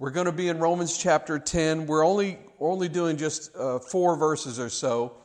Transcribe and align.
We're 0.00 0.10
going 0.10 0.26
to 0.26 0.32
be 0.32 0.46
in 0.46 0.60
Romans 0.60 0.96
chapter 0.96 1.40
10. 1.40 1.88
We're 1.88 2.06
only, 2.06 2.38
only 2.60 2.88
doing 2.88 3.16
just 3.16 3.50
uh, 3.56 3.80
four 3.80 4.14
verses 4.14 4.60
or 4.60 4.68
so 4.68 5.16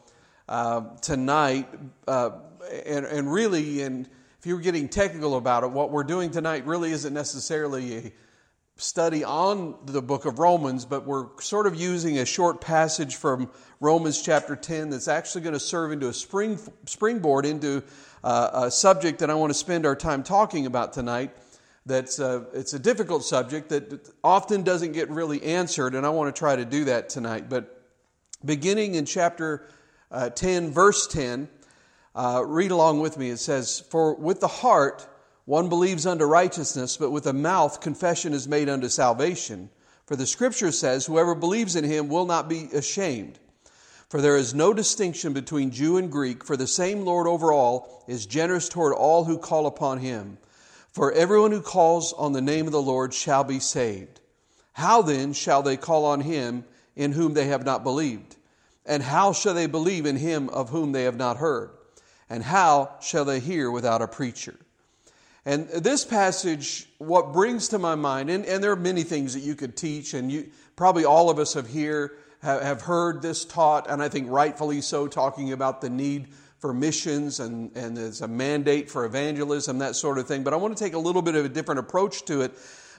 uh, 0.50 0.96
tonight. 1.00 1.70
Uh, 2.08 2.32
and, 2.84 3.06
and 3.06 3.32
really, 3.32 3.84
and 3.84 4.10
if 4.40 4.48
you 4.48 4.56
were 4.56 4.62
getting 4.62 4.90
technical 4.90 5.38
about 5.38 5.64
it, 5.64 5.70
what 5.70 5.92
we're 5.92 6.04
doing 6.04 6.32
tonight 6.32 6.66
really 6.66 6.92
isn't 6.92 7.14
necessarily 7.14 7.98
a 7.98 8.12
study 8.78 9.24
on 9.24 9.76
the 9.86 10.02
book 10.02 10.26
of 10.26 10.40
Romans, 10.40 10.86
but 10.86 11.06
we're 11.06 11.28
sort 11.40 11.68
of 11.68 11.76
using 11.76 12.18
a 12.18 12.26
short 12.26 12.60
passage 12.60 13.16
from 13.16 13.52
Romans 13.80 14.24
chapter 14.24 14.56
10 14.56 14.90
that's 14.90 15.08
actually 15.08 15.42
going 15.42 15.54
to 15.54 15.60
serve 15.60 15.92
into 15.92 16.08
a 16.08 16.14
spring, 16.14 16.58
springboard 16.88 17.46
into 17.46 17.84
uh, 18.24 18.64
a 18.66 18.72
subject 18.72 19.20
that 19.20 19.30
I 19.30 19.36
want 19.36 19.52
to 19.52 19.60
spend 19.60 19.86
our 19.86 19.96
time 19.96 20.24
talking 20.24 20.66
about 20.66 20.94
tonight 20.94 21.32
that's 21.86 22.20
a, 22.20 22.28
uh, 22.28 22.44
it's 22.54 22.74
a 22.74 22.80
difficult 22.80 23.24
subject 23.24 23.70
that 23.70 24.10
often 24.24 24.64
doesn't 24.64 24.94
get 24.94 25.10
really 25.10 25.44
answered, 25.44 25.96
and 25.96 26.06
I 26.06 26.10
want 26.10 26.34
to 26.34 26.40
try 26.40 26.56
to 26.56 26.66
do 26.66 26.86
that 26.86 27.10
tonight. 27.10 27.50
But 27.50 27.84
beginning 28.44 28.96
in 28.96 29.06
chapter 29.06 29.68
uh, 30.12 30.30
10, 30.30 30.72
verse 30.72 31.08
10, 31.08 31.50
uh, 32.16 32.44
read 32.46 32.72
along 32.72 33.00
with 33.00 33.18
me. 33.18 33.30
It 33.30 33.38
says, 33.38 33.82
For 33.90 34.16
with 34.16 34.40
the 34.40 34.48
heart 34.48 35.08
one 35.46 35.68
believes 35.68 36.06
unto 36.06 36.26
righteousness, 36.26 36.96
but 36.96 37.12
with 37.12 37.26
the 37.26 37.34
mouth 37.34 37.82
confession 37.82 38.34
is 38.34 38.48
made 38.48 38.70
unto 38.70 38.88
salvation. 38.88 39.70
For 40.06 40.16
the 40.16 40.28
scripture 40.28 40.72
says, 40.72 41.06
Whoever 41.06 41.36
believes 41.36 41.76
in 41.76 41.84
him 41.84 42.08
will 42.08 42.26
not 42.26 42.48
be 42.48 42.70
ashamed. 42.74 43.40
For 44.10 44.22
there 44.22 44.38
is 44.38 44.54
no 44.54 44.74
distinction 44.74 45.34
between 45.34 45.72
Jew 45.72 45.98
and 45.98 46.12
Greek, 46.12 46.46
for 46.46 46.56
the 46.56 46.68
same 46.68 47.04
Lord 47.04 47.28
over 47.28 47.52
all 47.52 48.04
is 48.08 48.26
generous 48.26 48.70
toward 48.70 48.94
all 48.94 49.24
who 49.24 49.38
call 49.38 49.66
upon 49.66 50.00
him. 50.00 50.38
For 50.94 51.12
everyone 51.12 51.52
who 51.52 51.62
calls 51.62 52.14
on 52.14 52.34
the 52.34 52.42
name 52.42 52.68
of 52.68 52.72
the 52.72 52.82
Lord 52.82 53.14
shall 53.14 53.44
be 53.44 53.60
saved. 53.60 54.22
How 54.74 55.02
then 55.02 55.34
shall 55.34 55.64
they 55.64 55.76
call 55.76 56.06
on 56.06 56.22
him 56.22 56.66
in 56.96 57.12
whom 57.12 57.34
they 57.34 57.46
have 57.46 57.66
not 57.66 57.84
believed? 57.84 58.36
And 58.86 59.02
how 59.02 59.34
shall 59.34 59.56
they 59.56 59.66
believe 59.66 60.06
in 60.06 60.18
him 60.18 60.50
of 60.50 60.70
whom 60.70 60.92
they 60.92 61.04
have 61.04 61.18
not 61.18 61.38
heard? 61.38 61.72
And 62.30 62.44
how 62.44 62.92
shall 63.02 63.26
they 63.26 63.40
hear 63.40 63.72
without 63.72 64.02
a 64.02 64.08
preacher? 64.08 64.56
And 65.46 65.68
this 65.70 66.06
passage, 66.06 66.88
what 67.00 67.34
brings 67.34 67.70
to 67.70 67.80
my 67.80 67.96
mind, 67.96 68.30
and, 68.30 68.46
and 68.46 68.64
there 68.64 68.72
are 68.72 68.78
many 68.78 69.04
things 69.04 69.34
that 69.34 69.42
you 69.42 69.56
could 69.56 69.76
teach, 69.76 70.14
and 70.14 70.32
you, 70.32 70.50
probably 70.76 71.06
all 71.06 71.30
of 71.30 71.40
us 71.40 71.56
have 71.56 71.68
here 71.68 72.14
have, 72.42 72.62
have 72.62 72.82
heard 72.82 73.22
this 73.22 73.46
taught, 73.46 73.90
and 73.90 74.02
I 74.02 74.10
think 74.10 74.30
rightfully 74.30 74.82
so, 74.82 75.08
talking 75.08 75.52
about 75.52 75.82
the 75.82 75.90
need 75.90 76.28
for 76.64 76.74
missions 76.74 77.42
and, 77.42 77.76
and 77.76 77.98
there's 77.98 78.22
a 78.22 78.28
mandate 78.30 78.90
for 78.90 79.04
evangelism, 79.04 79.80
that 79.80 79.98
sort 79.98 80.18
of 80.18 80.26
thing. 80.26 80.44
But 80.44 80.54
I 80.54 80.56
want 80.56 80.78
to 80.78 80.82
take 80.82 80.94
a 80.94 80.98
little 80.98 81.22
bit 81.22 81.36
of 81.36 81.44
a 81.44 81.50
different 81.50 81.80
approach 81.80 82.24
to 82.28 82.40
it 82.40 82.54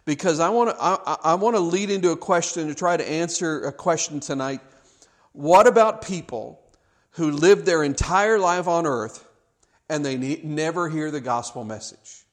because 0.04 0.38
I 0.38 0.50
want 0.50 0.68
to, 0.68 0.76
I, 0.78 1.16
I 1.24 1.34
want 1.36 1.56
to 1.56 1.60
lead 1.60 1.88
into 1.88 2.10
a 2.10 2.16
question 2.16 2.68
to 2.68 2.74
try 2.74 2.94
to 2.98 3.08
answer 3.08 3.64
a 3.64 3.72
question 3.72 4.20
tonight. 4.20 4.60
What 5.32 5.66
about 5.66 6.02
people 6.02 6.60
who 7.12 7.30
live 7.30 7.64
their 7.64 7.82
entire 7.82 8.38
life 8.38 8.68
on 8.68 8.86
earth 8.86 9.26
and 9.88 10.04
they 10.04 10.18
never 10.44 10.90
hear 10.90 11.10
the 11.10 11.22
gospel 11.22 11.64
message? 11.64 12.23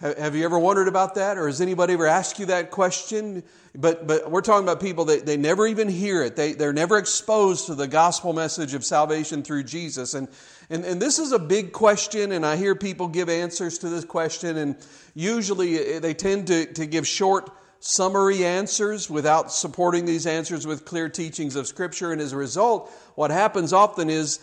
Have 0.00 0.34
you 0.34 0.44
ever 0.44 0.58
wondered 0.58 0.88
about 0.88 1.14
that? 1.14 1.38
Or 1.38 1.46
has 1.46 1.60
anybody 1.60 1.92
ever 1.92 2.06
asked 2.06 2.40
you 2.40 2.46
that 2.46 2.72
question? 2.72 3.44
But, 3.76 4.08
but 4.08 4.28
we're 4.28 4.40
talking 4.40 4.64
about 4.64 4.80
people 4.80 5.04
that 5.06 5.24
they 5.24 5.36
never 5.36 5.68
even 5.68 5.88
hear 5.88 6.22
it. 6.24 6.34
They, 6.34 6.52
they're 6.52 6.72
never 6.72 6.98
exposed 6.98 7.66
to 7.66 7.76
the 7.76 7.86
gospel 7.86 8.32
message 8.32 8.74
of 8.74 8.84
salvation 8.84 9.44
through 9.44 9.64
Jesus. 9.64 10.14
And, 10.14 10.26
and, 10.68 10.84
and 10.84 11.00
this 11.00 11.20
is 11.20 11.30
a 11.30 11.38
big 11.38 11.72
question, 11.72 12.32
and 12.32 12.44
I 12.44 12.56
hear 12.56 12.74
people 12.74 13.06
give 13.06 13.28
answers 13.28 13.78
to 13.78 13.88
this 13.88 14.04
question, 14.04 14.56
and 14.56 14.76
usually 15.14 15.78
eh, 15.78 15.98
they 16.00 16.12
tend 16.12 16.48
to, 16.48 16.66
to 16.74 16.86
give 16.86 17.06
short, 17.06 17.50
summary 17.78 18.44
answers 18.44 19.10
without 19.10 19.52
supporting 19.52 20.06
these 20.06 20.26
answers 20.26 20.66
with 20.66 20.86
clear 20.86 21.08
teachings 21.08 21.54
of 21.54 21.66
Scripture. 21.66 22.12
And 22.12 22.20
as 22.20 22.32
a 22.32 22.36
result, 22.36 22.90
what 23.14 23.30
happens 23.30 23.74
often 23.74 24.08
is 24.08 24.40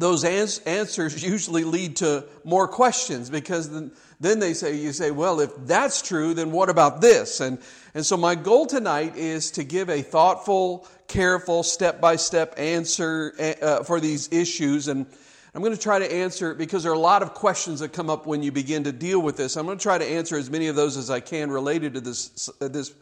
those 0.00 0.24
ans- 0.24 0.58
answers 0.60 1.22
usually 1.22 1.64
lead 1.64 1.96
to 1.96 2.24
more 2.44 2.66
questions 2.68 3.30
because 3.30 3.70
then, 3.70 3.92
then 4.18 4.38
they 4.38 4.54
say, 4.54 4.76
you 4.76 4.92
say, 4.92 5.10
well, 5.10 5.40
if 5.40 5.50
that's 5.66 6.02
true, 6.02 6.34
then 6.34 6.52
what 6.52 6.68
about 6.68 7.00
this? 7.00 7.40
And, 7.40 7.58
and 7.94 8.04
so 8.04 8.16
my 8.16 8.34
goal 8.34 8.66
tonight 8.66 9.16
is 9.16 9.52
to 9.52 9.64
give 9.64 9.88
a 9.88 10.02
thoughtful, 10.02 10.86
careful, 11.08 11.62
step 11.62 12.00
by 12.00 12.16
step 12.16 12.54
answer 12.56 13.34
eh, 13.38 13.54
uh, 13.62 13.82
for 13.84 14.00
these 14.00 14.32
issues. 14.32 14.88
And 14.88 15.06
I'm 15.54 15.62
going 15.62 15.74
to 15.74 15.80
try 15.80 15.98
to 15.98 16.12
answer 16.12 16.54
because 16.54 16.82
there 16.82 16.92
are 16.92 16.96
a 16.96 16.98
lot 16.98 17.22
of 17.22 17.34
questions 17.34 17.80
that 17.80 17.92
come 17.92 18.10
up 18.10 18.26
when 18.26 18.42
you 18.42 18.52
begin 18.52 18.84
to 18.84 18.92
deal 18.92 19.20
with 19.20 19.36
this. 19.36 19.56
I'm 19.56 19.66
going 19.66 19.78
to 19.78 19.82
try 19.82 19.98
to 19.98 20.04
answer 20.04 20.36
as 20.36 20.50
many 20.50 20.68
of 20.68 20.76
those 20.76 20.96
as 20.96 21.10
I 21.10 21.20
can 21.20 21.50
related 21.50 21.94
to 21.94 22.00
this, 22.00 22.48
uh, 22.60 22.68
this 22.68 22.92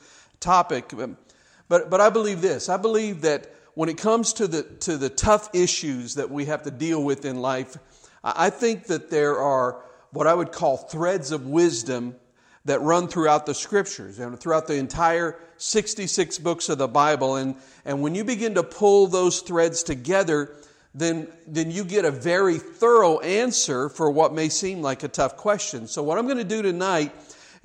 topic. 0.41 0.92
But, 1.69 1.91
but 1.91 2.00
I 2.00 2.10
believe 2.10 2.41
this 2.41 2.69
I 2.69 2.76
believe 2.76 3.22
that 3.22 3.53
when 3.78 3.88
it 3.88 3.96
comes 3.96 4.32
to 4.32 4.48
the, 4.48 4.64
to 4.64 4.96
the 4.96 5.08
tough 5.08 5.50
issues 5.54 6.16
that 6.16 6.32
we 6.32 6.46
have 6.46 6.64
to 6.64 6.70
deal 6.72 7.00
with 7.00 7.24
in 7.24 7.40
life, 7.40 7.76
I 8.24 8.50
think 8.50 8.86
that 8.86 9.08
there 9.08 9.38
are 9.38 9.84
what 10.10 10.26
I 10.26 10.34
would 10.34 10.50
call 10.50 10.76
threads 10.76 11.30
of 11.30 11.46
wisdom 11.46 12.16
that 12.64 12.82
run 12.82 13.06
throughout 13.06 13.46
the 13.46 13.54
scriptures 13.54 14.18
and 14.18 14.36
throughout 14.40 14.66
the 14.66 14.74
entire 14.74 15.36
66 15.58 16.38
books 16.38 16.68
of 16.68 16.78
the 16.78 16.88
Bible. 16.88 17.36
And, 17.36 17.54
and 17.84 18.02
when 18.02 18.16
you 18.16 18.24
begin 18.24 18.56
to 18.56 18.64
pull 18.64 19.06
those 19.06 19.42
threads 19.42 19.84
together, 19.84 20.56
then, 20.92 21.28
then 21.46 21.70
you 21.70 21.84
get 21.84 22.04
a 22.04 22.10
very 22.10 22.58
thorough 22.58 23.20
answer 23.20 23.88
for 23.88 24.10
what 24.10 24.34
may 24.34 24.48
seem 24.48 24.82
like 24.82 25.04
a 25.04 25.08
tough 25.08 25.36
question. 25.36 25.86
So, 25.86 26.02
what 26.02 26.18
I'm 26.18 26.26
going 26.26 26.38
to 26.38 26.42
do 26.42 26.62
tonight 26.62 27.12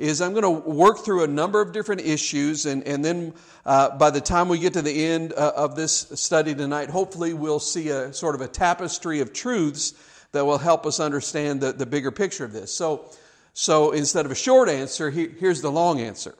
is 0.03 0.21
I'm 0.21 0.33
going 0.33 0.43
to 0.43 0.69
work 0.69 0.99
through 0.99 1.23
a 1.23 1.27
number 1.27 1.61
of 1.61 1.71
different 1.71 2.01
issues, 2.01 2.65
and, 2.65 2.85
and 2.85 3.05
then 3.05 3.33
uh, 3.65 3.97
by 3.97 4.09
the 4.09 4.19
time 4.19 4.49
we 4.49 4.59
get 4.59 4.73
to 4.73 4.81
the 4.81 5.05
end 5.05 5.31
uh, 5.31 5.53
of 5.55 5.77
this 5.77 5.93
study 6.15 6.53
tonight, 6.53 6.89
hopefully 6.89 7.33
we'll 7.33 7.61
see 7.61 7.87
a 7.87 8.11
sort 8.11 8.35
of 8.35 8.41
a 8.41 8.49
tapestry 8.49 9.21
of 9.21 9.31
truths 9.31 9.93
that 10.33 10.45
will 10.45 10.57
help 10.57 10.85
us 10.85 10.99
understand 10.99 11.61
the, 11.61 11.71
the 11.71 11.85
bigger 11.85 12.11
picture 12.11 12.43
of 12.43 12.51
this. 12.51 12.73
So, 12.73 13.05
so 13.53 13.91
instead 13.91 14.25
of 14.25 14.31
a 14.33 14.35
short 14.35 14.67
answer, 14.67 15.09
here's 15.09 15.61
the 15.61 15.71
long 15.71 16.01
answer. 16.01 16.35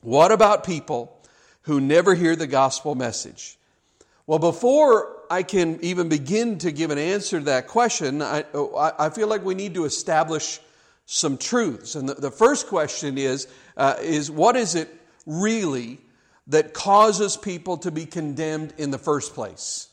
What 0.00 0.32
about 0.32 0.64
people 0.64 1.16
who 1.62 1.80
never 1.80 2.16
hear 2.16 2.34
the 2.34 2.48
gospel 2.48 2.96
message? 2.96 3.56
Well, 4.26 4.40
before 4.40 5.16
I 5.30 5.44
can 5.44 5.78
even 5.82 6.08
begin 6.08 6.58
to 6.58 6.72
give 6.72 6.90
an 6.90 6.98
answer 6.98 7.38
to 7.38 7.44
that 7.44 7.68
question, 7.68 8.20
I, 8.20 8.44
I 8.98 9.10
feel 9.10 9.28
like 9.28 9.44
we 9.44 9.54
need 9.54 9.74
to 9.74 9.84
establish 9.84 10.58
some 11.12 11.36
truths. 11.36 11.96
And 11.96 12.08
the, 12.08 12.14
the 12.14 12.30
first 12.30 12.68
question 12.68 13.18
is, 13.18 13.48
uh, 13.76 13.96
is 14.00 14.30
what 14.30 14.54
is 14.54 14.76
it 14.76 14.88
really 15.26 15.98
that 16.46 16.72
causes 16.72 17.36
people 17.36 17.78
to 17.78 17.90
be 17.90 18.06
condemned 18.06 18.74
in 18.78 18.92
the 18.92 18.98
first 18.98 19.34
place? 19.34 19.88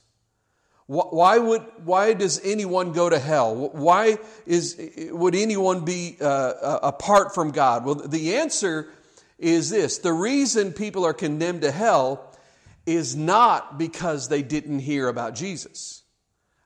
Why, 0.86 1.38
would, 1.40 1.64
why 1.84 2.14
does 2.14 2.40
anyone 2.46 2.94
go 2.94 3.10
to 3.10 3.18
hell? 3.20 3.72
Why 3.74 4.20
is, 4.46 4.80
would 5.12 5.36
anyone 5.36 5.84
be 5.84 6.18
uh, 6.22 6.80
apart 6.84 7.34
from 7.34 7.52
God? 7.52 7.84
Well, 7.84 7.96
the 7.96 8.36
answer 8.36 8.88
is 9.40 9.72
this 9.72 9.98
the 9.98 10.14
reason 10.14 10.72
people 10.72 11.04
are 11.04 11.14
condemned 11.14 11.62
to 11.64 11.72
hell 11.72 12.32
is 12.86 13.16
not 13.16 13.78
because 13.78 14.30
they 14.30 14.44
didn't 14.44 14.80
hear 14.80 15.10
about 15.10 15.36
Jesus. 15.36 15.97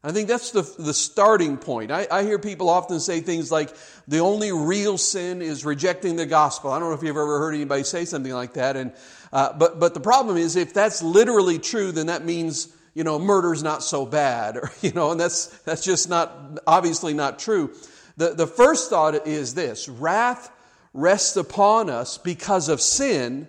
I 0.03 0.11
think 0.11 0.27
that's 0.27 0.51
the, 0.51 0.63
the 0.79 0.93
starting 0.93 1.57
point. 1.57 1.91
I, 1.91 2.07
I, 2.09 2.23
hear 2.23 2.39
people 2.39 2.69
often 2.69 2.99
say 2.99 3.19
things 3.19 3.51
like, 3.51 3.75
the 4.07 4.19
only 4.19 4.51
real 4.51 4.97
sin 4.97 5.43
is 5.43 5.63
rejecting 5.63 6.15
the 6.15 6.25
gospel. 6.25 6.71
I 6.71 6.79
don't 6.79 6.89
know 6.89 6.95
if 6.95 7.03
you've 7.03 7.09
ever 7.09 7.37
heard 7.37 7.53
anybody 7.53 7.83
say 7.83 8.05
something 8.05 8.33
like 8.33 8.53
that. 8.53 8.75
And, 8.75 8.93
uh, 9.31 9.53
but, 9.53 9.79
but 9.79 9.93
the 9.93 9.99
problem 9.99 10.37
is, 10.37 10.55
if 10.55 10.73
that's 10.73 11.03
literally 11.03 11.59
true, 11.59 11.91
then 11.91 12.07
that 12.07 12.25
means 12.25 12.75
you 12.93 13.03
know, 13.03 13.17
murder's 13.19 13.63
not 13.63 13.83
so 13.83 14.05
bad, 14.05 14.57
or, 14.61 14.71
you 14.81 14.91
know, 14.91 15.11
and 15.11 15.19
that's, 15.19 15.47
that's 15.59 15.83
just 15.83 16.09
not, 16.09 16.59
obviously 16.67 17.13
not 17.13 17.39
true. 17.39 17.73
The, 18.17 18.33
the 18.33 18.47
first 18.47 18.89
thought 18.89 19.27
is 19.27 19.53
this 19.53 19.87
wrath 19.87 20.51
rests 20.93 21.37
upon 21.37 21.89
us 21.89 22.17
because 22.17 22.69
of 22.69 22.81
sin, 22.81 23.47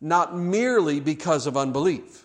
not 0.00 0.36
merely 0.36 1.00
because 1.00 1.46
of 1.46 1.56
unbelief. 1.56 2.21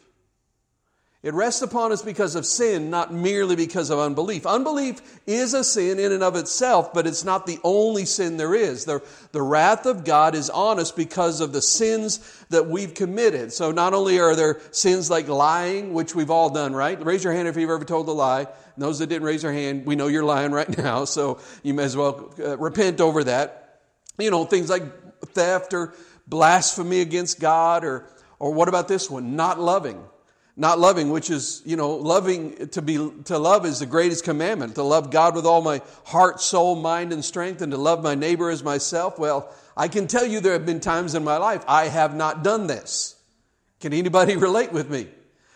It 1.28 1.34
rests 1.34 1.62
upon 1.62 1.92
us 1.92 2.02
because 2.02 2.36
of 2.36 2.46
sin, 2.46 2.90
not 2.90 3.14
merely 3.14 3.58
because 3.58 3.90
of 3.90 4.00
unbelief. 4.00 4.46
Unbelief 4.46 5.02
is 5.28 5.54
a 5.54 5.62
sin 5.62 6.00
in 6.00 6.14
and 6.14 6.24
of 6.24 6.38
itself, 6.38 6.94
but 6.94 7.06
it's 7.06 7.26
not 7.26 7.46
the 7.46 7.60
only 7.66 8.06
sin 8.06 8.38
there 8.38 8.56
is. 8.56 8.86
The, 8.86 9.04
the 9.34 9.42
wrath 9.42 9.86
of 9.86 10.06
God 10.06 10.36
is 10.36 10.50
on 10.50 10.80
us 10.80 10.94
because 10.94 11.42
of 11.42 11.52
the 11.52 11.62
sins 11.62 12.46
that 12.48 12.68
we've 12.68 12.94
committed. 12.94 13.52
So 13.52 13.74
not 13.74 13.94
only 13.94 14.22
are 14.22 14.38
there 14.38 14.62
sins 14.72 15.10
like 15.10 15.28
lying, 15.28 15.94
which 15.94 16.16
we've 16.16 16.32
all 16.32 16.50
done, 16.50 16.74
right? 16.74 16.98
Raise 17.06 17.26
your 17.26 17.34
hand 17.34 17.50
if 17.50 17.58
you've 17.58 17.72
ever 17.72 17.84
told 17.84 18.08
a 18.08 18.14
lie. 18.14 18.44
And 18.44 18.82
those 18.82 19.00
that 19.00 19.08
didn't 19.08 19.28
raise 19.28 19.42
their 19.42 19.52
hand, 19.52 19.86
we 19.86 19.98
know 19.98 20.08
you're 20.08 20.24
lying 20.24 20.54
right 20.54 20.78
now, 20.78 21.04
so 21.04 21.42
you 21.62 21.74
may 21.74 21.84
as 21.84 21.98
well 21.98 22.34
uh, 22.40 22.58
repent 22.58 23.02
over 23.02 23.26
that. 23.26 23.82
You 24.18 24.32
know, 24.32 24.46
things 24.46 24.70
like 24.70 24.84
theft 25.26 25.74
or 25.74 25.94
blasphemy 26.26 27.02
against 27.02 27.42
God, 27.42 27.84
or, 27.84 28.08
or 28.40 28.54
what 28.54 28.70
about 28.70 28.88
this 28.88 29.10
one? 29.10 29.36
Not 29.36 29.60
loving 29.60 30.02
not 30.60 30.80
loving, 30.80 31.12
which 31.12 31.30
is, 31.30 31.62
you 31.66 31.76
know, 31.76 31.92
loving 31.92 32.70
to 32.70 32.82
be 32.82 32.96
to 33.26 33.38
love 33.38 33.64
is 33.64 33.80
the 33.80 33.86
greatest 33.86 34.24
commandment. 34.24 34.76
To 34.76 34.84
love 34.84 35.12
God 35.12 35.36
with 35.36 35.46
all 35.46 35.62
my 35.62 35.82
heart, 36.04 36.42
soul, 36.42 36.76
mind, 36.76 37.14
and 37.14 37.24
strength, 37.24 37.62
and 37.62 37.72
to 37.72 37.78
love 37.78 38.04
my 38.04 38.16
neighbor 38.16 38.50
as 38.50 38.64
myself. 38.64 39.20
Well, 39.20 39.54
I 39.78 39.88
can 39.88 40.08
tell 40.08 40.26
you 40.26 40.40
there 40.40 40.54
have 40.54 40.66
been 40.66 40.80
times 40.80 41.14
in 41.14 41.24
my 41.24 41.38
life 41.38 41.64
I 41.68 41.86
have 41.86 42.16
not 42.16 42.44
done 42.44 42.66
this. 42.66 43.16
Can 43.80 43.94
anybody 43.94 44.36
relate 44.38 44.72
with 44.72 44.90
me? 44.90 45.08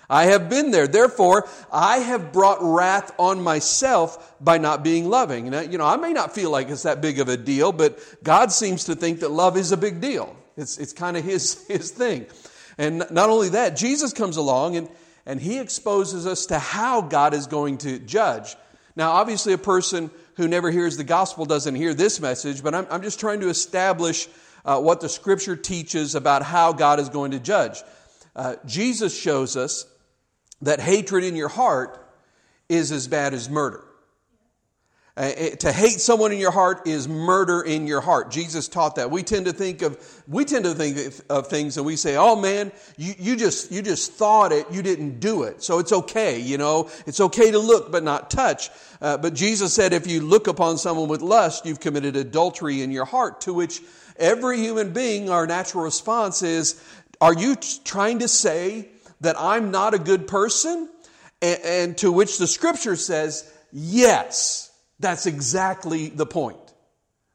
I 0.08 0.26
have 0.26 0.50
been 0.50 0.72
there. 0.72 0.88
Therefore, 0.88 1.48
I 1.72 1.98
have 2.00 2.32
brought 2.32 2.58
wrath 2.62 3.12
on 3.18 3.42
myself 3.42 4.36
by 4.40 4.58
not 4.60 4.84
being 4.84 5.10
loving. 5.10 5.50
Now, 5.50 5.62
you 5.62 5.78
know, 5.78 5.86
I 5.86 5.96
may 5.96 6.14
not 6.14 6.36
feel 6.36 6.52
like 6.52 6.70
it's 6.70 6.84
that 6.84 7.02
big 7.02 7.20
of 7.20 7.30
a 7.30 7.38
deal, 7.38 7.72
but 7.72 7.98
God 8.22 8.52
seems 8.52 8.84
to 8.84 8.96
think 8.96 9.22
that 9.22 9.32
love 9.32 9.58
is 9.58 9.72
a 9.72 9.78
big 9.78 10.02
deal. 10.02 10.36
It's, 10.58 10.78
it's 10.78 10.94
kind 10.94 11.16
of 11.16 11.24
his, 11.24 11.66
his 11.68 11.90
thing. 11.90 12.28
And 12.78 13.06
not 13.12 13.30
only 13.30 13.50
that, 13.50 13.76
Jesus 13.76 14.14
comes 14.14 14.38
along 14.38 14.76
and, 14.76 14.90
and 15.26 15.40
he 15.40 15.60
exposes 15.60 16.26
us 16.26 16.48
to 16.48 16.60
how 16.60 17.02
God 17.02 17.34
is 17.34 17.48
going 17.48 17.80
to 17.80 18.00
judge. 18.00 18.56
Now, 18.96 19.12
obviously, 19.12 19.54
a 19.54 19.58
person 19.58 20.12
who 20.36 20.48
never 20.48 20.72
hears 20.72 20.98
the 20.98 21.04
gospel 21.04 21.46
doesn't 21.46 21.76
hear 21.76 21.94
this 21.94 22.20
message, 22.20 22.64
but 22.64 22.74
I'm, 22.74 22.88
I'm 22.90 23.02
just 23.02 23.20
trying 23.20 23.42
to 23.42 23.50
establish 23.50 24.28
uh, 24.66 24.80
what 24.80 25.02
the 25.02 25.10
scripture 25.10 25.56
teaches 25.56 26.16
about 26.16 26.44
how 26.44 26.74
God 26.74 27.00
is 27.00 27.10
going 27.10 27.32
to 27.32 27.40
judge. 27.40 27.82
Uh, 28.36 28.56
Jesus 28.66 29.18
shows 29.18 29.58
us 29.58 29.86
that 30.62 30.80
hatred 30.80 31.24
in 31.24 31.36
your 31.36 31.50
heart 31.50 31.98
is 32.70 32.92
as 32.92 33.08
bad 33.08 33.34
as 33.34 33.50
murder. 33.50 33.84
Uh, 35.22 35.52
to 35.60 35.72
hate 35.72 36.02
someone 36.02 36.32
in 36.32 36.40
your 36.40 36.50
heart 36.50 36.88
is 36.88 37.08
murder 37.08 37.62
in 37.62 37.86
your 37.86 38.02
heart. 38.02 38.32
Jesus 38.32 38.68
taught 38.68 38.96
that. 38.96 39.12
We 39.12 39.22
tend 39.22 39.46
to 39.46 39.54
think 39.54 39.84
of 39.84 40.24
we 40.28 40.46
tend 40.46 40.66
to 40.66 40.74
think 40.74 41.14
of 41.30 41.46
things 41.46 41.78
and 41.78 41.86
we 41.86 41.96
say, 41.96 42.16
"Oh 42.16 42.36
man, 42.36 42.72
you, 42.98 43.14
you 43.20 43.36
just 43.36 43.72
you 43.72 43.84
just 43.84 44.14
thought 44.14 44.52
it, 44.52 44.66
you 44.72 44.82
didn't 44.82 45.20
do 45.20 45.44
it, 45.44 45.62
so 45.62 45.78
it's 45.78 45.92
okay." 45.92 46.40
You 46.40 46.58
know, 46.58 46.90
it's 47.06 47.20
okay 47.20 47.52
to 47.52 47.60
look 47.60 47.92
but 47.92 48.02
not 48.02 48.32
touch. 48.32 48.72
Uh, 49.00 49.16
but 49.16 49.36
Jesus 49.36 49.76
said, 49.76 49.94
if 49.94 50.08
you 50.08 50.22
look 50.22 50.48
upon 50.48 50.80
someone 50.80 51.08
with 51.08 51.22
lust, 51.22 51.68
you've 51.68 51.80
committed 51.80 52.16
adultery 52.16 52.82
in 52.82 52.90
your 52.90 53.06
heart. 53.06 53.42
To 53.42 53.54
which 53.54 53.80
every 54.18 54.58
human 54.58 54.92
being, 54.92 55.30
our 55.30 55.46
natural 55.46 55.84
response 55.84 56.42
is, 56.42 56.84
"Are 57.22 57.36
you 57.36 57.58
trying 57.84 58.18
to 58.20 58.28
say 58.28 58.88
that 59.20 59.36
I'm 59.38 59.70
not 59.70 59.94
a 59.94 60.00
good 60.00 60.26
person? 60.28 60.90
And, 61.44 61.60
and 61.64 61.98
to 62.00 62.12
which 62.12 62.40
the 62.40 62.48
scripture 62.48 62.96
says, 62.96 63.48
yes, 63.72 64.71
that's 65.02 65.26
exactly 65.26 66.10
the 66.10 66.26
point. 66.26 66.58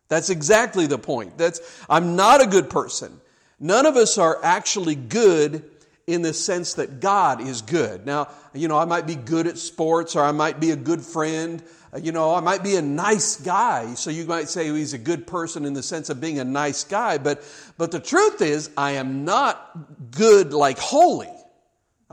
That's 0.08 0.30
exactly 0.30 0.86
the 0.86 0.98
point. 0.98 1.36
That's, 1.36 1.60
I'm 1.90 2.16
not 2.16 2.40
a 2.40 2.46
good 2.46 2.70
person. 2.70 3.20
None 3.58 3.86
of 3.86 3.96
us 3.96 4.18
are 4.18 4.38
actually 4.42 4.94
good 4.94 5.64
in 6.06 6.22
the 6.22 6.32
sense 6.32 6.74
that 6.74 7.00
God 7.00 7.40
is 7.40 7.62
good. 7.62 8.06
Now, 8.06 8.28
you 8.54 8.68
know, 8.68 8.78
I 8.78 8.84
might 8.84 9.06
be 9.06 9.16
good 9.16 9.46
at 9.48 9.58
sports 9.58 10.14
or 10.14 10.22
I 10.22 10.30
might 10.30 10.60
be 10.60 10.70
a 10.70 10.76
good 10.76 11.02
friend. 11.02 11.62
Uh, 11.92 11.98
you 11.98 12.12
know, 12.12 12.34
I 12.34 12.40
might 12.40 12.62
be 12.62 12.76
a 12.76 12.82
nice 12.82 13.40
guy. 13.40 13.94
So 13.94 14.10
you 14.10 14.24
might 14.24 14.48
say 14.48 14.68
he's 14.68 14.92
a 14.92 14.98
good 14.98 15.26
person 15.26 15.64
in 15.64 15.72
the 15.72 15.82
sense 15.82 16.08
of 16.08 16.20
being 16.20 16.38
a 16.38 16.44
nice 16.44 16.84
guy. 16.84 17.18
But, 17.18 17.42
but 17.76 17.90
the 17.90 17.98
truth 17.98 18.40
is, 18.40 18.70
I 18.76 18.92
am 18.92 19.24
not 19.24 20.12
good 20.12 20.52
like 20.52 20.78
holy. 20.78 21.32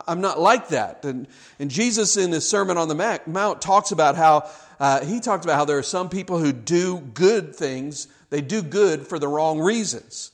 I'm 0.07 0.21
not 0.21 0.39
like 0.39 0.69
that. 0.69 1.06
And, 1.06 1.27
and 1.59 1.69
Jesus, 1.69 2.17
in 2.17 2.31
his 2.31 2.49
Sermon 2.49 2.77
on 2.77 2.88
the 2.88 3.21
Mount, 3.27 3.61
talks 3.61 3.91
about 3.91 4.15
how 4.15 4.49
uh, 4.83 5.06
he 5.06 5.21
talks 5.21 5.45
about 5.45 5.56
how 5.56 5.63
there 5.63 5.77
are 5.77 5.81
some 5.81 6.09
people 6.09 6.39
who 6.39 6.51
do 6.51 7.00
good 7.00 7.56
things. 7.56 8.09
They 8.31 8.41
do 8.41 8.62
good 8.62 9.07
for 9.07 9.18
the 9.18 9.30
wrong 9.30 9.62
reasons. 9.62 10.31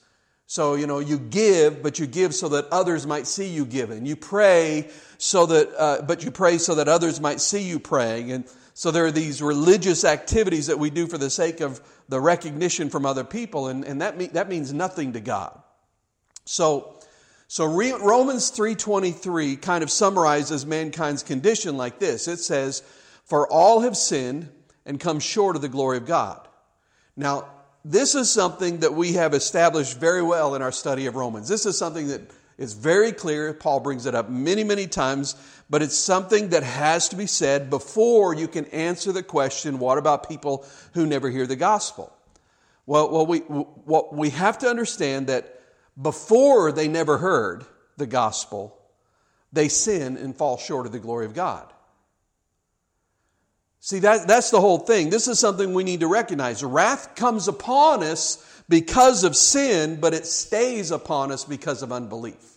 So, 0.48 0.74
you 0.74 0.88
know, 0.88 0.98
you 0.98 1.20
give, 1.20 1.84
but 1.84 2.00
you 2.00 2.08
give 2.08 2.34
so 2.34 2.50
that 2.50 2.66
others 2.72 3.06
might 3.06 3.28
see 3.28 3.48
you 3.48 3.64
giving. 3.64 4.08
You 4.08 4.16
pray 4.16 4.90
so 5.20 5.46
that, 5.46 5.70
uh, 5.78 6.02
but 6.02 6.24
you 6.24 6.32
pray 6.32 6.58
so 6.58 6.74
that 6.74 6.88
others 6.88 7.22
might 7.22 7.42
see 7.42 7.62
you 7.62 7.78
praying. 7.78 8.32
And 8.32 8.44
so 8.74 8.90
there 8.90 9.06
are 9.06 9.12
these 9.12 9.40
religious 9.40 10.04
activities 10.04 10.66
that 10.66 10.80
we 10.80 10.90
do 10.90 11.06
for 11.06 11.20
the 11.20 11.30
sake 11.30 11.62
of 11.62 11.80
the 12.08 12.20
recognition 12.20 12.90
from 12.90 13.06
other 13.06 13.24
people, 13.24 13.68
and, 13.68 13.86
and 13.86 14.02
that, 14.02 14.18
mean, 14.18 14.32
that 14.34 14.50
means 14.50 14.74
nothing 14.74 15.14
to 15.14 15.20
God. 15.20 15.62
So, 16.46 17.00
so 17.48 17.68
Romans 17.68 18.50
3:23 18.50 19.62
kind 19.62 19.84
of 19.84 19.92
summarizes 19.92 20.66
mankind's 20.66 21.22
condition 21.22 21.78
like 21.78 22.00
this. 22.00 22.28
It 22.28 22.38
says, 22.38 22.82
"For 23.30 23.48
all 23.48 23.82
have 23.82 23.96
sinned 23.96 24.50
and 24.86 25.00
come 25.00 25.20
short 25.20 25.56
of 25.56 25.62
the 25.62 25.70
glory 25.70 25.98
of 25.98 26.06
God." 26.06 26.48
Now, 27.16 27.46
this 27.86 28.16
is 28.16 28.30
something 28.30 28.80
that 28.80 28.94
we 28.94 29.14
have 29.14 29.34
established 29.34 29.98
very 29.98 30.22
well 30.22 30.56
in 30.56 30.62
our 30.62 30.72
study 30.72 31.06
of 31.06 31.16
Romans. 31.16 31.48
This 31.48 31.66
is 31.66 31.78
something 31.78 32.08
that 32.10 32.22
is 32.58 32.74
very 32.74 33.14
clear. 33.14 33.54
Paul 33.54 33.80
brings 33.80 34.06
it 34.06 34.14
up 34.14 34.30
many, 34.30 34.66
many 34.66 34.86
times, 34.86 35.36
but 35.70 35.82
it's 35.82 35.96
something 35.96 36.50
that 36.50 36.64
has 36.64 37.08
to 37.10 37.16
be 37.16 37.26
said 37.26 37.70
before 37.70 38.34
you 38.34 38.48
can 38.48 38.66
answer 38.66 39.12
the 39.12 39.24
question, 39.24 39.80
what 39.80 39.98
about 39.98 40.28
people 40.28 40.66
who 40.94 41.06
never 41.06 41.30
hear 41.30 41.48
the 41.48 41.56
gospel? 41.56 42.12
Well, 42.86 43.10
well 43.12 43.26
we, 43.26 43.44
well, 43.48 44.10
we 44.12 44.32
have 44.32 44.58
to 44.60 44.68
understand 44.68 45.28
that 45.28 45.62
before 46.02 46.72
they 46.72 46.88
never 46.88 47.18
heard 47.18 47.66
the 47.96 48.08
gospel, 48.08 48.78
they 49.54 49.70
sin 49.70 50.18
and 50.18 50.36
fall 50.36 50.58
short 50.58 50.86
of 50.86 50.92
the 50.92 51.00
glory 51.00 51.26
of 51.26 51.34
God. 51.34 51.72
See, 53.82 54.00
that, 54.00 54.28
that's 54.28 54.50
the 54.50 54.60
whole 54.60 54.80
thing. 54.80 55.10
This 55.10 55.28
is 55.28 55.40
something 55.40 55.74
we 55.74 55.84
need 55.84 56.02
to 56.02 56.08
recognize. 56.08 56.64
Wrath 56.64 57.16
comes 57.16 57.48
upon 57.48 58.04
us 58.04 58.46
because 58.68 59.24
of 59.24 59.36
sin, 59.36 60.00
but 60.00 60.14
it 60.14 60.26
stays 60.26 60.92
upon 60.92 61.32
us 61.32 61.46
because 61.46 61.82
of 61.82 61.92
unbelief. 61.92 62.49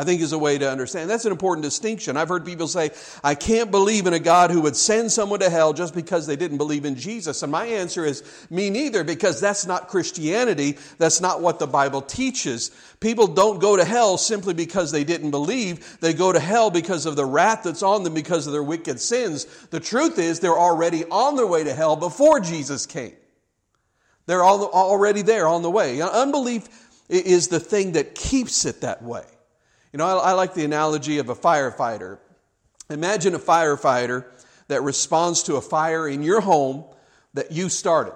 I 0.00 0.04
think 0.04 0.22
is 0.22 0.32
a 0.32 0.38
way 0.38 0.56
to 0.56 0.70
understand. 0.70 1.10
That's 1.10 1.26
an 1.26 1.30
important 1.30 1.62
distinction. 1.62 2.16
I've 2.16 2.30
heard 2.30 2.46
people 2.46 2.66
say, 2.66 2.90
I 3.22 3.34
can't 3.34 3.70
believe 3.70 4.06
in 4.06 4.14
a 4.14 4.18
God 4.18 4.50
who 4.50 4.62
would 4.62 4.74
send 4.74 5.12
someone 5.12 5.40
to 5.40 5.50
hell 5.50 5.74
just 5.74 5.94
because 5.94 6.26
they 6.26 6.36
didn't 6.36 6.56
believe 6.56 6.86
in 6.86 6.96
Jesus. 6.96 7.42
And 7.42 7.52
my 7.52 7.66
answer 7.66 8.06
is, 8.06 8.22
me 8.48 8.70
neither, 8.70 9.04
because 9.04 9.42
that's 9.42 9.66
not 9.66 9.88
Christianity. 9.88 10.78
That's 10.96 11.20
not 11.20 11.42
what 11.42 11.58
the 11.58 11.66
Bible 11.66 12.00
teaches. 12.00 12.70
People 13.00 13.26
don't 13.26 13.60
go 13.60 13.76
to 13.76 13.84
hell 13.84 14.16
simply 14.16 14.54
because 14.54 14.90
they 14.90 15.04
didn't 15.04 15.32
believe. 15.32 15.98
They 16.00 16.14
go 16.14 16.32
to 16.32 16.40
hell 16.40 16.70
because 16.70 17.04
of 17.04 17.14
the 17.14 17.26
wrath 17.26 17.64
that's 17.64 17.82
on 17.82 18.02
them 18.02 18.14
because 18.14 18.46
of 18.46 18.54
their 18.54 18.62
wicked 18.62 19.00
sins. 19.00 19.44
The 19.66 19.80
truth 19.80 20.18
is, 20.18 20.40
they're 20.40 20.58
already 20.58 21.04
on 21.10 21.36
their 21.36 21.46
way 21.46 21.64
to 21.64 21.74
hell 21.74 21.96
before 21.96 22.40
Jesus 22.40 22.86
came. 22.86 23.16
They're 24.24 24.42
already 24.42 25.20
there 25.20 25.46
on 25.46 25.60
the 25.60 25.70
way. 25.70 26.00
Unbelief 26.00 26.70
is 27.10 27.48
the 27.48 27.60
thing 27.60 27.92
that 27.92 28.14
keeps 28.14 28.64
it 28.64 28.80
that 28.80 29.02
way. 29.02 29.24
You 29.92 29.98
know, 29.98 30.06
I, 30.06 30.30
I 30.30 30.32
like 30.32 30.54
the 30.54 30.64
analogy 30.64 31.18
of 31.18 31.28
a 31.28 31.34
firefighter. 31.34 32.18
Imagine 32.88 33.34
a 33.34 33.38
firefighter 33.38 34.24
that 34.68 34.82
responds 34.82 35.42
to 35.44 35.56
a 35.56 35.60
fire 35.60 36.08
in 36.08 36.22
your 36.22 36.40
home 36.40 36.84
that 37.34 37.52
you 37.52 37.68
started. 37.68 38.14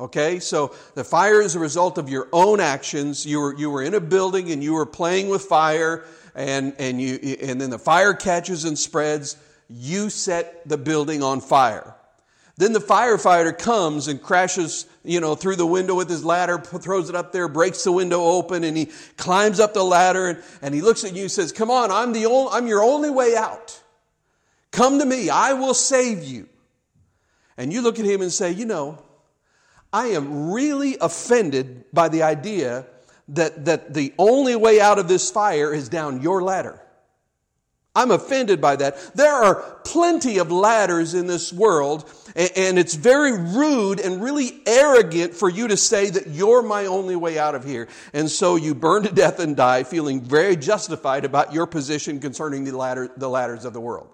Okay, 0.00 0.40
so 0.40 0.74
the 0.96 1.04
fire 1.04 1.40
is 1.40 1.54
a 1.54 1.60
result 1.60 1.98
of 1.98 2.08
your 2.08 2.28
own 2.32 2.58
actions. 2.58 3.24
You 3.24 3.40
were, 3.40 3.56
you 3.56 3.70
were 3.70 3.82
in 3.82 3.94
a 3.94 4.00
building 4.00 4.50
and 4.50 4.62
you 4.62 4.74
were 4.74 4.86
playing 4.86 5.28
with 5.28 5.42
fire, 5.42 6.04
and, 6.34 6.74
and, 6.80 7.00
you, 7.00 7.14
and 7.40 7.60
then 7.60 7.70
the 7.70 7.78
fire 7.78 8.12
catches 8.12 8.64
and 8.64 8.76
spreads. 8.76 9.36
You 9.68 10.10
set 10.10 10.68
the 10.68 10.76
building 10.76 11.22
on 11.22 11.40
fire. 11.40 11.93
Then 12.56 12.72
the 12.72 12.80
firefighter 12.80 13.56
comes 13.56 14.06
and 14.06 14.22
crashes, 14.22 14.86
you 15.02 15.20
know, 15.20 15.34
through 15.34 15.56
the 15.56 15.66
window 15.66 15.96
with 15.96 16.08
his 16.08 16.24
ladder, 16.24 16.58
throws 16.58 17.08
it 17.08 17.16
up 17.16 17.32
there, 17.32 17.48
breaks 17.48 17.82
the 17.82 17.90
window 17.90 18.22
open, 18.22 18.62
and 18.62 18.76
he 18.76 18.90
climbs 19.16 19.58
up 19.58 19.74
the 19.74 19.82
ladder 19.82 20.28
and, 20.28 20.42
and 20.62 20.74
he 20.74 20.80
looks 20.80 21.02
at 21.02 21.14
you 21.14 21.22
and 21.22 21.30
says, 21.30 21.50
Come 21.50 21.70
on, 21.70 21.90
I'm 21.90 22.12
the 22.12 22.26
only, 22.26 22.52
I'm 22.52 22.68
your 22.68 22.82
only 22.82 23.10
way 23.10 23.34
out. 23.36 23.80
Come 24.70 25.00
to 25.00 25.04
me, 25.04 25.30
I 25.30 25.54
will 25.54 25.74
save 25.74 26.22
you. 26.22 26.48
And 27.56 27.72
you 27.72 27.82
look 27.82 27.98
at 27.98 28.04
him 28.04 28.22
and 28.22 28.32
say, 28.32 28.52
You 28.52 28.66
know, 28.66 29.02
I 29.92 30.08
am 30.08 30.52
really 30.52 30.96
offended 31.00 31.84
by 31.92 32.08
the 32.08 32.22
idea 32.22 32.86
that, 33.28 33.64
that 33.64 33.94
the 33.94 34.12
only 34.16 34.54
way 34.54 34.80
out 34.80 35.00
of 35.00 35.08
this 35.08 35.30
fire 35.30 35.74
is 35.74 35.88
down 35.88 36.22
your 36.22 36.42
ladder. 36.42 36.80
I'm 37.96 38.10
offended 38.10 38.60
by 38.60 38.76
that. 38.76 39.14
There 39.14 39.32
are 39.32 39.62
plenty 39.84 40.38
of 40.38 40.50
ladders 40.50 41.14
in 41.14 41.28
this 41.28 41.52
world, 41.52 42.10
and 42.34 42.76
it's 42.78 42.94
very 42.94 43.32
rude 43.32 44.00
and 44.00 44.20
really 44.20 44.60
arrogant 44.66 45.34
for 45.34 45.48
you 45.48 45.68
to 45.68 45.76
say 45.76 46.10
that 46.10 46.26
you're 46.26 46.62
my 46.62 46.86
only 46.86 47.14
way 47.14 47.38
out 47.38 47.54
of 47.54 47.64
here. 47.64 47.86
And 48.12 48.28
so 48.28 48.56
you 48.56 48.74
burn 48.74 49.04
to 49.04 49.12
death 49.12 49.38
and 49.38 49.56
die 49.56 49.84
feeling 49.84 50.20
very 50.20 50.56
justified 50.56 51.24
about 51.24 51.52
your 51.52 51.66
position 51.66 52.18
concerning 52.18 52.64
the, 52.64 52.76
ladder, 52.76 53.10
the 53.16 53.28
ladders 53.28 53.64
of 53.64 53.72
the 53.72 53.80
world. 53.80 54.08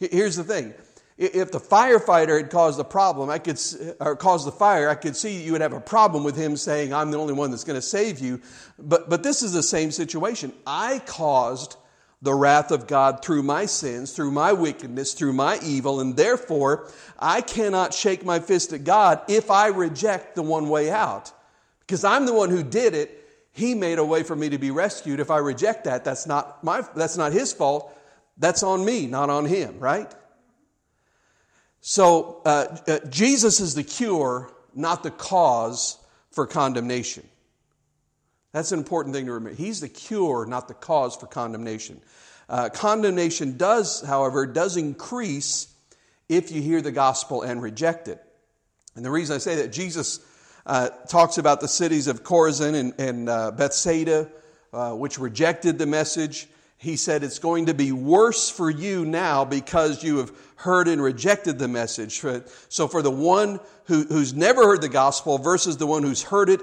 Here's 0.00 0.36
the 0.36 0.44
thing. 0.44 0.74
If 1.16 1.50
the 1.50 1.58
firefighter 1.58 2.40
had 2.40 2.50
caused 2.50 2.78
the 2.78 2.84
problem, 2.84 3.28
I 3.28 3.38
could, 3.38 3.60
or 3.98 4.14
caused 4.14 4.46
the 4.46 4.52
fire, 4.52 4.88
I 4.88 4.94
could 4.94 5.16
see 5.16 5.42
you 5.42 5.52
would 5.52 5.60
have 5.60 5.72
a 5.72 5.80
problem 5.80 6.22
with 6.22 6.36
him 6.36 6.56
saying, 6.56 6.94
I'm 6.94 7.10
the 7.10 7.18
only 7.18 7.34
one 7.34 7.50
that's 7.50 7.64
going 7.64 7.78
to 7.78 7.82
save 7.82 8.20
you. 8.20 8.40
But, 8.78 9.10
but 9.10 9.24
this 9.24 9.42
is 9.42 9.52
the 9.52 9.62
same 9.62 9.90
situation. 9.90 10.52
I 10.64 11.00
caused 11.06 11.76
the 12.20 12.34
wrath 12.34 12.70
of 12.70 12.86
God 12.86 13.22
through 13.24 13.42
my 13.42 13.66
sins, 13.66 14.12
through 14.12 14.32
my 14.32 14.52
wickedness, 14.52 15.14
through 15.14 15.32
my 15.34 15.58
evil, 15.62 16.00
and 16.00 16.16
therefore 16.16 16.90
I 17.18 17.40
cannot 17.40 17.94
shake 17.94 18.24
my 18.24 18.40
fist 18.40 18.72
at 18.72 18.84
God 18.84 19.20
if 19.28 19.50
I 19.50 19.68
reject 19.68 20.34
the 20.34 20.42
one 20.42 20.68
way 20.68 20.90
out. 20.90 21.32
Because 21.80 22.04
I'm 22.04 22.26
the 22.26 22.34
one 22.34 22.50
who 22.50 22.62
did 22.62 22.94
it. 22.94 23.14
He 23.52 23.74
made 23.74 23.98
a 23.98 24.04
way 24.04 24.22
for 24.22 24.36
me 24.36 24.50
to 24.50 24.58
be 24.58 24.70
rescued. 24.70 25.20
If 25.20 25.30
I 25.30 25.38
reject 25.38 25.84
that, 25.84 26.04
that's 26.04 26.26
not 26.26 26.62
my 26.62 26.82
that's 26.94 27.16
not 27.16 27.32
his 27.32 27.52
fault. 27.52 27.96
That's 28.36 28.62
on 28.62 28.84
me, 28.84 29.06
not 29.06 29.30
on 29.30 29.46
him, 29.46 29.78
right? 29.80 30.12
So 31.80 32.42
uh, 32.44 32.76
uh, 32.86 32.98
Jesus 33.08 33.60
is 33.60 33.74
the 33.74 33.82
cure, 33.82 34.52
not 34.74 35.02
the 35.02 35.10
cause 35.10 35.98
for 36.30 36.46
condemnation. 36.46 37.27
That's 38.52 38.72
an 38.72 38.78
important 38.78 39.14
thing 39.14 39.26
to 39.26 39.32
remember. 39.32 39.56
He's 39.56 39.80
the 39.80 39.88
cure, 39.88 40.46
not 40.46 40.68
the 40.68 40.74
cause 40.74 41.16
for 41.16 41.26
condemnation. 41.26 42.00
Uh, 42.48 42.70
condemnation 42.70 43.58
does, 43.58 44.00
however, 44.00 44.46
does 44.46 44.76
increase 44.76 45.68
if 46.28 46.50
you 46.50 46.62
hear 46.62 46.80
the 46.80 46.92
gospel 46.92 47.42
and 47.42 47.62
reject 47.62 48.08
it. 48.08 48.22
And 48.94 49.04
the 49.04 49.10
reason 49.10 49.36
I 49.36 49.38
say 49.38 49.56
that, 49.56 49.72
Jesus 49.72 50.20
uh, 50.64 50.88
talks 51.08 51.38
about 51.38 51.60
the 51.60 51.68
cities 51.68 52.06
of 52.06 52.24
Chorazin 52.24 52.74
and, 52.74 52.94
and 52.98 53.28
uh, 53.28 53.50
Bethsaida, 53.50 54.30
uh, 54.72 54.92
which 54.92 55.18
rejected 55.18 55.78
the 55.78 55.86
message. 55.86 56.48
He 56.78 56.96
said, 56.96 57.24
It's 57.24 57.40
going 57.40 57.66
to 57.66 57.74
be 57.74 57.90
worse 57.90 58.48
for 58.48 58.70
you 58.70 59.04
now 59.04 59.44
because 59.44 60.04
you 60.04 60.18
have 60.18 60.32
heard 60.54 60.86
and 60.86 61.02
rejected 61.02 61.58
the 61.58 61.66
message. 61.66 62.22
So, 62.68 62.86
for 62.86 63.02
the 63.02 63.10
one 63.10 63.58
who, 63.84 64.04
who's 64.04 64.32
never 64.32 64.62
heard 64.62 64.80
the 64.80 64.88
gospel 64.88 65.38
versus 65.38 65.76
the 65.76 65.88
one 65.88 66.04
who's 66.04 66.22
heard 66.22 66.48
it 66.48 66.60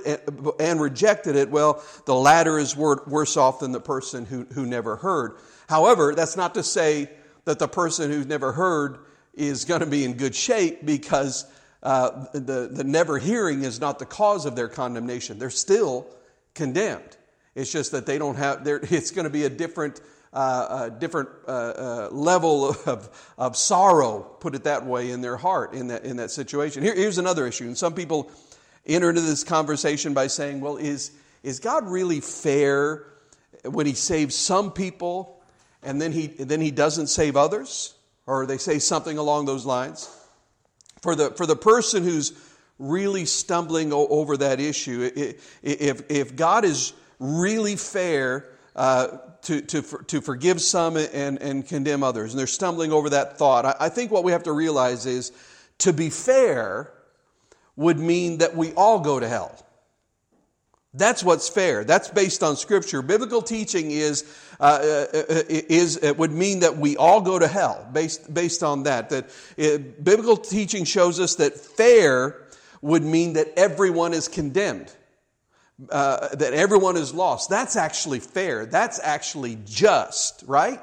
and, 0.59 0.79
rejected 0.79 1.35
it, 1.35 1.51
well, 1.51 1.83
the 2.05 2.15
latter 2.15 2.57
is 2.57 2.77
worse 2.77 3.35
off 3.35 3.59
than 3.59 3.73
the 3.73 3.81
person 3.81 4.25
who, 4.25 4.45
who 4.53 4.65
never 4.65 4.95
heard. 4.95 5.37
However, 5.67 6.15
that's 6.15 6.37
not 6.37 6.53
to 6.53 6.63
say 6.63 7.09
that 7.43 7.59
the 7.59 7.67
person 7.67 8.09
who's 8.09 8.25
never 8.25 8.53
heard 8.53 8.99
is 9.33 9.65
going 9.65 9.81
to 9.81 9.85
be 9.85 10.05
in 10.05 10.13
good 10.13 10.33
shape 10.33 10.85
because 10.85 11.45
uh, 11.83 12.25
the, 12.33 12.69
the 12.71 12.83
never 12.85 13.19
hearing 13.19 13.63
is 13.63 13.81
not 13.81 13.99
the 13.99 14.05
cause 14.05 14.45
of 14.45 14.55
their 14.55 14.69
condemnation. 14.69 15.39
They're 15.39 15.49
still 15.49 16.07
condemned. 16.53 17.17
It's 17.55 17.71
just 17.71 17.91
that 17.93 18.05
they 18.05 18.17
don't 18.17 18.35
have, 18.35 18.67
it's 18.67 19.11
going 19.11 19.23
to 19.23 19.29
be 19.29 19.45
a 19.45 19.49
different, 19.49 20.01
uh, 20.33 20.89
a 20.91 20.91
different 20.91 21.29
uh, 21.47 21.51
uh, 21.51 22.09
level 22.11 22.75
of, 22.85 23.33
of 23.37 23.55
sorrow, 23.55 24.19
put 24.39 24.55
it 24.55 24.65
that 24.65 24.85
way, 24.85 25.11
in 25.11 25.21
their 25.21 25.37
heart 25.37 25.73
in 25.73 25.87
that, 25.87 26.03
in 26.03 26.17
that 26.17 26.31
situation. 26.31 26.83
Here, 26.83 26.93
here's 26.93 27.17
another 27.17 27.47
issue. 27.47 27.63
And 27.63 27.77
some 27.77 27.93
people 27.93 28.29
enter 28.85 29.09
into 29.09 29.21
this 29.21 29.43
conversation 29.43 30.13
by 30.13 30.27
saying, 30.27 30.59
well, 30.59 30.77
is, 30.77 31.11
is 31.43 31.59
God 31.59 31.87
really 31.87 32.19
fair 32.19 33.05
when 33.63 33.85
he 33.85 33.93
saves 33.93 34.35
some 34.35 34.71
people 34.71 35.41
and 35.81 36.01
then 36.01 36.11
he, 36.11 36.27
then 36.27 36.59
he 36.59 36.71
doesn't 36.71 37.07
save 37.07 37.37
others? 37.37 37.95
Or 38.27 38.45
they 38.45 38.57
say 38.57 38.79
something 38.79 39.17
along 39.17 39.45
those 39.45 39.65
lines 39.65 40.09
for 41.01 41.15
the, 41.15 41.29
for 41.29 41.45
the 41.45 41.55
person 41.55 42.03
who's 42.03 42.33
really 42.79 43.25
stumbling 43.25 43.93
over 43.93 44.35
that 44.35 44.59
issue, 44.59 45.09
if, 45.15 46.01
if 46.09 46.35
God 46.35 46.65
is 46.65 46.93
really 47.19 47.75
fair 47.75 48.45
uh, 48.75 49.17
to, 49.43 49.61
to, 49.61 49.81
to 49.81 50.21
forgive 50.21 50.61
some 50.61 50.97
and, 50.97 51.41
and 51.41 51.67
condemn 51.67 52.03
others, 52.03 52.33
and 52.33 52.39
they're 52.39 52.47
stumbling 52.47 52.91
over 52.91 53.09
that 53.11 53.37
thought, 53.37 53.65
I, 53.65 53.75
I 53.81 53.89
think 53.89 54.11
what 54.11 54.23
we 54.23 54.31
have 54.31 54.43
to 54.43 54.51
realize 54.51 55.05
is 55.05 55.31
to 55.79 55.93
be 55.93 56.09
fair 56.09 56.91
would 57.75 57.99
mean 57.99 58.39
that 58.39 58.55
we 58.55 58.73
all 58.73 58.99
go 58.99 59.19
to 59.19 59.27
hell. 59.27 59.65
That's 60.93 61.23
what's 61.23 61.49
fair. 61.49 61.83
That's 61.83 62.07
based 62.07 62.41
on 62.41 62.55
Scripture. 62.55 63.01
Biblical 63.01 63.41
teaching 63.41 63.91
is, 63.91 64.23
uh, 64.61 64.63
uh, 64.63 65.05
uh 65.13 65.43
is 65.49 65.97
it 65.97 66.17
would 66.17 66.31
mean 66.31 66.61
that 66.61 66.77
we 66.77 66.95
all 66.95 67.19
go 67.19 67.37
to 67.37 67.47
hell 67.47 67.85
based, 67.91 68.33
based 68.33 68.63
on 68.63 68.83
that. 68.83 69.09
That 69.09 69.29
it, 69.57 69.81
uh, 69.81 69.83
biblical 70.01 70.37
teaching 70.37 70.85
shows 70.85 71.19
us 71.19 71.35
that 71.35 71.59
fair 71.59 72.41
would 72.81 73.03
mean 73.03 73.33
that 73.33 73.47
everyone 73.57 74.13
is 74.13 74.29
condemned, 74.29 74.93
uh, 75.89 76.35
that 76.35 76.53
everyone 76.53 76.97
is 76.97 77.13
lost. 77.13 77.49
That's 77.49 77.75
actually 77.75 78.19
fair. 78.19 78.65
That's 78.65 78.99
actually 79.03 79.57
just, 79.65 80.43
right? 80.47 80.79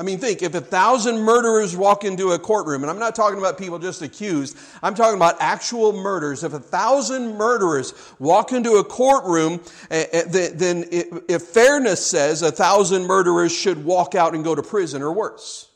I 0.00 0.02
mean, 0.02 0.18
think 0.18 0.42
if 0.42 0.54
a 0.54 0.62
thousand 0.62 1.18
murderers 1.18 1.76
walk 1.76 2.04
into 2.04 2.32
a 2.32 2.38
courtroom, 2.38 2.82
and 2.82 2.90
I'm 2.90 2.98
not 2.98 3.14
talking 3.14 3.38
about 3.38 3.58
people 3.58 3.78
just 3.78 4.00
accused, 4.00 4.56
I'm 4.82 4.94
talking 4.94 5.16
about 5.16 5.36
actual 5.40 5.92
murders. 5.92 6.42
If 6.42 6.54
a 6.54 6.58
thousand 6.58 7.36
murderers 7.36 7.92
walk 8.18 8.52
into 8.52 8.76
a 8.76 8.84
courtroom, 8.84 9.60
eh, 9.90 10.06
eh, 10.10 10.48
then 10.54 10.86
if 10.90 11.42
fairness 11.42 12.04
says 12.04 12.40
a 12.40 12.50
thousand 12.50 13.06
murderers 13.06 13.54
should 13.54 13.84
walk 13.84 14.14
out 14.14 14.34
and 14.34 14.42
go 14.42 14.54
to 14.54 14.62
prison 14.62 15.02
or 15.02 15.12
worse, 15.12 15.68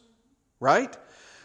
right? 0.58 0.96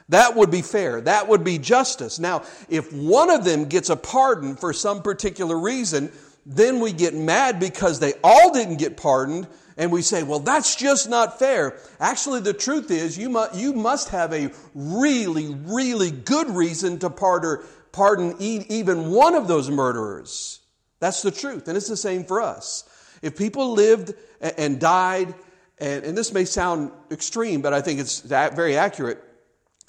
That 0.08 0.38
would 0.38 0.50
be 0.50 0.62
fair. 0.62 1.02
That 1.02 1.28
would 1.28 1.44
be 1.44 1.60
justice. 1.60 2.18
Now, 2.18 2.44
if 2.70 2.94
one 2.94 3.30
of 3.30 3.44
them 3.44 3.66
gets 3.66 3.90
a 3.90 3.98
pardon 3.98 4.56
for 4.56 4.72
some 4.72 5.02
particular 5.02 5.60
reason, 5.60 6.14
then 6.46 6.80
we 6.80 6.94
get 6.94 7.14
mad 7.14 7.60
because 7.60 8.00
they 8.00 8.14
all 8.24 8.54
didn't 8.54 8.78
get 8.78 8.98
pardoned 8.98 9.48
and 9.78 9.92
we 9.92 10.02
say, 10.02 10.24
well, 10.24 10.40
that's 10.40 10.76
just 10.76 11.10
not 11.10 11.40
fair. 11.40 11.78
Actually, 12.00 12.42
the 12.42 12.54
truth 12.54 12.92
is, 12.92 13.18
you 13.18 13.30
must, 13.30 13.56
you 13.56 13.72
must 13.72 14.10
have 14.10 14.34
a 14.34 14.52
really, 14.76 15.56
really 15.66 16.12
good 16.12 16.50
reason 16.50 17.00
to 17.00 17.10
pardon, 17.10 17.60
pardon 17.94 18.36
even 18.40 19.12
one 19.12 19.36
of 19.36 19.48
those 19.48 19.70
murderers. 19.70 20.60
That's 21.00 21.22
the 21.22 21.32
truth. 21.32 21.70
And 21.70 21.78
it's 21.78 21.88
the 21.88 21.96
same 21.96 22.26
for 22.26 22.42
us. 22.42 22.84
If 23.22 23.38
people 23.38 23.72
lived 23.72 24.14
and 24.42 24.82
died, 24.82 25.34
and, 25.78 26.04
and 26.04 26.18
this 26.18 26.34
may 26.34 26.44
sound 26.44 26.92
extreme, 27.10 27.62
but 27.62 27.74
I 27.74 27.82
think 27.82 28.02
it's 28.02 28.20
very 28.20 28.76
accurate 28.76 29.24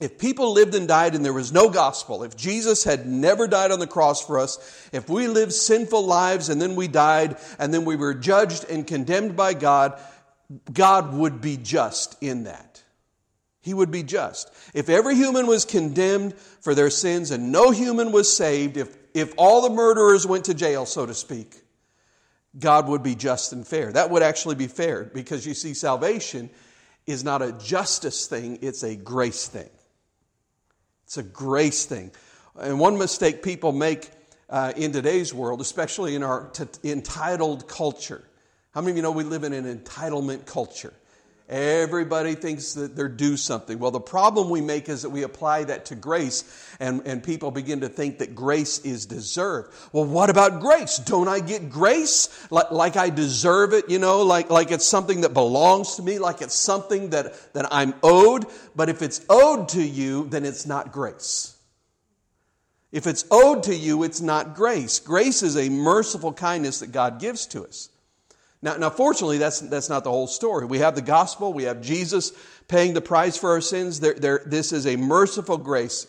if 0.00 0.18
people 0.18 0.54
lived 0.54 0.74
and 0.74 0.88
died 0.88 1.14
and 1.14 1.22
there 1.22 1.32
was 1.32 1.52
no 1.52 1.68
gospel, 1.68 2.22
if 2.22 2.34
Jesus 2.34 2.84
had 2.84 3.06
never 3.06 3.46
died 3.46 3.70
on 3.70 3.78
the 3.78 3.86
cross 3.86 4.24
for 4.24 4.38
us, 4.38 4.88
if 4.92 5.10
we 5.10 5.28
lived 5.28 5.52
sinful 5.52 6.06
lives 6.06 6.48
and 6.48 6.60
then 6.60 6.74
we 6.74 6.88
died 6.88 7.36
and 7.58 7.72
then 7.72 7.84
we 7.84 7.96
were 7.96 8.14
judged 8.14 8.64
and 8.70 8.86
condemned 8.86 9.36
by 9.36 9.52
God, 9.52 10.00
God 10.72 11.12
would 11.12 11.42
be 11.42 11.58
just 11.58 12.16
in 12.22 12.44
that. 12.44 12.82
He 13.60 13.74
would 13.74 13.90
be 13.90 14.02
just. 14.02 14.50
If 14.72 14.88
every 14.88 15.16
human 15.16 15.46
was 15.46 15.66
condemned 15.66 16.34
for 16.62 16.74
their 16.74 16.88
sins 16.88 17.30
and 17.30 17.52
no 17.52 17.70
human 17.70 18.10
was 18.10 18.34
saved, 18.34 18.78
if, 18.78 18.96
if 19.12 19.34
all 19.36 19.60
the 19.60 19.74
murderers 19.74 20.26
went 20.26 20.46
to 20.46 20.54
jail, 20.54 20.86
so 20.86 21.04
to 21.04 21.12
speak, 21.12 21.56
God 22.58 22.88
would 22.88 23.02
be 23.02 23.14
just 23.14 23.52
and 23.52 23.66
fair. 23.66 23.92
That 23.92 24.08
would 24.08 24.22
actually 24.22 24.54
be 24.54 24.66
fair 24.66 25.04
because 25.04 25.46
you 25.46 25.52
see, 25.52 25.74
salvation 25.74 26.48
is 27.06 27.22
not 27.22 27.42
a 27.42 27.52
justice 27.52 28.26
thing, 28.26 28.60
it's 28.62 28.82
a 28.82 28.96
grace 28.96 29.46
thing. 29.46 29.68
It's 31.10 31.18
a 31.18 31.24
grace 31.24 31.86
thing. 31.86 32.12
And 32.56 32.78
one 32.78 32.96
mistake 32.96 33.42
people 33.42 33.72
make 33.72 34.08
uh, 34.48 34.72
in 34.76 34.92
today's 34.92 35.34
world, 35.34 35.60
especially 35.60 36.14
in 36.14 36.22
our 36.22 36.48
t- 36.52 36.66
entitled 36.88 37.66
culture. 37.66 38.22
How 38.70 38.80
many 38.80 38.92
of 38.92 38.96
you 38.98 39.02
know 39.02 39.10
we 39.10 39.24
live 39.24 39.42
in 39.42 39.52
an 39.52 39.64
entitlement 39.64 40.46
culture? 40.46 40.92
Everybody 41.50 42.36
thinks 42.36 42.74
that 42.74 42.94
they're 42.94 43.08
due 43.08 43.36
something. 43.36 43.80
Well, 43.80 43.90
the 43.90 43.98
problem 43.98 44.50
we 44.50 44.60
make 44.60 44.88
is 44.88 45.02
that 45.02 45.10
we 45.10 45.24
apply 45.24 45.64
that 45.64 45.86
to 45.86 45.96
grace, 45.96 46.44
and, 46.78 47.02
and 47.04 47.24
people 47.24 47.50
begin 47.50 47.80
to 47.80 47.88
think 47.88 48.18
that 48.18 48.36
grace 48.36 48.78
is 48.78 49.04
deserved. 49.04 49.74
Well, 49.92 50.04
what 50.04 50.30
about 50.30 50.60
grace? 50.60 50.98
Don't 50.98 51.26
I 51.26 51.40
get 51.40 51.68
grace 51.68 52.28
like, 52.52 52.70
like 52.70 52.96
I 52.96 53.10
deserve 53.10 53.72
it, 53.72 53.90
you 53.90 53.98
know, 53.98 54.22
like, 54.22 54.48
like 54.48 54.70
it's 54.70 54.86
something 54.86 55.22
that 55.22 55.34
belongs 55.34 55.96
to 55.96 56.02
me, 56.02 56.20
like 56.20 56.40
it's 56.40 56.54
something 56.54 57.10
that, 57.10 57.52
that 57.54 57.66
I'm 57.72 57.94
owed? 58.04 58.46
But 58.76 58.88
if 58.88 59.02
it's 59.02 59.20
owed 59.28 59.70
to 59.70 59.82
you, 59.82 60.28
then 60.28 60.44
it's 60.44 60.66
not 60.66 60.92
grace. 60.92 61.56
If 62.92 63.08
it's 63.08 63.24
owed 63.28 63.64
to 63.64 63.74
you, 63.74 64.04
it's 64.04 64.20
not 64.20 64.54
grace. 64.54 65.00
Grace 65.00 65.42
is 65.42 65.56
a 65.56 65.68
merciful 65.68 66.32
kindness 66.32 66.78
that 66.78 66.92
God 66.92 67.18
gives 67.18 67.46
to 67.46 67.64
us. 67.64 67.88
Now, 68.62 68.76
now, 68.76 68.90
fortunately, 68.90 69.38
that's, 69.38 69.60
that's 69.60 69.88
not 69.88 70.04
the 70.04 70.10
whole 70.10 70.26
story. 70.26 70.66
We 70.66 70.78
have 70.78 70.94
the 70.94 71.02
gospel, 71.02 71.52
we 71.52 71.64
have 71.64 71.80
Jesus 71.80 72.32
paying 72.68 72.92
the 72.92 73.00
price 73.00 73.36
for 73.36 73.50
our 73.50 73.60
sins. 73.60 74.00
There, 74.00 74.14
there, 74.14 74.42
this 74.44 74.72
is 74.72 74.86
a 74.86 74.96
merciful 74.96 75.56
grace. 75.56 76.06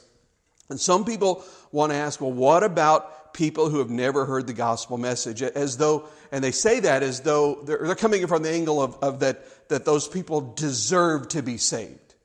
And 0.70 0.80
some 0.80 1.06
people 1.06 1.44
want 1.72 1.92
to 1.92 1.98
ask, 1.98 2.20
well, 2.20 2.32
what 2.32 2.64
about 2.64 3.34
people 3.34 3.70
who 3.70 3.80
have 3.80 3.90
never 3.90 4.26
heard 4.26 4.48
the 4.48 4.54
gospel 4.54 4.98
message? 4.98 5.42
As 5.42 5.78
though, 5.78 6.08
and 6.32 6.44
they 6.44 6.52
say 6.52 6.82
that 6.82 7.04
as 7.04 7.22
though 7.22 7.62
they're, 7.64 7.80
they're 7.84 7.96
coming 7.96 8.28
from 8.28 8.44
the 8.44 8.52
angle 8.52 8.82
of, 8.82 8.98
of 9.02 9.22
that, 9.22 9.70
that 9.70 9.86
those 9.86 10.08
people 10.08 10.54
deserve 10.54 11.30
to 11.30 11.42
be 11.42 11.58
saved. 11.58 12.16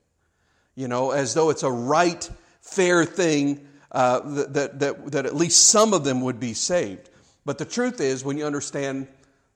You 0.75 0.87
know, 0.87 1.11
as 1.11 1.33
though 1.33 1.49
it's 1.49 1.63
a 1.63 1.71
right, 1.71 2.29
fair 2.61 3.05
thing 3.05 3.65
uh, 3.91 4.19
that, 4.49 4.79
that, 4.79 5.11
that 5.11 5.25
at 5.25 5.35
least 5.35 5.67
some 5.67 5.93
of 5.93 6.03
them 6.03 6.21
would 6.21 6.39
be 6.39 6.53
saved. 6.53 7.09
But 7.45 7.57
the 7.57 7.65
truth 7.65 8.01
is, 8.01 8.25
when 8.25 8.37
you 8.37 8.45
understand 8.45 9.07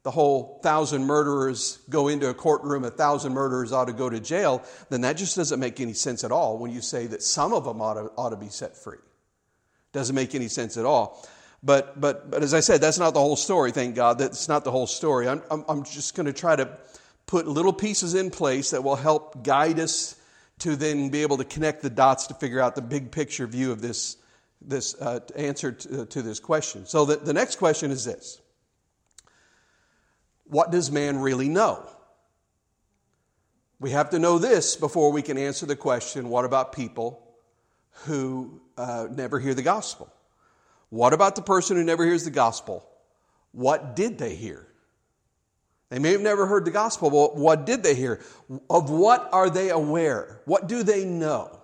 the 0.03 0.11
whole 0.11 0.59
thousand 0.63 1.05
murderers 1.05 1.79
go 1.89 2.07
into 2.07 2.29
a 2.29 2.33
courtroom, 2.33 2.83
a 2.83 2.89
thousand 2.89 3.33
murderers 3.33 3.71
ought 3.71 3.85
to 3.85 3.93
go 3.93 4.09
to 4.09 4.19
jail, 4.19 4.63
then 4.89 5.01
that 5.01 5.13
just 5.13 5.35
doesn't 5.35 5.59
make 5.59 5.79
any 5.79 5.93
sense 5.93 6.23
at 6.23 6.31
all 6.31 6.57
when 6.57 6.71
you 6.71 6.81
say 6.81 7.07
that 7.07 7.21
some 7.21 7.53
of 7.53 7.65
them 7.65 7.81
ought 7.81 7.93
to, 7.93 8.11
ought 8.17 8.31
to 8.31 8.35
be 8.35 8.49
set 8.49 8.75
free. 8.75 8.97
Doesn't 9.93 10.15
make 10.15 10.33
any 10.33 10.47
sense 10.47 10.77
at 10.77 10.85
all. 10.85 11.27
But, 11.63 11.99
but, 12.01 12.31
but 12.31 12.41
as 12.41 12.55
I 12.55 12.61
said, 12.61 12.81
that's 12.81 12.97
not 12.97 13.13
the 13.13 13.19
whole 13.19 13.35
story, 13.35 13.71
thank 13.71 13.93
God. 13.93 14.17
That's 14.17 14.47
not 14.47 14.63
the 14.63 14.71
whole 14.71 14.87
story. 14.87 15.27
I'm, 15.27 15.43
I'm, 15.51 15.63
I'm 15.69 15.83
just 15.83 16.15
going 16.15 16.25
to 16.25 16.33
try 16.33 16.55
to 16.55 16.77
put 17.27 17.47
little 17.47 17.73
pieces 17.73 18.15
in 18.15 18.31
place 18.31 18.71
that 18.71 18.83
will 18.83 18.95
help 18.95 19.43
guide 19.43 19.79
us 19.79 20.15
to 20.59 20.75
then 20.75 21.09
be 21.09 21.21
able 21.21 21.37
to 21.37 21.45
connect 21.45 21.83
the 21.83 21.89
dots 21.89 22.27
to 22.27 22.33
figure 22.33 22.59
out 22.59 22.73
the 22.75 22.81
big 22.81 23.11
picture 23.11 23.45
view 23.45 23.71
of 23.71 23.81
this, 23.81 24.17
this 24.61 24.99
uh, 24.99 25.19
answer 25.35 25.71
to, 25.71 26.05
to 26.07 26.21
this 26.23 26.39
question. 26.39 26.87
So 26.87 27.05
the, 27.05 27.17
the 27.17 27.33
next 27.33 27.57
question 27.57 27.91
is 27.91 28.05
this 28.05 28.41
what 30.51 30.71
does 30.71 30.91
man 30.91 31.17
really 31.17 31.49
know? 31.49 31.83
We 33.79 33.89
have 33.91 34.11
to 34.11 34.19
know 34.19 34.37
this 34.37 34.75
before 34.75 35.11
we 35.11 35.23
can 35.23 35.37
answer 35.37 35.65
the 35.65 35.75
question 35.75 36.29
what 36.29 36.45
about 36.45 36.73
people 36.73 37.27
who 38.05 38.61
uh, 38.77 39.07
never 39.09 39.39
hear 39.39 39.55
the 39.55 39.63
gospel? 39.63 40.13
What 40.89 41.13
about 41.13 41.35
the 41.35 41.41
person 41.41 41.77
who 41.77 41.83
never 41.83 42.05
hears 42.05 42.25
the 42.25 42.31
gospel? 42.31 42.87
what 43.51 43.95
did 43.95 44.17
they 44.17 44.35
hear? 44.35 44.67
They 45.89 45.99
may 45.99 46.13
have 46.13 46.21
never 46.21 46.45
heard 46.45 46.63
the 46.63 46.71
gospel, 46.71 47.09
but 47.09 47.35
what 47.35 47.65
did 47.65 47.83
they 47.83 47.95
hear? 47.95 48.21
Of 48.69 48.89
what 48.89 49.29
are 49.33 49.49
they 49.49 49.69
aware? 49.69 50.41
What 50.45 50.67
do 50.67 50.83
they 50.83 51.03
know? 51.03 51.59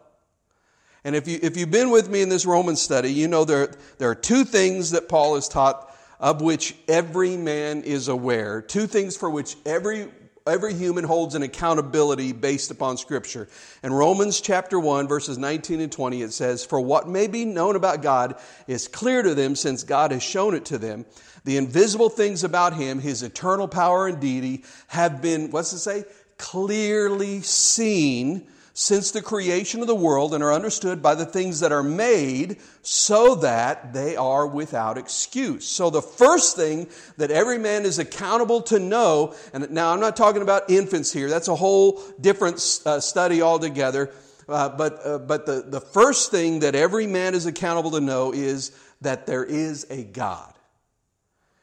And 1.04 1.16
if, 1.16 1.28
you, 1.28 1.40
if 1.42 1.56
you've 1.56 1.72
been 1.72 1.92
with 1.92 2.10
me 2.10 2.22
in 2.22 2.28
this 2.28 2.46
Roman 2.46 2.76
study, 2.76 3.14
you 3.14 3.30
know 3.30 3.46
there, 3.46 3.74
there 4.00 4.10
are 4.10 4.16
two 4.16 4.44
things 4.44 4.92
that 4.92 5.08
Paul 5.08 5.36
has 5.36 5.48
taught 5.48 5.96
of 6.20 6.42
which 6.42 6.76
every 6.88 7.38
man 7.38 7.84
is 7.84 8.08
aware. 8.08 8.62
Two 8.62 8.88
things 8.88 9.16
for 9.16 9.30
which 9.30 9.56
every 9.66 10.08
every 10.46 10.74
human 10.74 11.04
holds 11.04 11.36
an 11.36 11.44
accountability 11.44 12.32
based 12.32 12.72
upon 12.72 12.96
scripture. 12.96 13.50
In 13.84 13.92
Romans 13.92 14.40
chapter 14.40 14.80
1 14.80 15.08
verses 15.08 15.38
19 15.38 15.82
and 15.82 15.92
20 15.92 16.22
it 16.22 16.32
says, 16.32 16.64
"For 16.64 16.80
what 16.80 17.10
may 17.10 17.28
be 17.28 17.44
known 17.44 17.76
about 17.76 18.02
God 18.02 18.36
is 18.66 18.88
clear 18.88 19.22
to 19.24 19.36
them 19.36 19.56
since 19.56 19.84
God 19.84 20.12
has 20.12 20.24
shown 20.24 20.56
it 20.56 20.64
to 20.66 20.78
them. 20.78 21.06
The 21.44 21.58
invisible 21.58 22.10
things 22.10 22.44
about 22.44 22.76
him, 22.76 23.00
his 23.00 23.24
eternal 23.24 23.68
power 23.68 24.08
and 24.08 24.20
deity 24.20 24.64
have 24.88 25.22
been 25.22 25.52
what's 25.52 25.74
it 25.74 25.80
say? 25.80 26.06
clearly 26.38 27.42
seen 27.42 28.48
since 28.80 29.10
the 29.10 29.24
creation 29.24 29.82
of 29.82 29.88
the 29.88 29.96
world 29.96 30.36
and 30.36 30.44
are 30.44 30.54
understood 30.54 31.02
by 31.02 31.16
the 31.16 31.26
things 31.26 31.62
that 31.62 31.72
are 31.72 31.82
made 31.82 32.58
so 32.84 33.34
that 33.34 33.92
they 33.92 34.16
are 34.16 34.46
without 34.46 35.00
excuse. 35.00 35.66
So 35.66 35.90
the 35.90 36.04
first 36.04 36.56
thing 36.56 36.88
that 37.18 37.32
every 37.32 37.58
man 37.58 37.88
is 37.88 37.98
accountable 37.98 38.62
to 38.62 38.78
know, 38.78 39.34
and 39.52 39.72
now 39.72 39.92
I'm 39.92 40.00
not 40.00 40.16
talking 40.16 40.44
about 40.44 40.70
infants 40.70 41.12
here, 41.12 41.28
that's 41.28 41.48
a 41.48 41.56
whole 41.56 42.04
different 42.22 42.58
uh, 42.86 43.00
study 43.00 43.42
altogether. 43.42 44.12
Uh, 44.48 44.70
but 44.70 45.04
uh, 45.04 45.18
but 45.18 45.48
the, 45.48 45.64
the 45.66 45.82
first 45.82 46.30
thing 46.30 46.60
that 46.60 46.76
every 46.76 47.08
man 47.08 47.34
is 47.34 47.48
accountable 47.48 47.90
to 47.92 48.00
know 48.00 48.32
is 48.32 48.78
that 49.02 49.26
there 49.26 49.44
is 49.44 49.88
a 49.90 50.04
God. 50.04 50.54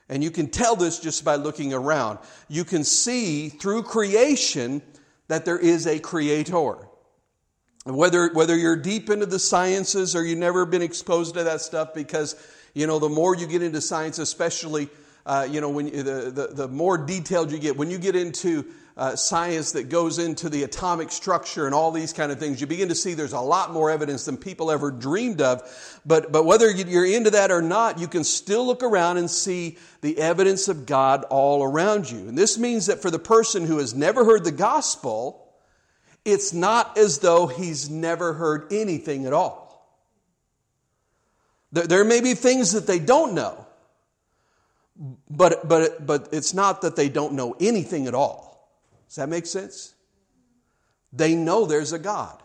And 0.09 0.25
you 0.25 0.33
can 0.33 0.49
tell 0.49 0.75
this 0.75 0.99
just 0.99 1.25
by 1.25 1.37
looking 1.37 1.73
around. 1.73 2.19
You 2.49 2.65
can 2.65 2.83
see 2.83 3.51
through 3.51 3.85
creation 3.85 4.83
that 5.29 5.45
there 5.45 5.61
is 5.61 5.87
a 5.87 6.01
creator. 6.01 6.89
Whether, 7.85 8.33
whether 8.33 8.57
you're 8.57 8.77
deep 8.77 9.11
into 9.11 9.27
the 9.27 9.39
sciences 9.39 10.17
or 10.17 10.25
you've 10.25 10.39
never 10.39 10.65
been 10.65 10.81
exposed 10.81 11.35
to 11.35 11.45
that 11.45 11.61
stuff 11.61 11.93
because, 11.93 12.35
you 12.73 12.87
know, 12.87 12.99
the 12.99 13.11
more 13.11 13.37
you 13.37 13.47
get 13.47 13.63
into 13.63 13.83
science, 13.83 14.19
especially, 14.19 14.89
uh, 15.27 15.47
you 15.51 15.61
know, 15.61 15.69
when 15.69 15.89
you, 15.89 16.03
the, 16.03 16.31
the, 16.31 16.47
the 16.47 16.69
more 16.69 16.97
detailed 16.97 17.53
you 17.53 17.59
get, 17.59 17.77
when 17.77 17.91
you 17.91 17.99
get 17.99 18.17
into 18.17 18.65
uh, 18.97 19.15
science 19.17 19.73
that 19.73 19.91
goes 19.91 20.19
into 20.19 20.49
the 20.49 20.63
atomic 20.63 21.11
structure 21.11 21.67
and 21.67 21.75
all 21.75 21.91
these 21.91 22.15
kind 22.15 22.33
of 22.33 22.39
things, 22.39 22.59
you 22.59 22.67
begin 22.67 22.89
to 22.89 22.95
see 22.95 23.13
there's 23.13 23.35
a 23.35 23.41
lot 23.41 23.71
more 23.71 23.91
evidence 23.91 24.25
than 24.25 24.39
people 24.39 24.71
ever 24.71 24.91
dreamed 24.91 25.43
of. 25.43 26.01
But, 26.07 26.33
but 26.33 26.47
whether 26.47 26.71
you're 26.71 27.05
into 27.05 27.33
that 27.33 27.51
or 27.51 27.61
not, 27.61 27.99
you 27.99 28.09
can 28.09 28.25
still 28.25 28.65
look 28.65 28.83
around 28.83 29.19
and 29.19 29.31
see 29.31 29.77
the 30.01 30.17
evidence 30.19 30.69
of 30.69 30.87
God 30.87 31.25
all 31.25 31.63
around 31.63 32.11
you. 32.11 32.29
And 32.29 32.39
this 32.39 32.57
means 32.57 32.87
that 32.87 33.03
for 33.03 33.11
the 33.11 33.19
person 33.19 33.67
who 33.67 33.77
has 33.77 33.95
never 33.95 34.25
heard 34.25 34.45
the 34.45 34.53
gospel, 34.53 35.44
it's 36.25 36.53
not 36.53 36.97
as 36.97 37.19
though 37.19 37.47
he's 37.47 37.91
never 37.91 38.33
heard 38.33 38.73
anything 38.73 39.27
at 39.27 39.33
all. 39.33 39.65
There, 41.73 41.87
there 41.87 42.05
may 42.05 42.21
be 42.21 42.35
things 42.35 42.73
that 42.73 42.87
they 42.87 42.99
don't 42.99 43.35
know, 43.35 43.67
but, 45.29 45.69
but, 45.69 46.07
but 46.07 46.29
it's 46.33 46.55
not 46.55 46.83
that 46.83 46.97
they 46.97 47.09
don't 47.09 47.35
know 47.35 47.57
anything 47.61 48.07
at 48.07 48.15
all. 48.15 48.71
Does 49.09 49.17
that 49.17 49.29
make 49.29 49.47
sense? 49.47 49.95
They 51.13 51.35
know 51.35 51.67
there's 51.67 51.93
a 51.93 51.99
God. 51.99 52.41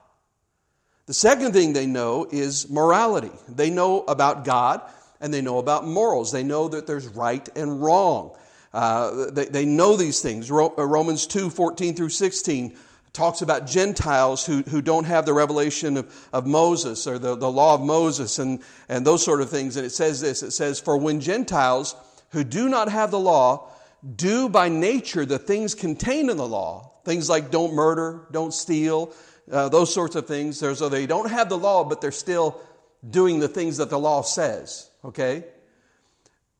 The 1.05 1.13
second 1.13 1.53
thing 1.53 1.74
they 1.74 1.88
know 1.88 2.27
is 2.29 2.69
morality. 2.69 3.31
They 3.48 3.71
know 3.71 4.01
about 4.01 4.45
God 4.45 4.81
and 5.19 5.33
they 5.33 5.41
know 5.41 5.57
about 5.57 5.88
morals. 5.88 6.31
They 6.31 6.43
know 6.43 6.67
that 6.67 6.86
there's 6.86 7.07
right 7.07 7.48
and 7.55 7.81
wrong. 7.81 8.36
Uh, 8.71 9.31
they, 9.31 9.45
they 9.45 9.65
know 9.65 9.95
these 9.95 10.21
things. 10.21 10.51
Romans 10.51 11.25
2 11.25 11.50
14 11.50 11.95
through 11.95 12.09
16 12.09 12.77
talks 13.13 13.42
about 13.42 13.68
Gentiles 13.68 14.46
who, 14.46 14.62
who 14.64 14.81
don't 14.81 15.05
have 15.05 15.25
the 15.25 15.33
revelation 15.33 15.98
of, 15.98 16.29
of 16.31 16.46
Moses 16.46 17.07
or 17.07 17.18
the, 17.18 17.36
the 17.36 17.51
law 17.51 17.75
of 17.75 17.81
Moses 17.81 18.40
and, 18.40 18.62
and 18.88 19.05
those 19.05 19.24
sort 19.24 19.42
of 19.42 19.50
things. 19.50 19.75
And 19.75 19.86
it 19.86 19.92
says 19.92 20.22
this 20.22 20.44
it 20.44 20.51
says, 20.51 20.79
For 20.79 20.98
when 20.98 21.20
Gentiles 21.20 21.96
who 22.31 22.44
do 22.44 22.70
not 22.70 22.90
have 22.90 23.12
the 23.12 23.20
law 23.20 23.72
do 24.16 24.48
by 24.48 24.70
nature 24.70 25.25
the 25.25 25.40
things 25.40 25.75
contained 25.75 26.29
in 26.29 26.38
the 26.38 26.48
law, 26.48 26.92
things 27.03 27.29
like 27.29 27.51
don't 27.51 27.74
murder, 27.74 28.27
don't 28.31 28.53
steal, 28.53 29.14
uh, 29.51 29.70
those 29.70 29.94
sorts 29.94 30.16
of 30.16 30.27
things, 30.27 30.60
so 30.60 30.90
they 30.90 31.07
don't 31.07 31.29
have 31.29 31.50
the 31.50 31.57
law, 31.57 31.83
but 31.83 32.01
they're 32.01 32.12
still 32.12 32.62
doing 33.07 33.40
the 33.40 33.48
things 33.48 33.77
that 33.77 33.90
the 33.90 34.00
law 34.00 34.22
says, 34.22 34.90
okay? 35.03 35.44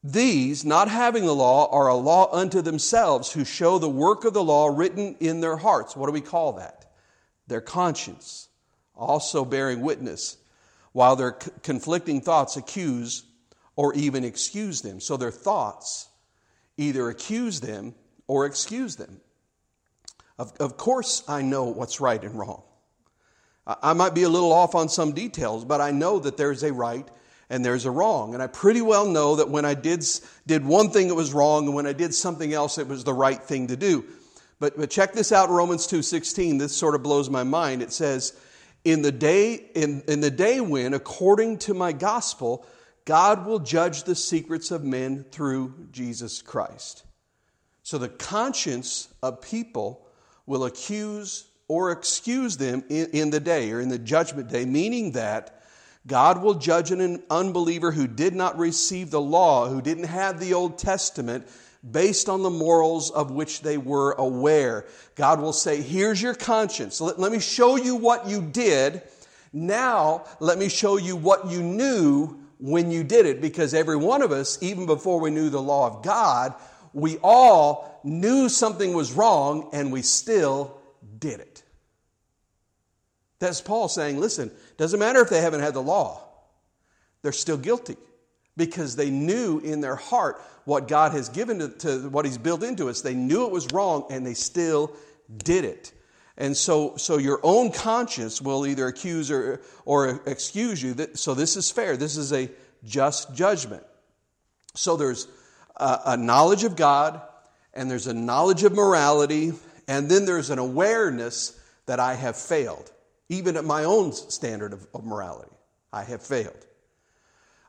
These, 0.04 0.64
not 0.64 0.88
having 0.88 1.26
the 1.26 1.36
law, 1.36 1.70
are 1.72 1.90
a 1.90 1.96
law 1.96 2.34
unto 2.34 2.62
themselves 2.62 3.34
who 3.34 3.44
show 3.44 3.80
the 3.80 3.90
work 3.90 4.24
of 4.24 4.34
the 4.34 4.44
law 4.44 4.68
written 4.68 5.16
in 5.20 5.42
their 5.42 5.58
hearts. 5.58 5.96
What 5.96 6.06
do 6.06 6.14
we 6.14 6.22
call 6.22 6.54
that? 6.54 6.92
Their 7.48 7.62
conscience, 7.62 8.48
also 8.96 9.44
bearing 9.44 9.82
witness, 9.82 10.38
while 10.94 11.16
their 11.16 11.32
conflicting 11.32 12.22
thoughts 12.22 12.56
accuse 12.56 13.24
or 13.76 13.94
even 13.94 14.24
excuse 14.24 14.82
them. 14.82 15.00
So 15.02 15.18
their 15.18 15.32
thoughts 15.32 16.08
either 16.78 17.10
accuse 17.10 17.60
them 17.60 17.94
or 18.28 18.46
excuse 18.46 18.96
them. 18.96 19.20
Of, 20.38 20.54
of 20.62 20.78
course, 20.78 21.24
I 21.28 21.42
know 21.42 21.66
what's 21.66 22.00
right 22.00 22.24
and 22.24 22.40
wrong. 22.40 22.64
I 23.68 23.94
might 23.94 24.16
be 24.16 24.24
a 24.24 24.30
little 24.30 24.54
off 24.54 24.76
on 24.76 24.88
some 24.88 25.12
details, 25.12 25.66
but 25.66 25.82
I 25.82 25.92
know 25.92 26.20
that 26.20 26.38
there's 26.38 26.64
a 26.64 26.72
right 26.72 27.08
and 27.50 27.66
there's 27.66 27.86
a 27.86 27.92
wrong. 27.92 28.34
And 28.34 28.44
I 28.44 28.48
pretty 28.48 28.82
well 28.82 29.06
know 29.08 29.38
that 29.38 29.50
when 29.50 29.66
I 29.66 29.74
did, 29.74 30.06
did 30.46 30.66
one 30.66 30.92
thing, 30.92 31.08
it 31.08 31.16
was 31.16 31.34
wrong, 31.34 31.66
and 31.66 31.76
when 31.76 31.88
I 31.88 31.94
did 31.94 32.14
something 32.14 32.54
else, 32.54 32.78
it 32.78 32.88
was 32.88 33.04
the 33.04 33.14
right 33.14 33.42
thing 33.42 33.68
to 33.68 33.76
do. 33.76 34.06
But, 34.60 34.78
but 34.78 34.90
check 34.90 35.14
this 35.14 35.32
out, 35.32 35.50
Romans 35.50 35.88
2.16. 35.88 36.60
This 36.60 36.76
sort 36.76 36.96
of 36.96 37.02
blows 37.02 37.30
my 37.30 37.44
mind. 37.44 37.82
It 37.82 37.94
says, 37.94 38.38
in 38.84 39.02
the 39.02 39.12
day, 39.12 39.56
in, 39.76 40.04
in 40.08 40.22
the 40.22 40.32
day 40.32 40.62
when, 40.62 40.94
according 40.94 41.60
to 41.60 41.74
my 41.74 41.92
gospel, 41.92 42.66
God 43.06 43.46
will 43.46 43.60
judge 43.60 44.04
the 44.04 44.16
secrets 44.16 44.70
of 44.72 44.84
men 44.84 45.26
through 45.32 45.88
Jesus 45.92 46.42
Christ. 46.42 47.04
So 47.84 47.98
the 47.98 48.10
conscience 48.10 49.08
of 49.24 49.42
people 49.42 50.06
will 50.46 50.66
accuse 50.66 51.46
or 51.68 51.92
excuse 51.92 52.58
them 52.58 52.84
in, 52.90 53.08
in 53.12 53.30
the 53.30 53.40
day 53.40 53.72
or 53.72 53.80
in 53.80 53.90
the 53.90 54.00
judgment 54.00 54.50
day, 54.50 54.66
meaning 54.66 55.14
that 55.14 55.59
God 56.08 56.42
will 56.42 56.56
judge 56.56 56.92
an 56.92 57.22
unbeliever 57.30 57.92
who 57.92 58.08
did 58.08 58.34
not 58.34 58.58
receive 58.58 59.12
the 59.12 59.22
law, 59.22 59.68
who 59.68 59.82
didn't 59.82 60.06
have 60.06 60.40
the 60.40 60.54
Old 60.54 60.78
Testament, 60.78 61.48
based 61.90 62.28
on 62.28 62.44
the 62.44 62.50
morals 62.50 63.12
of 63.12 63.32
which 63.32 63.62
they 63.62 63.78
were 63.78 64.14
aware. 64.14 64.86
God 65.16 65.40
will 65.40 65.54
say, 65.54 65.82
Here's 65.82 66.22
your 66.22 66.34
conscience. 66.34 67.00
Let, 67.00 67.20
let 67.20 67.32
me 67.32 67.40
show 67.40 67.76
you 67.76 67.96
what 67.96 68.28
you 68.28 68.42
did. 68.42 69.02
Now, 69.54 70.26
let 70.40 70.58
me 70.58 70.70
show 70.70 70.98
you 70.98 71.16
what 71.16 71.48
you 71.48 71.62
knew 71.62 72.40
when 72.60 72.92
you 72.92 73.04
did 73.04 73.26
it. 73.26 73.42
Because 73.42 73.74
every 73.74 73.96
one 73.98 74.22
of 74.22 74.32
us, 74.32 74.62
even 74.62 74.86
before 74.86 75.20
we 75.20 75.32
knew 75.32 75.50
the 75.50 75.62
law 75.62 75.88
of 75.88 76.04
God, 76.04 76.54
we 76.94 77.18
all 77.24 78.00
knew 78.04 78.50
something 78.50 78.94
was 78.94 79.14
wrong 79.14 79.70
and 79.74 79.92
we 79.92 80.02
still 80.02 80.78
did 81.18 81.40
it. 81.40 81.64
That's 83.40 83.62
Paul 83.62 83.88
saying, 83.88 84.20
listen, 84.20 84.52
doesn't 84.80 84.98
matter 85.00 85.20
if 85.20 85.30
they 85.30 85.42
haven't 85.42 85.60
had 85.60 85.74
the 85.74 85.82
law, 85.82 86.22
they're 87.22 87.34
still 87.34 87.58
guilty 87.58 87.98
because 88.56 88.96
they 88.96 89.10
knew 89.10 89.60
in 89.60 89.82
their 89.82 89.98
heart 89.98 90.42
what 90.64 90.88
God 90.88 91.12
has 91.12 91.28
given 91.28 91.60
to, 91.60 91.68
to, 91.68 92.10
what 92.10 92.24
He's 92.24 92.38
built 92.38 92.64
into 92.64 92.88
us. 92.88 93.02
They 93.02 93.14
knew 93.14 93.46
it 93.46 93.52
was 93.52 93.68
wrong 93.74 94.06
and 94.10 94.26
they 94.26 94.34
still 94.34 94.94
did 95.36 95.66
it. 95.66 95.92
And 96.38 96.56
so, 96.56 96.96
so 96.96 97.18
your 97.18 97.42
own 97.44 97.74
conscience 97.74 98.42
will 98.42 98.66
either 98.66 98.88
accuse 98.88 99.30
or, 99.30 99.60
or 99.84 100.22
excuse 100.26 100.82
you. 100.82 100.96
So 101.14 101.34
this 101.34 101.58
is 101.58 101.70
fair. 101.70 101.98
This 101.98 102.16
is 102.16 102.32
a 102.32 102.50
just 102.86 103.36
judgment. 103.36 103.84
So 104.76 104.96
there's 104.96 105.28
a, 105.76 106.00
a 106.06 106.18
knowledge 106.18 106.64
of 106.64 106.78
God, 106.78 107.22
and 107.74 107.92
there's 107.92 108.08
a 108.08 108.14
knowledge 108.14 108.64
of 108.64 108.74
morality, 108.74 109.52
and 109.90 110.10
then 110.10 110.24
there's 110.24 110.52
an 110.52 110.60
awareness 110.60 111.60
that 111.86 112.00
I 112.00 112.14
have 112.14 112.38
failed 112.38 112.90
even 113.30 113.56
at 113.56 113.64
my 113.64 113.84
own 113.84 114.12
standard 114.12 114.74
of, 114.74 114.88
of 114.94 115.06
morality. 115.06 115.52
I 115.94 116.04
have 116.04 116.22
failed. 116.22 116.66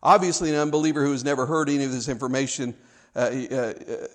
Obviously, 0.02 0.50
an 0.50 0.56
unbeliever 0.56 1.04
who 1.04 1.12
has 1.12 1.24
never 1.24 1.46
heard 1.46 1.68
any 1.68 1.84
of 1.84 1.92
this 1.92 2.08
information 2.08 2.74
uh, 3.14 3.18
uh, 3.18 3.72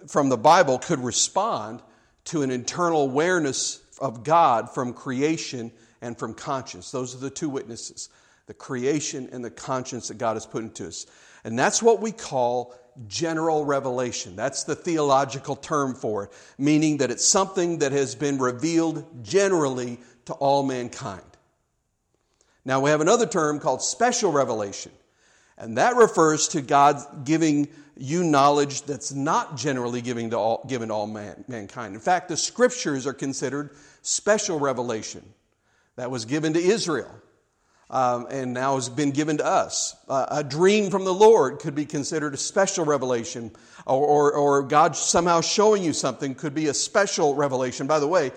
from 0.08 0.30
the 0.30 0.38
Bible 0.38 0.80
could 0.80 1.00
respond 1.00 1.82
to 2.26 2.42
an 2.42 2.50
internal 2.50 3.04
awareness 3.04 3.82
of 4.00 4.24
God 4.24 4.74
from 4.74 4.94
creation 4.94 5.72
and 6.02 6.18
from 6.18 6.34
conscience. 6.34 6.92
Those 6.92 7.16
are 7.16 7.20
the 7.20 7.30
two 7.30 7.50
witnesses 7.50 8.10
the 8.48 8.54
creation 8.54 9.28
and 9.32 9.44
the 9.44 9.50
conscience 9.50 10.10
that 10.10 10.20
God 10.20 10.36
has 10.36 10.46
put 10.46 10.62
into 10.62 10.86
us. 10.86 11.08
And 11.44 11.58
that's 11.58 11.82
what 11.82 12.00
we 12.00 12.12
call 12.12 12.76
general 13.08 13.66
revelation. 13.66 14.36
That's 14.36 14.66
the 14.66 14.76
theological 14.76 15.56
term 15.56 15.96
for 15.96 16.26
it, 16.26 16.30
meaning 16.60 16.98
that 16.98 17.10
it's 17.10 17.26
something 17.26 17.80
that 17.80 17.92
has 17.92 18.14
been 18.14 18.38
revealed 18.38 19.24
generally 19.24 20.00
to 20.26 20.34
all 20.34 20.64
mankind. 20.64 21.24
Now 22.66 22.82
we 22.82 22.90
have 22.90 23.02
another 23.02 23.28
term 23.28 23.60
called 23.60 23.82
special 23.82 24.32
revelation. 24.32 24.92
And 25.58 25.78
that 25.78 25.96
refers 25.96 26.50
to 26.50 26.62
God 26.62 27.24
giving 27.24 27.70
you 27.96 28.24
knowledge 28.24 28.82
that's 28.82 29.14
not 29.14 29.56
generally 29.56 30.02
given 30.02 30.32
to 30.32 30.38
all, 30.38 30.66
given 30.68 30.90
to 30.90 30.94
all 30.94 31.08
man, 31.08 31.46
mankind. 31.48 31.94
In 31.94 32.02
fact, 32.02 32.28
the 32.28 32.36
scriptures 32.36 33.08
are 33.08 33.14
considered 33.14 33.70
special 34.02 34.60
revelation 34.60 35.24
that 35.96 36.12
was 36.12 36.26
given 36.26 36.54
to 36.54 36.60
Israel 36.60 37.10
um, 37.90 38.28
and 38.30 38.54
now 38.54 38.76
has 38.76 38.90
been 38.90 39.12
given 39.12 39.38
to 39.38 39.46
us. 39.46 39.96
Uh, 40.10 40.26
a 40.30 40.44
dream 40.44 40.90
from 40.90 41.06
the 41.06 41.14
Lord 41.14 41.60
could 41.60 41.76
be 41.76 41.86
considered 41.86 42.34
a 42.34 42.38
special 42.38 42.84
revelation, 42.84 43.52
or, 43.86 44.06
or, 44.06 44.34
or 44.34 44.64
God 44.64 44.96
somehow 44.96 45.40
showing 45.42 45.84
you 45.84 45.94
something 45.94 46.36
could 46.36 46.54
be 46.54 46.68
a 46.68 46.74
special 46.74 47.36
revelation. 47.36 47.88
By 47.88 48.00
the 48.00 48.08
way, 48.08 48.32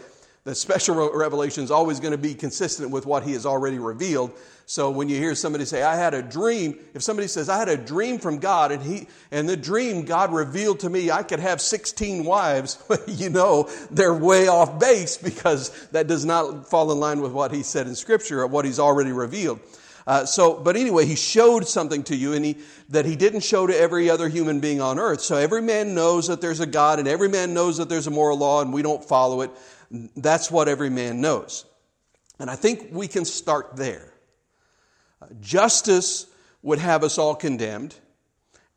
the 0.49 0.55
special 0.55 1.13
revelation 1.13 1.63
is 1.63 1.71
always 1.71 2.01
going 2.01 2.13
to 2.13 2.19
be 2.19 2.33
consistent 2.33 2.91
with 2.91 3.05
what 3.05 3.23
he 3.23 3.33
has 3.33 3.45
already 3.45 3.79
revealed. 3.79 4.33
So 4.65 4.91
when 4.91 5.11
you 5.11 5.17
hear 5.17 5.35
somebody 5.35 5.67
say, 5.67 5.83
I 5.83 5.95
had 5.95 6.15
a 6.15 6.23
dream, 6.23 6.79
if 6.95 7.03
somebody 7.03 7.29
says, 7.29 7.51
I 7.51 7.59
had 7.59 7.69
a 7.69 7.77
dream 7.77 8.19
from 8.19 8.39
God 8.39 8.73
and 8.73 8.83
he, 8.83 9.09
and 9.31 9.47
the 9.47 9.59
dream 9.59 10.07
God 10.07 10.33
revealed 10.33 10.81
to 10.81 10.89
me 10.89 11.11
I 11.11 11.23
could 11.23 11.41
have 11.41 11.61
16 11.61 12.25
wives, 12.25 12.83
you 13.07 13.29
know, 13.29 13.69
they're 13.91 14.15
way 14.15 14.49
off 14.49 14.79
base 14.79 15.19
because 15.19 15.69
that 15.89 16.07
does 16.07 16.25
not 16.25 16.67
fall 16.71 16.91
in 16.93 16.99
line 16.99 17.21
with 17.21 17.33
what 17.33 17.53
he 17.53 17.63
said 17.63 17.87
in 17.87 17.95
scripture 17.95 18.41
or 18.41 18.47
what 18.47 18.65
he's 18.65 18.79
already 18.79 19.13
revealed. 19.13 19.61
Uh, 20.07 20.25
so, 20.25 20.55
but 20.55 20.75
anyway, 20.75 21.05
he 21.05 21.15
showed 21.15 21.69
something 21.69 22.03
to 22.03 22.17
you 22.17 22.33
and 22.33 22.43
he, 22.43 22.57
that 22.89 23.05
he 23.05 23.15
didn't 23.15 23.41
show 23.41 23.67
to 23.67 23.79
every 23.79 24.09
other 24.09 24.27
human 24.31 24.59
being 24.59 24.81
on 24.81 24.99
earth. 24.99 25.21
So 25.21 25.37
every 25.37 25.61
man 25.61 25.95
knows 25.95 26.29
that 26.29 26.41
there's 26.41 26.61
a 26.61 26.67
God 26.67 26.99
and 26.99 27.07
every 27.07 27.29
man 27.29 27.53
knows 27.53 27.77
that 27.77 27.91
there's 27.91 28.07
a 28.07 28.11
moral 28.11 28.39
law 28.39 28.63
and 28.63 28.73
we 28.73 28.81
don't 28.81 29.05
follow 29.05 29.43
it. 29.43 29.51
That's 29.91 30.51
what 30.51 30.69
every 30.69 30.91
man 30.91 31.21
knows. 31.21 31.65
And 32.39 32.51
I 32.51 32.57
think 32.57 32.89
we 32.93 33.09
can 33.09 33.25
start 33.25 33.77
there. 33.77 34.13
Justice 35.41 36.27
would 36.63 36.79
have 36.79 37.03
us 37.03 37.19
all 37.19 37.35
condemned. 37.35 37.95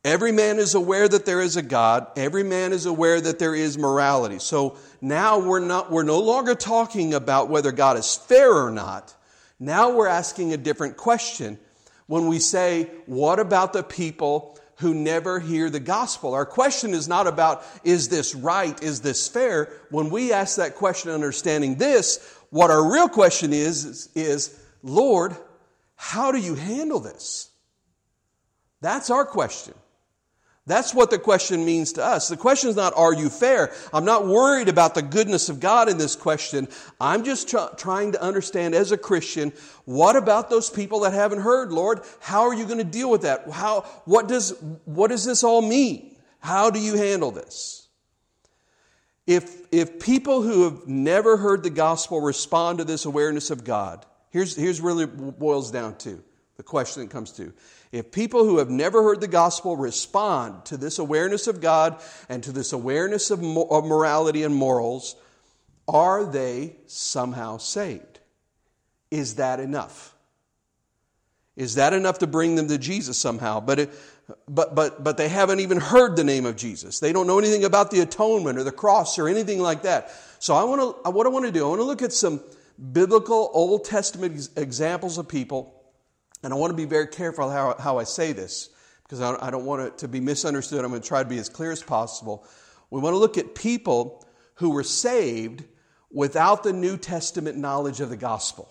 Every 0.04 0.32
man 0.32 0.58
is 0.58 0.74
aware 0.74 1.08
that 1.08 1.26
there 1.26 1.41
is 1.41 1.58
a 1.58 1.62
God. 1.62 2.08
Every 2.15 2.43
man 2.43 2.74
is 2.74 2.88
aware 2.88 3.21
that 3.21 3.38
there 3.38 3.54
is 3.54 3.78
morality. 3.78 4.39
So 4.39 4.78
now 5.00 5.38
we're 5.38 5.60
not, 5.60 5.91
we're 5.91 6.04
no 6.04 6.19
longer 6.19 6.56
talking 6.56 7.13
about 7.13 7.50
whether 7.50 7.71
God 7.71 7.97
is 7.97 8.15
fair 8.15 8.52
or 8.52 8.71
not. 8.71 9.13
Now 9.60 9.91
we're 9.91 10.08
asking 10.08 10.54
a 10.54 10.58
different 10.58 10.97
question 10.97 11.60
when 12.08 12.26
we 12.26 12.39
say, 12.39 12.89
what 13.06 13.39
about 13.39 13.74
the 13.74 13.84
people 13.84 14.58
who 14.82 14.94
never 14.94 15.39
hear 15.39 15.70
the 15.70 15.80
gospel. 15.80 16.34
Our 16.34 16.46
question 16.46 16.94
is 16.94 17.08
not 17.08 17.28
about, 17.28 17.63
is 17.84 18.10
this 18.10 18.36
right? 18.36 18.82
Is 18.82 19.02
this 19.02 19.28
fair? 19.28 19.72
When 19.91 20.10
we 20.10 20.34
ask 20.34 20.58
that 20.58 20.76
question 20.76 21.12
understanding 21.12 21.76
this, 21.76 22.20
what 22.50 22.72
our 22.72 22.91
real 22.91 23.08
question 23.08 23.54
is, 23.54 24.10
is, 24.15 24.60
Lord, 24.84 25.36
how 25.96 26.32
do 26.32 26.39
you 26.39 26.56
handle 26.56 27.00
this? 27.00 27.52
That's 28.82 29.12
our 29.12 29.24
question. 29.24 29.76
That's 30.71 30.93
what 30.93 31.10
the 31.10 31.19
question 31.19 31.65
means 31.65 31.91
to 31.93 32.05
us. 32.05 32.29
The 32.29 32.38
question 32.38 32.69
is 32.69 32.77
not, 32.77 32.93
are 32.95 33.13
you 33.13 33.29
fair? 33.29 33.73
I'm 33.93 34.05
not 34.05 34.25
worried 34.25 34.69
about 34.69 34.95
the 34.95 35.01
goodness 35.01 35.49
of 35.49 35.60
God 35.60 35.89
in 35.89 35.97
this 35.97 36.15
question. 36.15 36.69
I'm 36.99 37.25
just 37.25 37.49
tr- 37.49 37.75
trying 37.75 38.13
to 38.13 38.21
understand 38.21 38.73
as 38.73 38.93
a 38.93 38.97
Christian, 38.97 39.51
what 39.84 40.15
about 40.15 40.49
those 40.49 40.69
people 40.69 41.01
that 41.01 41.12
haven't 41.12 41.41
heard, 41.41 41.73
Lord? 41.73 41.99
How 42.21 42.43
are 42.43 42.53
you 42.53 42.63
going 42.65 42.77
to 42.77 42.86
deal 42.86 43.10
with 43.10 43.23
that? 43.23 43.49
How, 43.51 43.81
what 44.05 44.29
does, 44.29 44.51
what 44.86 45.10
does 45.10 45.25
this 45.25 45.43
all 45.43 45.62
mean? 45.62 46.15
How 46.39 46.69
do 46.69 46.79
you 46.79 46.95
handle 46.95 47.31
this? 47.31 47.89
If, 49.27 49.67
if 49.73 49.99
people 49.99 50.41
who 50.41 50.63
have 50.63 50.88
never 50.88 51.36
heard 51.36 51.63
the 51.63 51.69
gospel 51.69 52.21
respond 52.21 52.77
to 52.77 52.86
this 52.86 53.03
awareness 53.03 53.51
of 53.51 53.65
God, 53.65 54.05
here's, 54.29 54.55
here's 54.55 54.79
really 54.79 55.05
boils 55.05 55.69
down 55.69 55.97
to 55.97 56.23
the 56.55 56.63
question 56.63 57.03
that 57.03 57.10
comes 57.12 57.34
to. 57.34 57.51
If 57.91 58.12
people 58.12 58.45
who 58.45 58.60
have 58.60 58.69
never 58.69 59.04
heard 59.04 59.19
the 59.19 59.27
gospel 59.27 59.75
respond 59.75 60.65
to 60.65 60.77
this 60.77 60.97
awareness 60.97 61.47
of 61.47 61.60
God 61.60 62.01
and 62.30 62.41
to 62.43 62.51
this 62.54 62.71
awareness 62.71 63.32
of, 63.32 63.41
morality 63.41 64.43
and 64.43 64.56
morals, 64.56 65.15
are 65.88 66.25
they 66.25 66.77
somehow 66.88 67.58
saved? 67.58 68.19
Is 69.10 69.36
that 69.36 69.60
enough? 69.60 70.15
Is 71.58 71.75
that 71.75 71.91
enough 71.91 72.19
to 72.19 72.27
bring 72.27 72.56
them 72.56 72.69
to 72.69 72.77
Jesus 72.77 73.17
somehow? 73.17 73.60
But, 73.60 73.80
it, 73.80 73.89
but, 74.47 74.73
but, 74.73 75.04
but 75.04 75.17
they 75.17 75.27
haven't 75.27 75.60
even 75.60 75.77
heard 75.77 76.15
the 76.15 76.23
name 76.23 76.45
of 76.45 76.56
Jesus. 76.56 77.01
They 77.01 77.12
don't 77.12 77.27
know 77.27 77.39
anything 77.39 77.65
about 77.65 77.91
the 77.91 77.99
atonement 77.99 78.58
or 78.58 78.63
the 78.63 78.71
cross 78.71 79.19
or 79.19 79.27
anything 79.27 79.60
like 79.60 79.82
that. 79.82 80.15
So 80.39 80.56
I 80.56 80.63
want 80.63 81.04
to, 81.04 81.12
what 81.12 81.25
I 81.25 81.30
want 81.30 81.45
to 81.45 81.51
do, 81.51 81.65
I 81.65 81.69
want 81.69 81.82
to 81.82 81.86
look 81.86 82.01
at 82.01 82.13
some 82.13 82.41
biblical 82.93 83.51
Old 83.54 83.84
Testament 83.84 84.47
examples 84.56 85.17
of 85.17 85.27
people 85.27 85.81
and 86.43 86.54
I 86.54 86.56
want 86.56 86.71
to 86.71 86.77
be 86.77 86.86
very 86.86 87.08
careful 87.08 87.49
how, 87.49 87.75
how 87.77 87.97
I 87.97 88.04
say 88.04 88.32
this 88.34 88.69
because 89.04 89.21
I, 89.21 89.47
I 89.47 89.51
don't 89.51 89.65
want 89.65 89.82
it 89.82 89.97
to 89.99 90.08
be 90.08 90.19
misunderstood. 90.19 90.84
I'm 90.84 90.91
going 90.91 91.01
to 91.01 91.08
try 91.08 91.21
to 91.21 91.30
be 91.30 91.38
as 91.38 91.49
clear 91.49 91.71
as 91.71 91.84
possible. 91.84 92.45
We 92.89 92.99
want 92.99 93.13
to 93.13 93.17
look 93.17 93.38
at 93.38 93.56
people 93.56 94.25
who 94.56 94.71
were 94.71 94.84
saved 94.84 95.63
without 96.12 96.63
the 96.63 96.73
New 96.73 96.97
Testament 96.97 97.58
knowledge 97.58 97.99
of 97.99 98.10
the 98.10 98.17
gospel. 98.17 98.69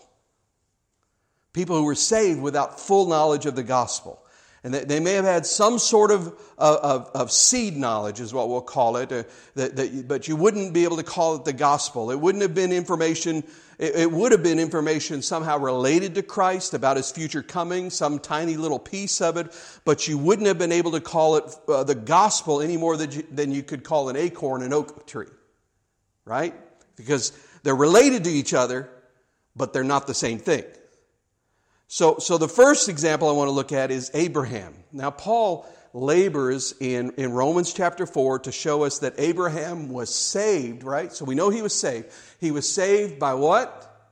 People 1.53 1.77
who 1.77 1.85
were 1.85 1.95
saved 1.95 2.41
without 2.41 2.79
full 2.79 3.07
knowledge 3.07 3.47
of 3.47 3.57
the 3.57 3.63
gospel. 3.63 4.23
And 4.63 4.75
they, 4.75 5.01
may 5.01 5.15
have 5.15 5.25
had 5.25 5.47
some 5.47 5.79
sort 5.79 6.11
of, 6.11 6.39
of, 6.59 7.11
of 7.15 7.33
seed 7.33 7.79
knowledge, 7.79 8.21
is 8.21 8.35
what 8.35 8.51
we'll 8.51 8.61
call 8.61 8.99
it, 8.99 9.11
uh, 9.11 9.23
that, 9.55 9.77
that, 9.77 10.07
but 10.07 10.29
you 10.29 10.37
wouldn't 10.37 10.75
be 10.75 10.85
able 10.85 10.99
to 10.99 11.03
call 11.03 11.37
it 11.37 11.47
the 11.47 11.55
gospel. 11.55 12.11
It 12.11 12.21
wouldn't 12.21 12.43
have 12.43 12.55
been 12.55 12.71
information, 12.71 13.43
it, 13.79 13.97
it 13.97 14.13
would 14.13 14.33
have 14.33 14.43
been 14.43 14.59
information 14.59 15.23
somehow 15.23 15.57
related 15.59 16.15
to 16.17 16.23
Christ 16.23 16.75
about 16.75 16.99
his 16.99 17.11
future 17.11 17.43
coming, 17.43 17.89
some 17.89 18.19
tiny 18.19 18.59
little 18.59 18.79
piece 18.79 19.23
of 19.23 19.39
it, 19.39 19.51
but 19.87 20.07
you 20.07 20.19
wouldn't 20.19 20.47
have 20.47 20.59
been 20.59 20.73
able 20.73 20.91
to 20.91 21.01
call 21.01 21.37
it 21.37 21.45
uh, 21.67 21.83
the 21.85 21.95
gospel 21.95 22.61
any 22.61 22.77
more 22.77 22.99
than 22.99 23.13
you, 23.13 23.25
than 23.31 23.53
you 23.53 23.63
could 23.63 23.83
call 23.83 24.11
an 24.11 24.17
acorn 24.17 24.61
an 24.61 24.75
oak 24.75 25.07
tree, 25.07 25.29
right? 26.27 26.55
Because 26.97 27.33
they're 27.63 27.75
related 27.75 28.25
to 28.25 28.31
each 28.31 28.53
other, 28.53 28.91
but 29.57 29.73
they're 29.73 29.85
not 29.85 30.07
the 30.07 30.13
same 30.13 30.39
thing. 30.39 30.65
So, 31.93 32.19
so 32.21 32.39
the 32.39 32.47
first 32.47 32.89
example 32.89 33.29
I 33.29 33.33
want 33.33 33.49
to 33.49 33.53
look 33.53 33.73
at 33.73 33.91
is 33.91 34.13
Abraham. 34.15 34.75
Now, 34.93 35.11
Paul 35.11 35.69
labors 35.93 36.73
in, 36.79 37.11
in 37.17 37.33
Romans 37.33 37.73
chapter 37.73 38.07
4 38.07 38.39
to 38.41 38.53
show 38.53 38.85
us 38.85 39.01
that 39.01 39.15
Abraham 39.19 39.89
was 39.89 40.15
saved, 40.15 40.85
right? 40.85 41.13
So 41.13 41.25
we 41.25 41.35
know 41.35 41.51
he 41.51 41.63
was 41.63 41.75
saved. 41.75 42.07
He 42.39 42.53
was 42.53 42.73
saved 42.73 43.19
by 43.19 43.35
what? 43.35 44.09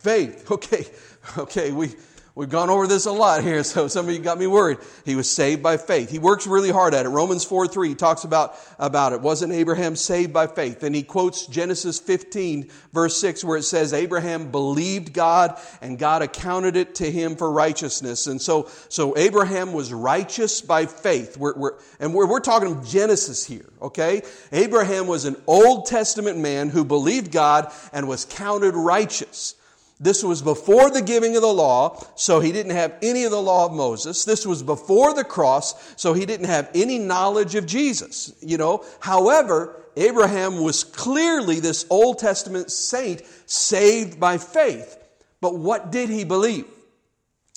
Faith. 0.00 0.50
Okay, 0.50 0.84
okay, 1.38 1.72
we, 1.72 1.94
We've 2.36 2.50
gone 2.50 2.68
over 2.68 2.86
this 2.86 3.06
a 3.06 3.12
lot 3.12 3.42
here, 3.42 3.64
so 3.64 3.88
some 3.88 4.06
of 4.06 4.14
you 4.14 4.20
got 4.20 4.38
me 4.38 4.46
worried. 4.46 4.76
He 5.06 5.16
was 5.16 5.28
saved 5.28 5.62
by 5.62 5.78
faith. 5.78 6.10
He 6.10 6.18
works 6.18 6.46
really 6.46 6.70
hard 6.70 6.92
at 6.92 7.06
it. 7.06 7.08
Romans 7.08 7.44
4 7.44 7.66
3 7.66 7.94
talks 7.94 8.24
about, 8.24 8.56
about 8.78 9.14
it. 9.14 9.22
Wasn't 9.22 9.54
Abraham 9.54 9.96
saved 9.96 10.34
by 10.34 10.46
faith? 10.46 10.82
And 10.82 10.94
he 10.94 11.02
quotes 11.02 11.46
Genesis 11.46 11.98
15, 11.98 12.68
verse 12.92 13.18
6, 13.18 13.42
where 13.42 13.56
it 13.56 13.62
says, 13.62 13.94
Abraham 13.94 14.50
believed 14.50 15.14
God 15.14 15.58
and 15.80 15.98
God 15.98 16.20
accounted 16.20 16.76
it 16.76 16.96
to 16.96 17.10
him 17.10 17.36
for 17.36 17.50
righteousness. 17.50 18.26
And 18.26 18.40
so, 18.40 18.68
so 18.90 19.16
Abraham 19.16 19.72
was 19.72 19.90
righteous 19.90 20.60
by 20.60 20.84
faith. 20.84 21.38
We're, 21.38 21.54
we're, 21.56 21.78
and 22.00 22.12
we're, 22.12 22.26
we're 22.26 22.40
talking 22.40 22.84
Genesis 22.84 23.46
here, 23.46 23.64
okay? 23.80 24.20
Abraham 24.52 25.06
was 25.06 25.24
an 25.24 25.36
Old 25.46 25.86
Testament 25.86 26.36
man 26.36 26.68
who 26.68 26.84
believed 26.84 27.32
God 27.32 27.72
and 27.94 28.06
was 28.06 28.26
counted 28.26 28.74
righteous. 28.74 29.54
This 29.98 30.22
was 30.22 30.42
before 30.42 30.90
the 30.90 31.00
giving 31.00 31.36
of 31.36 31.42
the 31.42 31.52
law, 31.52 32.02
so 32.16 32.40
he 32.40 32.52
didn't 32.52 32.76
have 32.76 32.94
any 33.00 33.24
of 33.24 33.30
the 33.30 33.40
law 33.40 33.64
of 33.64 33.72
Moses. 33.72 34.24
This 34.24 34.46
was 34.46 34.62
before 34.62 35.14
the 35.14 35.24
cross, 35.24 35.94
so 35.96 36.12
he 36.12 36.26
didn't 36.26 36.46
have 36.46 36.70
any 36.74 36.98
knowledge 36.98 37.54
of 37.54 37.64
Jesus. 37.64 38.34
You 38.42 38.58
know, 38.58 38.84
however, 39.00 39.74
Abraham 39.96 40.60
was 40.60 40.84
clearly 40.84 41.60
this 41.60 41.86
Old 41.88 42.18
Testament 42.18 42.70
saint 42.70 43.22
saved 43.46 44.20
by 44.20 44.36
faith. 44.36 44.98
But 45.40 45.56
what 45.56 45.90
did 45.90 46.10
he 46.10 46.24
believe? 46.24 46.66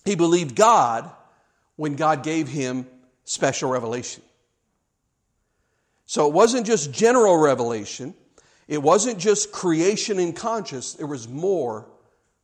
He 0.05 0.15
believed 0.15 0.55
God 0.55 1.11
when 1.75 1.95
God 1.95 2.23
gave 2.23 2.47
him 2.47 2.87
special 3.25 3.69
revelation. 3.69 4.23
So 6.05 6.27
it 6.27 6.33
wasn't 6.33 6.65
just 6.65 6.93
general 6.93 7.37
revelation. 7.37 8.13
It 8.67 8.81
wasn't 8.81 9.19
just 9.19 9.51
creation 9.51 10.19
in 10.19 10.31
conscious. 10.31 10.93
There 10.93 11.05
was 11.05 11.27
more 11.27 11.85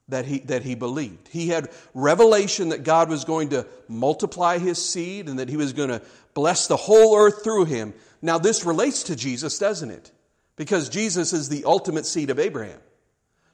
that 0.10 0.26
he, 0.26 0.40
that 0.40 0.64
he 0.64 0.76
believed. 0.76 1.28
He 1.30 1.48
had 1.48 1.70
revelation 1.94 2.70
that 2.70 2.84
God 2.84 3.10
was 3.10 3.26
going 3.26 3.50
to 3.50 3.66
multiply 3.88 4.60
his 4.60 4.84
seed 4.84 5.28
and 5.28 5.40
that 5.40 5.50
he 5.50 5.58
was 5.58 5.74
going 5.74 5.90
to 5.90 6.02
bless 6.34 6.68
the 6.68 6.78
whole 6.78 7.18
earth 7.18 7.44
through 7.44 7.66
him. 7.66 7.94
Now, 8.22 8.38
this 8.38 8.66
relates 8.66 9.04
to 9.04 9.16
Jesus, 9.16 9.58
doesn't 9.58 9.90
it? 9.90 10.12
Because 10.56 10.90
Jesus 10.90 11.34
is 11.34 11.50
the 11.50 11.66
ultimate 11.66 12.06
seed 12.06 12.30
of 12.30 12.40
Abraham. 12.40 12.80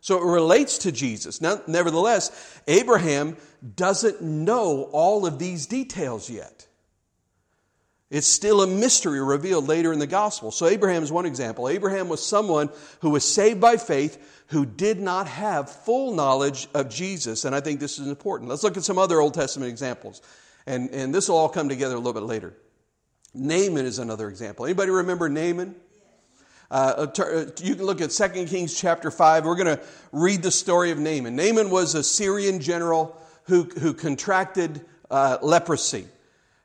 So 0.01 0.17
it 0.17 0.25
relates 0.25 0.79
to 0.79 0.91
Jesus. 0.91 1.41
Now, 1.41 1.61
nevertheless, 1.67 2.59
Abraham 2.67 3.37
doesn't 3.75 4.21
know 4.21 4.89
all 4.91 5.25
of 5.25 5.39
these 5.39 5.67
details 5.67 6.29
yet. 6.29 6.67
It's 8.09 8.27
still 8.27 8.61
a 8.61 8.67
mystery 8.67 9.23
revealed 9.23 9.69
later 9.69 9.93
in 9.93 9.99
the 9.99 10.07
gospel. 10.07 10.51
So 10.51 10.67
Abraham 10.67 11.01
is 11.01 11.13
one 11.13 11.25
example. 11.25 11.69
Abraham 11.69 12.09
was 12.09 12.25
someone 12.25 12.69
who 12.99 13.11
was 13.11 13.23
saved 13.23 13.61
by 13.61 13.77
faith 13.77 14.40
who 14.51 14.65
did 14.65 14.99
not 14.99 15.27
have 15.27 15.69
full 15.69 16.13
knowledge 16.13 16.67
of 16.73 16.89
Jesus. 16.89 17.45
And 17.45 17.55
I 17.55 17.61
think 17.61 17.79
this 17.79 17.97
is 17.97 18.07
important. 18.07 18.49
Let's 18.49 18.63
look 18.63 18.75
at 18.75 18.83
some 18.83 18.97
other 18.97 19.21
Old 19.21 19.33
Testament 19.33 19.69
examples. 19.69 20.21
And, 20.65 20.89
and 20.89 21.15
this 21.15 21.29
will 21.29 21.37
all 21.37 21.47
come 21.47 21.69
together 21.69 21.95
a 21.95 21.97
little 21.97 22.13
bit 22.13 22.23
later. 22.23 22.53
Naaman 23.33 23.85
is 23.85 23.97
another 23.97 24.27
example. 24.27 24.65
Anybody 24.65 24.91
remember 24.91 25.29
Naaman? 25.29 25.73
Uh, 26.69 27.07
uh 27.17 27.45
you 27.61 27.75
can 27.75 27.85
look 27.85 28.01
at 28.01 28.11
2 28.11 28.45
Kings 28.45 28.77
chapter 28.77 29.09
5. 29.09 29.45
We're 29.45 29.55
going 29.55 29.77
to 29.77 29.83
read 30.11 30.43
the 30.43 30.51
story 30.51 30.91
of 30.91 30.99
Naaman. 30.99 31.37
Naaman 31.37 31.69
was 31.69 31.95
a 31.95 32.03
Syrian 32.03 32.59
general 32.59 33.17
who, 33.45 33.63
who 33.63 33.93
contracted 33.93 34.83
uh, 35.09 35.37
leprosy. 35.41 36.07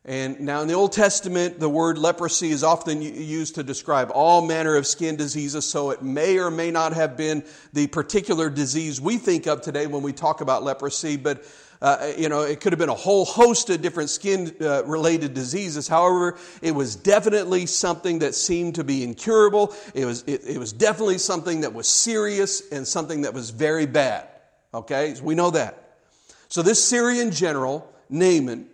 And 0.07 0.38
now 0.38 0.62
in 0.62 0.69
the 0.69 0.75
Old 0.75 0.92
Testament, 0.92 1.59
the 1.59 1.69
word 1.69 1.99
leprosy 1.99 2.53
is 2.53 2.62
often 2.62 3.03
used 3.03 3.57
to 3.57 3.64
describe 3.64 4.12
all 4.14 4.40
manner 4.40 4.77
of 4.77 4.87
skin 4.87 5.16
diseases, 5.16 5.69
so 5.69 5.90
it 5.90 6.01
may 6.01 6.38
or 6.38 6.49
may 6.49 6.71
not 6.71 6.92
have 6.92 7.16
been 7.16 7.45
the 7.73 7.88
particular 7.88 8.49
disease 8.49 9.01
we 9.01 9.19
think 9.19 9.49
of 9.49 9.62
today 9.62 9.88
when 9.88 10.03
we 10.03 10.12
talk 10.12 10.40
about 10.42 10.62
leprosy, 10.62 11.16
but 11.16 11.45
uh, 11.83 12.12
you 12.16 12.29
know, 12.29 12.42
it 12.42 12.61
could 12.61 12.73
have 12.73 12.79
been 12.79 12.88
a 12.88 12.95
whole 12.95 13.25
host 13.25 13.69
of 13.69 13.83
different 13.83 14.09
skin 14.09 14.55
uh, 14.61 14.85
related 14.85 15.35
diseases. 15.35 15.88
However, 15.88 16.38
it 16.62 16.71
was 16.71 16.95
definitely 16.95 17.66
something 17.66 18.21
that 18.21 18.37
seemed 18.37 18.77
to 18.77 18.85
be 18.85 19.03
incurable. 19.03 19.75
It 19.92 20.05
was, 20.05 20.23
it, 20.29 20.47
it 20.47 20.59
was 20.59 20.73
definitely 20.73 21.19
something 21.19 21.62
that 21.62 21.75
was 21.75 21.88
serious 21.88 22.62
and 22.71 22.87
something 22.87 23.23
that 23.23 23.35
was 23.35 23.51
very 23.51 23.87
bad. 23.87 24.29
Okay, 24.73 25.16
we 25.21 25.35
know 25.35 25.51
that. 25.51 25.99
So 26.49 26.62
this 26.62 26.83
Syrian 26.83 27.33
general, 27.33 27.92
Naaman, 28.09 28.69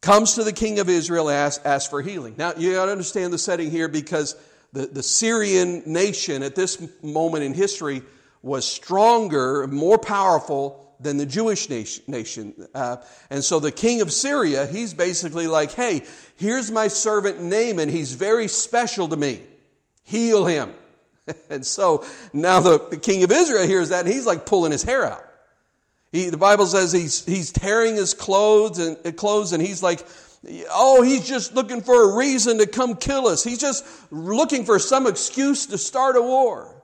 comes 0.00 0.34
to 0.34 0.44
the 0.44 0.52
king 0.52 0.78
of 0.78 0.88
Israel, 0.88 1.28
asks, 1.28 1.64
asks 1.64 1.88
for 1.88 2.02
healing. 2.02 2.34
Now, 2.38 2.54
you 2.56 2.74
got 2.74 2.86
to 2.86 2.92
understand 2.92 3.32
the 3.32 3.38
setting 3.38 3.70
here 3.70 3.88
because 3.88 4.36
the, 4.72 4.86
the 4.86 5.02
Syrian 5.02 5.82
nation 5.86 6.42
at 6.42 6.54
this 6.54 6.80
moment 7.02 7.44
in 7.44 7.54
history 7.54 8.02
was 8.42 8.64
stronger, 8.64 9.66
more 9.66 9.98
powerful 9.98 10.84
than 11.00 11.16
the 11.16 11.26
Jewish 11.26 11.68
nation. 11.68 12.54
Uh, 12.74 12.96
and 13.30 13.42
so 13.42 13.60
the 13.60 13.72
king 13.72 14.00
of 14.00 14.12
Syria, 14.12 14.66
he's 14.66 14.94
basically 14.94 15.46
like, 15.46 15.72
hey, 15.72 16.04
here's 16.36 16.70
my 16.70 16.88
servant 16.88 17.40
Naaman. 17.40 17.88
He's 17.88 18.12
very 18.14 18.48
special 18.48 19.08
to 19.08 19.16
me. 19.16 19.42
Heal 20.04 20.46
him. 20.46 20.74
and 21.50 21.64
so 21.64 22.04
now 22.32 22.60
the, 22.60 22.78
the 22.90 22.96
king 22.96 23.22
of 23.22 23.30
Israel 23.30 23.66
hears 23.66 23.90
that 23.90 24.04
and 24.04 24.12
he's 24.12 24.26
like 24.26 24.46
pulling 24.46 24.72
his 24.72 24.82
hair 24.82 25.04
out. 25.06 25.24
He, 26.12 26.30
the 26.30 26.38
Bible 26.38 26.66
says 26.66 26.92
he's, 26.92 27.24
he's 27.24 27.52
tearing 27.52 27.96
his 27.96 28.14
clothes 28.14 28.78
and, 28.78 28.96
uh, 29.04 29.12
clothes 29.12 29.52
and 29.52 29.62
he's 29.62 29.82
like, 29.82 30.06
oh, 30.70 31.02
he's 31.02 31.28
just 31.28 31.54
looking 31.54 31.82
for 31.82 32.10
a 32.10 32.16
reason 32.16 32.58
to 32.58 32.66
come 32.66 32.96
kill 32.96 33.26
us. 33.26 33.44
He's 33.44 33.58
just 33.58 33.84
looking 34.10 34.64
for 34.64 34.78
some 34.78 35.06
excuse 35.06 35.66
to 35.66 35.78
start 35.78 36.16
a 36.16 36.22
war. 36.22 36.82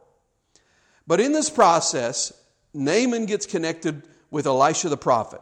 But 1.06 1.20
in 1.20 1.32
this 1.32 1.50
process, 1.50 2.32
Naaman 2.72 3.26
gets 3.26 3.46
connected 3.46 4.02
with 4.30 4.46
Elisha 4.46 4.88
the 4.88 4.96
prophet. 4.96 5.40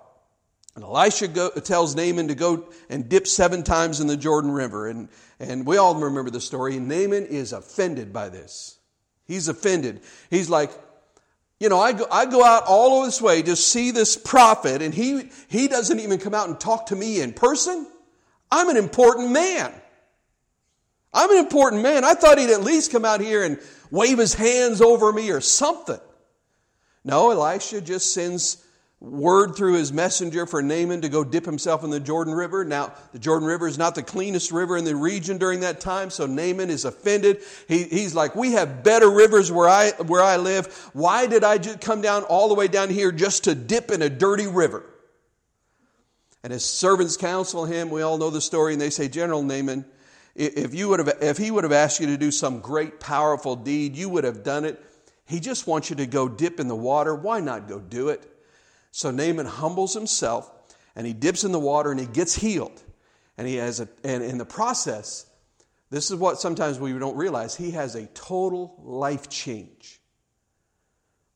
And 0.74 0.84
Elisha 0.84 1.28
go, 1.28 1.50
tells 1.50 1.94
Naaman 1.94 2.28
to 2.28 2.34
go 2.34 2.68
and 2.88 3.08
dip 3.08 3.26
seven 3.26 3.62
times 3.62 4.00
in 4.00 4.06
the 4.06 4.16
Jordan 4.16 4.50
River. 4.50 4.88
And, 4.88 5.08
and 5.38 5.66
we 5.66 5.76
all 5.76 5.94
remember 5.94 6.30
the 6.30 6.40
story. 6.40 6.76
And 6.76 6.88
Naaman 6.88 7.26
is 7.26 7.52
offended 7.52 8.12
by 8.12 8.28
this. 8.28 8.78
He's 9.26 9.48
offended. 9.48 10.00
He's 10.30 10.48
like, 10.48 10.70
you 11.62 11.68
know, 11.68 11.78
I 11.78 11.92
go, 11.92 12.06
I 12.10 12.26
go 12.26 12.44
out 12.44 12.64
all 12.66 12.96
over 12.96 13.06
this 13.06 13.22
way 13.22 13.40
to 13.42 13.54
see 13.54 13.92
this 13.92 14.16
prophet, 14.16 14.82
and 14.82 14.92
he, 14.92 15.30
he 15.46 15.68
doesn't 15.68 16.00
even 16.00 16.18
come 16.18 16.34
out 16.34 16.48
and 16.48 16.58
talk 16.58 16.86
to 16.86 16.96
me 16.96 17.20
in 17.20 17.32
person. 17.32 17.86
I'm 18.50 18.68
an 18.68 18.76
important 18.76 19.30
man. 19.30 19.72
I'm 21.14 21.30
an 21.30 21.38
important 21.38 21.84
man. 21.84 22.02
I 22.02 22.14
thought 22.14 22.38
he'd 22.38 22.50
at 22.50 22.64
least 22.64 22.90
come 22.90 23.04
out 23.04 23.20
here 23.20 23.44
and 23.44 23.60
wave 23.92 24.18
his 24.18 24.34
hands 24.34 24.80
over 24.80 25.12
me 25.12 25.30
or 25.30 25.40
something. 25.40 26.00
No, 27.04 27.30
Elisha 27.30 27.80
just 27.80 28.12
sends 28.12 28.56
word 29.02 29.56
through 29.56 29.74
his 29.74 29.92
messenger 29.92 30.46
for 30.46 30.62
Naaman 30.62 31.00
to 31.00 31.08
go 31.08 31.24
dip 31.24 31.44
himself 31.44 31.82
in 31.82 31.90
the 31.90 31.98
Jordan 31.98 32.34
River. 32.34 32.64
Now, 32.64 32.92
the 33.10 33.18
Jordan 33.18 33.48
River 33.48 33.66
is 33.66 33.76
not 33.76 33.96
the 33.96 34.02
cleanest 34.02 34.52
river 34.52 34.76
in 34.76 34.84
the 34.84 34.94
region 34.94 35.38
during 35.38 35.60
that 35.60 35.80
time, 35.80 36.08
so 36.08 36.24
Naaman 36.26 36.70
is 36.70 36.84
offended. 36.84 37.42
He, 37.66 37.82
he's 37.82 38.14
like, 38.14 38.36
We 38.36 38.52
have 38.52 38.84
better 38.84 39.10
rivers 39.10 39.50
where 39.50 39.68
I, 39.68 39.90
where 40.06 40.22
I 40.22 40.36
live. 40.36 40.66
Why 40.92 41.26
did 41.26 41.42
I 41.42 41.58
just 41.58 41.80
come 41.80 42.00
down 42.00 42.22
all 42.24 42.48
the 42.48 42.54
way 42.54 42.68
down 42.68 42.90
here 42.90 43.10
just 43.10 43.44
to 43.44 43.56
dip 43.56 43.90
in 43.90 44.02
a 44.02 44.08
dirty 44.08 44.46
river? 44.46 44.84
And 46.44 46.52
his 46.52 46.64
servants 46.64 47.16
counsel 47.16 47.64
him. 47.64 47.90
We 47.90 48.02
all 48.02 48.18
know 48.18 48.30
the 48.30 48.40
story, 48.40 48.72
and 48.72 48.80
they 48.80 48.90
say, 48.90 49.08
General 49.08 49.42
Naaman, 49.42 49.84
if, 50.36 50.74
you 50.74 50.88
would 50.88 51.00
have, 51.00 51.18
if 51.20 51.38
he 51.38 51.50
would 51.50 51.64
have 51.64 51.72
asked 51.72 51.98
you 51.98 52.06
to 52.06 52.16
do 52.16 52.30
some 52.30 52.60
great, 52.60 53.00
powerful 53.00 53.56
deed, 53.56 53.96
you 53.96 54.08
would 54.08 54.24
have 54.24 54.44
done 54.44 54.64
it. 54.64 54.82
He 55.26 55.40
just 55.40 55.66
wants 55.66 55.90
you 55.90 55.96
to 55.96 56.06
go 56.06 56.28
dip 56.28 56.60
in 56.60 56.68
the 56.68 56.76
water. 56.76 57.14
Why 57.14 57.40
not 57.40 57.68
go 57.68 57.80
do 57.80 58.08
it? 58.08 58.31
So 58.92 59.10
Naaman 59.10 59.46
humbles 59.46 59.94
himself 59.94 60.50
and 60.94 61.06
he 61.06 61.14
dips 61.14 61.42
in 61.42 61.50
the 61.50 61.58
water 61.58 61.90
and 61.90 61.98
he 61.98 62.06
gets 62.06 62.34
healed. 62.34 62.80
And 63.36 63.48
he 63.48 63.56
has 63.56 63.80
a, 63.80 63.88
and 64.04 64.22
in 64.22 64.38
the 64.38 64.44
process, 64.44 65.26
this 65.90 66.10
is 66.10 66.16
what 66.16 66.38
sometimes 66.38 66.78
we 66.78 66.92
don't 66.92 67.16
realize. 67.16 67.56
He 67.56 67.72
has 67.72 67.94
a 67.94 68.06
total 68.08 68.78
life 68.84 69.28
change. 69.28 70.00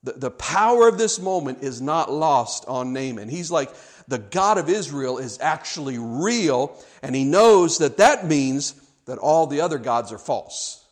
The, 0.03 0.13
the 0.13 0.31
power 0.31 0.87
of 0.87 0.99
this 0.99 1.19
moment 1.19 1.63
is 1.63 1.81
not 1.81 2.13
lost 2.13 2.67
on 2.69 2.93
Naaman. 2.93 3.29
He's 3.29 3.51
like, 3.51 3.71
the 4.07 4.19
God 4.19 4.59
of 4.59 4.69
Israel 4.69 5.19
is 5.19 5.39
actually 5.41 5.99
real, 5.99 6.79
and 7.03 7.17
he 7.17 7.25
knows 7.25 7.79
that 7.79 7.97
that 7.97 8.27
means 8.27 8.75
that 9.07 9.19
all 9.19 9.47
the 9.47 9.63
other 9.63 9.79
gods 9.79 10.13
are 10.13 10.19
false. 10.19 10.85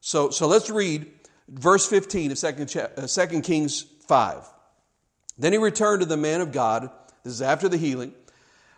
So, 0.00 0.30
so 0.30 0.46
let's 0.46 0.68
read 0.68 1.06
verse 1.48 1.86
15 1.88 2.32
of 2.32 2.38
2 2.38 2.80
uh, 2.80 3.40
Kings 3.42 3.82
5. 4.06 4.44
Then 5.38 5.52
he 5.52 5.58
returned 5.58 6.00
to 6.00 6.06
the 6.06 6.16
man 6.16 6.40
of 6.40 6.52
God. 6.52 6.90
This 7.22 7.34
is 7.34 7.42
after 7.42 7.68
the 7.68 7.76
healing. 7.76 8.14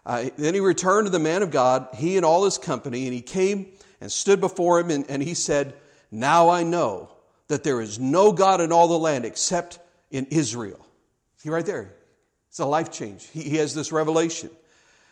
Uh, 0.04 0.30
then 0.36 0.54
he 0.54 0.60
returned 0.60 1.06
to 1.06 1.10
the 1.10 1.18
man 1.18 1.42
of 1.42 1.50
God, 1.50 1.88
he 1.94 2.16
and 2.16 2.24
all 2.24 2.44
his 2.44 2.56
company, 2.56 3.04
and 3.04 3.14
he 3.14 3.20
came 3.20 3.66
and 4.00 4.10
stood 4.10 4.40
before 4.40 4.80
him, 4.80 4.90
and, 4.90 5.08
and 5.10 5.22
he 5.22 5.34
said, 5.34 5.74
Now 6.10 6.48
I 6.48 6.62
know 6.62 7.10
that 7.48 7.62
there 7.62 7.80
is 7.80 7.98
no 7.98 8.32
God 8.32 8.60
in 8.60 8.72
all 8.72 8.88
the 8.88 8.98
land 8.98 9.24
except 9.24 9.78
in 10.10 10.26
Israel. 10.26 10.84
See 11.36 11.50
right 11.50 11.66
there. 11.66 11.94
It's 12.48 12.58
a 12.58 12.64
life 12.64 12.90
change. 12.90 13.26
He, 13.28 13.42
he 13.42 13.56
has 13.56 13.74
this 13.74 13.92
revelation. 13.92 14.50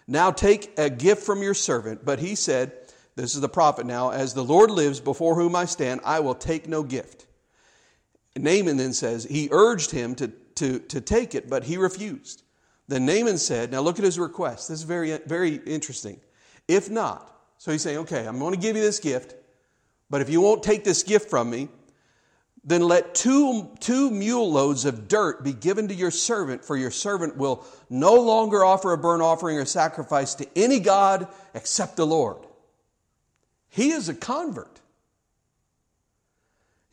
Now 0.06 0.30
take 0.30 0.72
a 0.78 0.88
gift 0.88 1.24
from 1.24 1.42
your 1.42 1.54
servant. 1.54 2.04
But 2.04 2.18
he 2.18 2.34
said, 2.34 2.72
This 3.16 3.34
is 3.34 3.40
the 3.40 3.48
prophet 3.48 3.86
now, 3.86 4.10
as 4.10 4.34
the 4.34 4.44
Lord 4.44 4.70
lives 4.70 5.00
before 5.00 5.34
whom 5.34 5.54
I 5.54 5.66
stand, 5.66 6.00
I 6.04 6.20
will 6.20 6.34
take 6.34 6.68
no 6.68 6.82
gift. 6.82 7.26
Naaman 8.36 8.76
then 8.76 8.92
says, 8.92 9.24
He 9.24 9.48
urged 9.50 9.90
him 9.90 10.14
to 10.16 10.32
to, 10.56 10.78
to 10.80 11.00
take 11.00 11.34
it, 11.34 11.48
but 11.48 11.64
he 11.64 11.76
refused. 11.76 12.42
Then 12.88 13.06
Naaman 13.06 13.38
said, 13.38 13.72
Now 13.72 13.80
look 13.80 13.98
at 13.98 14.04
his 14.04 14.18
request. 14.18 14.68
This 14.68 14.78
is 14.78 14.84
very, 14.84 15.16
very 15.26 15.56
interesting. 15.56 16.20
If 16.68 16.90
not, 16.90 17.32
so 17.58 17.72
he's 17.72 17.82
saying, 17.82 17.98
Okay, 17.98 18.26
I'm 18.26 18.38
going 18.38 18.54
to 18.54 18.60
give 18.60 18.76
you 18.76 18.82
this 18.82 19.00
gift, 19.00 19.34
but 20.10 20.20
if 20.20 20.28
you 20.28 20.40
won't 20.40 20.62
take 20.62 20.84
this 20.84 21.02
gift 21.02 21.30
from 21.30 21.50
me, 21.50 21.68
then 22.64 22.82
let 22.82 23.14
two, 23.14 23.70
two 23.78 24.10
mule 24.10 24.50
loads 24.50 24.84
of 24.84 25.06
dirt 25.06 25.44
be 25.44 25.52
given 25.52 25.86
to 25.86 25.94
your 25.94 26.10
servant, 26.10 26.64
for 26.64 26.76
your 26.76 26.90
servant 26.90 27.36
will 27.36 27.64
no 27.88 28.14
longer 28.14 28.64
offer 28.64 28.92
a 28.92 28.98
burnt 28.98 29.22
offering 29.22 29.56
or 29.56 29.64
sacrifice 29.64 30.34
to 30.34 30.48
any 30.56 30.80
God 30.80 31.28
except 31.54 31.96
the 31.96 32.06
Lord. 32.06 32.38
He 33.68 33.90
is 33.90 34.08
a 34.08 34.14
convert. 34.14 34.75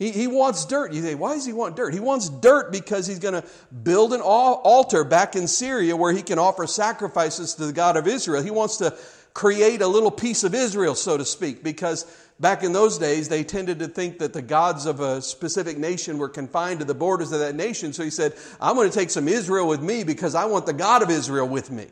He, 0.03 0.11
he 0.11 0.27
wants 0.27 0.65
dirt. 0.65 0.91
You 0.91 1.01
say, 1.01 1.15
why 1.15 1.33
does 1.33 1.45
he 1.45 1.53
want 1.53 1.77
dirt? 1.77 1.93
He 1.93 2.01
wants 2.01 2.27
dirt 2.27 2.73
because 2.73 3.07
he's 3.07 3.19
going 3.19 3.41
to 3.41 3.47
build 3.83 4.11
an 4.11 4.19
altar 4.19 5.05
back 5.05 5.37
in 5.37 5.47
Syria 5.47 5.95
where 5.95 6.11
he 6.11 6.21
can 6.21 6.37
offer 6.37 6.67
sacrifices 6.67 7.53
to 7.53 7.65
the 7.67 7.71
God 7.71 7.95
of 7.95 8.05
Israel. 8.05 8.43
He 8.43 8.51
wants 8.51 8.75
to 8.77 8.97
create 9.33 9.81
a 9.81 9.87
little 9.87 10.11
piece 10.11 10.43
of 10.43 10.53
Israel, 10.53 10.93
so 10.95 11.15
to 11.15 11.23
speak, 11.23 11.63
because 11.63 12.05
back 12.37 12.63
in 12.63 12.73
those 12.73 12.97
days 12.97 13.29
they 13.29 13.45
tended 13.45 13.79
to 13.79 13.87
think 13.87 14.19
that 14.19 14.33
the 14.33 14.41
gods 14.41 14.85
of 14.87 14.99
a 14.99 15.21
specific 15.21 15.77
nation 15.77 16.17
were 16.17 16.27
confined 16.27 16.79
to 16.79 16.85
the 16.85 16.93
borders 16.93 17.31
of 17.31 17.39
that 17.39 17.55
nation. 17.55 17.93
So 17.93 18.03
he 18.03 18.09
said, 18.09 18.33
I'm 18.59 18.75
going 18.75 18.89
to 18.89 18.95
take 18.95 19.09
some 19.09 19.29
Israel 19.29 19.69
with 19.69 19.81
me 19.81 20.03
because 20.03 20.35
I 20.35 20.43
want 20.45 20.65
the 20.65 20.73
God 20.73 21.01
of 21.01 21.09
Israel 21.09 21.47
with 21.47 21.71
me. 21.71 21.87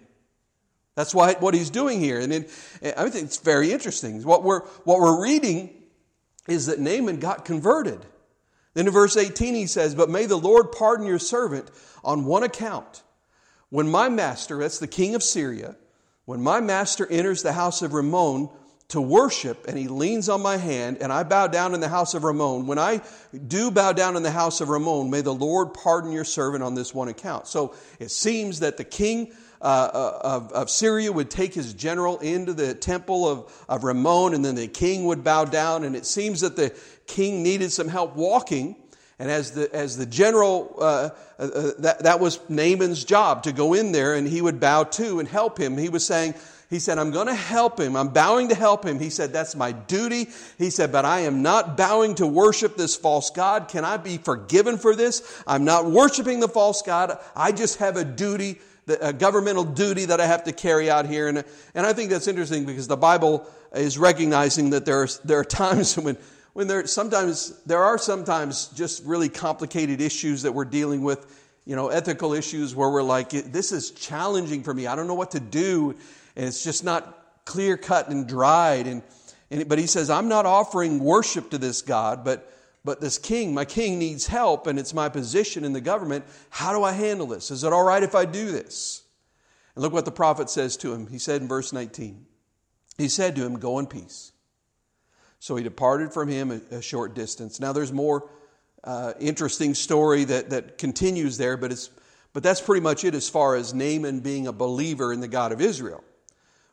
That's 0.96 1.16
why, 1.16 1.36
what 1.36 1.54
he's 1.54 1.70
doing 1.70 2.02
here. 2.02 2.20
And 2.20 2.34
it, 2.34 2.52
I 2.84 3.10
think 3.10 3.28
it's 3.28 3.38
very 3.38 3.72
interesting. 3.72 4.22
What 4.24 4.44
we're, 4.44 4.64
what 4.84 5.00
we're 5.00 5.24
reading 5.24 5.81
is 6.48 6.66
that 6.66 6.80
Naaman 6.80 7.20
got 7.20 7.46
converted. 7.46 8.06
Then 8.74 8.88
in 8.88 8.94
verse 8.94 9.18
18 9.18 9.54
he 9.54 9.68
says, 9.68 9.96
But 9.96 10.10
may 10.10 10.26
the 10.26 10.38
Lord 10.38 10.72
pardon 10.72 11.06
your 11.06 11.20
servant 11.20 11.70
on 12.04 12.26
one 12.26 12.44
account. 12.44 13.04
When 13.70 13.90
my 13.90 14.10
master, 14.10 14.58
that's 14.58 14.80
the 14.80 14.88
king 14.88 15.16
of 15.16 15.24
Syria, 15.24 15.76
when 16.26 16.42
my 16.42 16.60
master 16.60 17.08
enters 17.10 17.42
the 17.42 17.54
house 17.54 17.82
of 17.82 17.94
Rimmon 17.94 18.50
to 18.90 19.00
worship 19.00 19.66
and 19.68 19.78
he 19.78 19.88
leans 19.88 20.28
on 20.28 20.42
my 20.42 20.58
hand 20.58 20.98
and 21.00 21.14
I 21.14 21.24
bow 21.24 21.48
down 21.48 21.74
in 21.74 21.80
the 21.80 21.88
house 21.88 22.14
of 22.14 22.24
Rimmon, 22.24 22.68
when 22.68 22.78
I 22.78 23.02
do 23.48 23.72
bow 23.72 23.94
down 23.94 24.18
in 24.18 24.24
the 24.24 24.32
house 24.32 24.60
of 24.60 24.70
Rimmon, 24.70 25.10
may 25.10 25.22
the 25.22 25.34
Lord 25.34 25.74
pardon 25.74 26.12
your 26.12 26.26
servant 26.26 26.64
on 26.64 26.76
this 26.76 26.94
one 26.94 27.08
account. 27.08 27.48
So 27.48 27.74
it 28.00 28.12
seems 28.12 28.60
that 28.60 28.78
the 28.78 28.84
king 28.84 29.34
uh, 29.62 30.20
of, 30.22 30.52
of, 30.54 30.70
Syria 30.70 31.12
would 31.12 31.30
take 31.30 31.54
his 31.54 31.74
general 31.74 32.18
into 32.20 32.54
the 32.54 32.74
temple 32.74 33.28
of, 33.28 33.66
of 33.70 33.84
Rimmon, 33.84 34.34
and 34.34 34.44
then 34.44 34.56
the 34.56 34.68
king 34.68 35.06
would 35.06 35.24
bow 35.24 35.46
down. 35.46 35.84
And 35.84 35.96
it 35.96 36.06
seems 36.06 36.42
that 36.42 36.56
the 36.56 36.76
king 37.08 37.44
needed 37.44 37.72
some 37.72 37.88
help 37.88 38.16
walking. 38.16 38.76
And 39.20 39.30
as 39.30 39.52
the, 39.52 39.74
as 39.74 39.98
the 39.98 40.08
general, 40.08 40.76
uh, 40.80 41.10
uh, 41.38 41.44
uh, 41.44 41.72
that, 41.80 42.04
that 42.04 42.20
was 42.20 42.40
Naaman's 42.50 43.06
job 43.06 43.44
to 43.44 43.52
go 43.52 43.76
in 43.76 43.92
there 43.92 44.16
and 44.16 44.28
he 44.28 44.42
would 44.42 44.60
bow 44.60 44.84
to 44.84 45.20
and 45.20 45.30
help 45.30 45.60
him. 45.60 45.78
He 45.78 45.90
was 45.90 46.04
saying, 46.04 46.34
he 46.72 46.80
said, 46.80 46.98
I'm 46.98 47.12
going 47.12 47.28
to 47.28 47.36
help 47.36 47.80
him. 47.80 47.98
I'm 47.98 48.08
bowing 48.08 48.48
to 48.48 48.56
help 48.56 48.86
him. 48.86 48.98
He 48.98 49.10
said, 49.10 49.34
That's 49.34 49.58
my 49.58 49.74
duty. 49.74 50.30
He 50.58 50.70
said, 50.70 50.90
But 50.90 51.04
I 51.04 51.20
am 51.20 51.42
not 51.42 51.76
bowing 51.76 52.16
to 52.16 52.26
worship 52.26 52.78
this 52.78 52.96
false 52.96 53.30
God. 53.30 53.68
Can 53.68 53.84
I 53.84 53.98
be 53.98 54.18
forgiven 54.18 54.78
for 54.78 54.96
this? 54.96 55.44
I'm 55.46 55.66
not 55.66 55.86
worshiping 55.86 56.40
the 56.40 56.48
false 56.48 56.82
God. 56.82 57.20
I 57.36 57.52
just 57.52 57.80
have 57.80 57.98
a 57.98 58.06
duty, 58.06 58.62
a 59.00 59.10
uh, 59.10 59.12
governmental 59.12 59.64
duty 59.64 60.06
that 60.06 60.20
I 60.20 60.26
have 60.26 60.44
to 60.46 60.52
carry 60.52 60.90
out 60.90 61.06
here. 61.06 61.28
And, 61.28 61.44
and 61.74 61.86
I 61.86 61.94
think 61.94 62.10
that's 62.10 62.28
interesting 62.28 62.66
because 62.66 62.88
the 62.88 62.98
Bible 62.98 63.48
is 63.74 63.98
recognizing 63.98 64.72
that 64.72 64.86
there 64.86 65.04
are, 65.04 65.08
there 65.24 65.40
are 65.40 65.46
times 65.64 65.98
when, 65.98 66.18
when 66.54 66.68
there 66.68 66.86
sometimes 66.88 67.62
there 67.66 67.84
are 67.84 67.98
sometimes 67.98 68.68
just 68.70 69.04
really 69.06 69.30
complicated 69.30 70.02
issues 70.02 70.42
that 70.44 70.52
we're 70.52 70.66
dealing 70.66 71.02
with 71.02 71.26
you 71.66 71.76
know 71.76 71.90
ethical 71.90 72.34
issues 72.34 72.76
where 72.76 72.90
we're 72.90 73.04
like 73.04 73.30
this 73.30 73.72
is 73.72 73.92
challenging 73.92 74.64
for 74.64 74.74
me 74.74 74.88
i 74.88 74.96
don't 74.96 75.08
know 75.08 75.14
what 75.14 75.32
to 75.32 75.40
do 75.40 75.96
and 76.36 76.46
it's 76.46 76.64
just 76.64 76.84
not 76.84 77.22
clear 77.46 77.78
cut 77.78 78.10
and 78.10 78.28
dried. 78.28 78.88
And, 78.88 79.04
and, 79.50 79.68
but 79.68 79.80
he 79.80 79.88
says, 79.88 80.10
I'm 80.10 80.28
not 80.28 80.46
offering 80.46 81.00
worship 81.00 81.52
to 81.52 81.58
this 81.58 81.82
God, 81.82 82.24
but, 82.24 82.48
but 82.84 83.00
this 83.00 83.18
king, 83.18 83.54
my 83.54 83.66
king 83.66 84.00
needs 84.00 84.28
help, 84.28 84.66
and 84.66 84.80
it's 84.80 84.94
my 84.94 85.08
position 85.08 85.64
in 85.64 85.74
the 85.74 85.82
government. 85.82 86.26
How 86.50 86.74
do 86.74 86.84
I 86.84 86.94
handle 86.94 87.28
this? 87.28 87.52
Is 87.52 87.64
it 87.64 87.72
all 87.72 87.84
right 87.84 88.02
if 88.02 88.16
I 88.16 88.26
do 88.26 88.52
this? 88.52 89.04
And 89.76 89.84
look 89.84 89.94
what 89.94 90.06
the 90.06 90.12
prophet 90.12 90.50
says 90.50 90.78
to 90.78 90.94
him. 90.94 91.08
He 91.08 91.20
said 91.20 91.42
in 91.42 91.48
verse 91.48 91.72
19, 91.72 92.26
He 92.98 93.08
said 93.08 93.36
to 93.36 93.46
him, 93.46 93.60
Go 93.60 93.78
in 93.78 93.86
peace. 93.86 94.32
So 95.40 95.56
he 95.56 95.64
departed 95.64 96.14
from 96.14 96.30
him 96.30 96.52
a, 96.52 96.78
a 96.78 96.82
short 96.82 97.14
distance. 97.14 97.60
Now 97.60 97.72
there's 97.72 97.92
more 97.92 98.30
uh, 98.84 99.14
interesting 99.20 99.74
story 99.76 100.24
that, 100.26 100.50
that 100.50 100.78
continues 100.78 101.38
there, 101.38 101.58
but, 101.58 101.72
it's, 101.72 101.92
but 102.34 102.42
that's 102.42 102.62
pretty 102.62 102.82
much 102.82 103.04
it 103.04 103.14
as 103.14 103.30
far 103.30 103.56
as 103.56 103.74
Naaman 103.74 104.20
being 104.22 104.48
a 104.48 104.54
believer 104.54 105.14
in 105.14 105.20
the 105.20 105.28
God 105.28 105.52
of 105.52 105.62
Israel. 105.62 106.04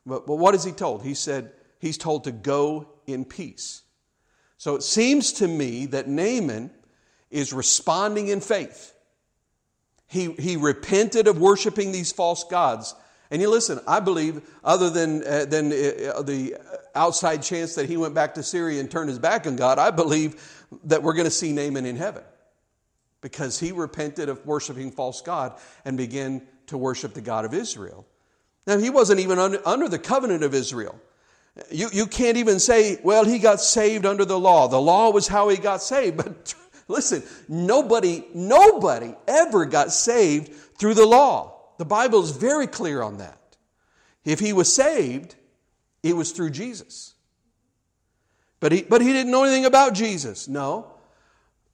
But, 0.05 0.25
but 0.25 0.35
what 0.35 0.55
is 0.55 0.63
he 0.63 0.71
told? 0.71 1.03
He 1.03 1.13
said 1.13 1.51
he's 1.79 1.97
told 1.97 2.23
to 2.23 2.31
go 2.31 2.89
in 3.05 3.25
peace. 3.25 3.83
So 4.59 4.75
it 4.75 4.83
seems 4.83 5.31
to 5.33 5.47
me 5.47 5.85
that 5.87 6.09
Naaman 6.09 6.69
is 7.31 7.53
responding 7.53 8.27
in 8.27 8.41
faith. 8.41 8.93
He, 10.05 10.33
he 10.33 10.57
repented 10.57 11.27
of 11.27 11.39
worshiping 11.39 11.93
these 11.93 12.11
false 12.11 12.43
gods. 12.43 12.93
And 13.31 13.41
you 13.41 13.49
listen, 13.49 13.79
I 13.87 14.01
believe, 14.01 14.41
other 14.61 14.89
than, 14.89 15.25
uh, 15.25 15.45
than 15.45 15.67
uh, 15.67 16.23
the 16.23 16.57
outside 16.93 17.41
chance 17.41 17.75
that 17.75 17.87
he 17.87 17.95
went 17.95 18.13
back 18.13 18.33
to 18.33 18.43
Syria 18.43 18.81
and 18.81 18.91
turned 18.91 19.07
his 19.07 19.17
back 19.17 19.47
on 19.47 19.55
God, 19.55 19.79
I 19.79 19.91
believe 19.91 20.67
that 20.83 21.03
we're 21.03 21.13
going 21.13 21.23
to 21.23 21.31
see 21.31 21.53
Naaman 21.53 21.85
in 21.85 21.95
heaven 21.95 22.23
because 23.21 23.59
he 23.61 23.71
repented 23.71 24.27
of 24.27 24.45
worshiping 24.45 24.91
false 24.91 25.21
God 25.21 25.57
and 25.85 25.95
began 25.95 26.41
to 26.67 26.77
worship 26.77 27.13
the 27.13 27.21
God 27.21 27.45
of 27.45 27.53
Israel. 27.53 28.05
Now, 28.67 28.77
he 28.77 28.89
wasn't 28.89 29.21
even 29.21 29.39
under, 29.39 29.65
under 29.65 29.87
the 29.87 29.99
covenant 29.99 30.43
of 30.43 30.53
Israel. 30.53 30.99
You, 31.71 31.89
you 31.91 32.07
can't 32.07 32.37
even 32.37 32.59
say, 32.59 32.99
well, 33.03 33.25
he 33.25 33.39
got 33.39 33.61
saved 33.61 34.05
under 34.05 34.25
the 34.25 34.39
law. 34.39 34.67
The 34.67 34.81
law 34.81 35.11
was 35.11 35.27
how 35.27 35.49
he 35.49 35.57
got 35.57 35.81
saved. 35.81 36.17
But 36.89 36.95
listen, 36.95 37.21
nobody, 37.47 38.23
nobody 38.33 39.13
ever 39.27 39.65
got 39.65 39.91
saved 39.91 40.51
through 40.77 40.95
the 40.95 41.05
law. 41.05 41.59
The 41.77 41.85
Bible 41.85 42.23
is 42.23 42.31
very 42.31 42.65
clear 42.65 43.03
on 43.03 43.17
that. 43.17 43.37
If 44.25 44.39
he 44.39 44.53
was 44.53 44.73
saved, 44.73 45.35
it 46.01 46.15
was 46.15 46.31
through 46.31 46.49
Jesus. 46.49 47.13
But 48.59 48.71
he, 48.71 48.81
but 48.81 49.01
he 49.01 49.13
didn't 49.13 49.31
know 49.31 49.43
anything 49.43 49.65
about 49.65 49.93
Jesus. 49.93 50.47
No. 50.47 50.93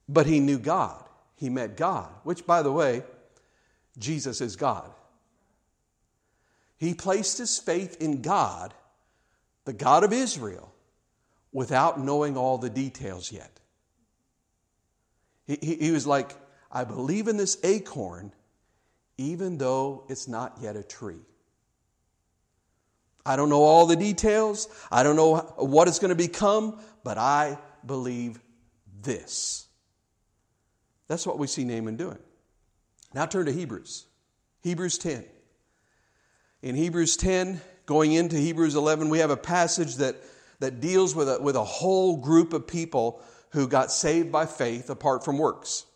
But 0.08 0.26
he 0.26 0.40
knew 0.40 0.58
God. 0.58 1.02
He 1.36 1.50
met 1.50 1.76
God, 1.76 2.08
which, 2.22 2.46
by 2.46 2.62
the 2.62 2.72
way, 2.72 3.02
Jesus 3.98 4.40
is 4.40 4.56
God. 4.56 4.90
He 6.78 6.94
placed 6.94 7.38
his 7.38 7.58
faith 7.58 7.96
in 8.00 8.22
God, 8.22 8.74
the 9.66 9.74
God 9.74 10.04
of 10.04 10.12
Israel, 10.12 10.72
without 11.52 12.00
knowing 12.00 12.36
all 12.36 12.56
the 12.56 12.70
details 12.70 13.30
yet. 13.30 13.60
He, 15.46 15.58
he, 15.60 15.74
he, 15.76 15.90
was 15.90 16.06
like, 16.06 16.34
I 16.70 16.84
believe 16.84 17.28
in 17.28 17.36
this 17.36 17.58
acorn, 17.62 18.32
even 19.18 19.58
though 19.58 20.04
it's 20.08 20.28
not 20.28 20.58
yet 20.60 20.76
a 20.76 20.82
tree. 20.82 21.20
I 23.24 23.36
don't 23.36 23.48
know 23.48 23.62
all 23.62 23.86
the 23.86 23.96
details, 23.96 24.68
I 24.90 25.02
don't 25.02 25.16
know 25.16 25.36
what 25.56 25.88
it's 25.88 25.98
going 25.98 26.10
to 26.10 26.14
become, 26.14 26.78
but 27.02 27.18
I 27.18 27.58
believe 27.84 28.40
this. 29.02 29.66
That's 31.08 31.26
what 31.26 31.38
we 31.38 31.46
see 31.46 31.64
Naaman 31.64 31.96
doing. 31.96 32.18
Now 33.14 33.26
turn 33.26 33.46
to 33.46 33.52
Hebrews. 33.52 34.06
Hebrews 34.62 34.98
10. 34.98 35.24
In 36.62 36.74
Hebrews 36.74 37.16
10, 37.16 37.60
going 37.86 38.12
into 38.12 38.36
Hebrews 38.36 38.74
11, 38.74 39.08
we 39.08 39.20
have 39.20 39.30
a 39.30 39.36
passage 39.36 39.96
that, 39.96 40.16
that 40.58 40.80
deals 40.80 41.14
with 41.14 41.28
a, 41.28 41.40
with 41.40 41.56
a 41.56 41.64
whole 41.64 42.16
group 42.16 42.52
of 42.52 42.66
people 42.66 43.22
who 43.50 43.68
got 43.68 43.90
saved 43.90 44.30
by 44.30 44.44
faith 44.44 44.90
apart 44.90 45.24
from 45.24 45.38
works. 45.38 45.86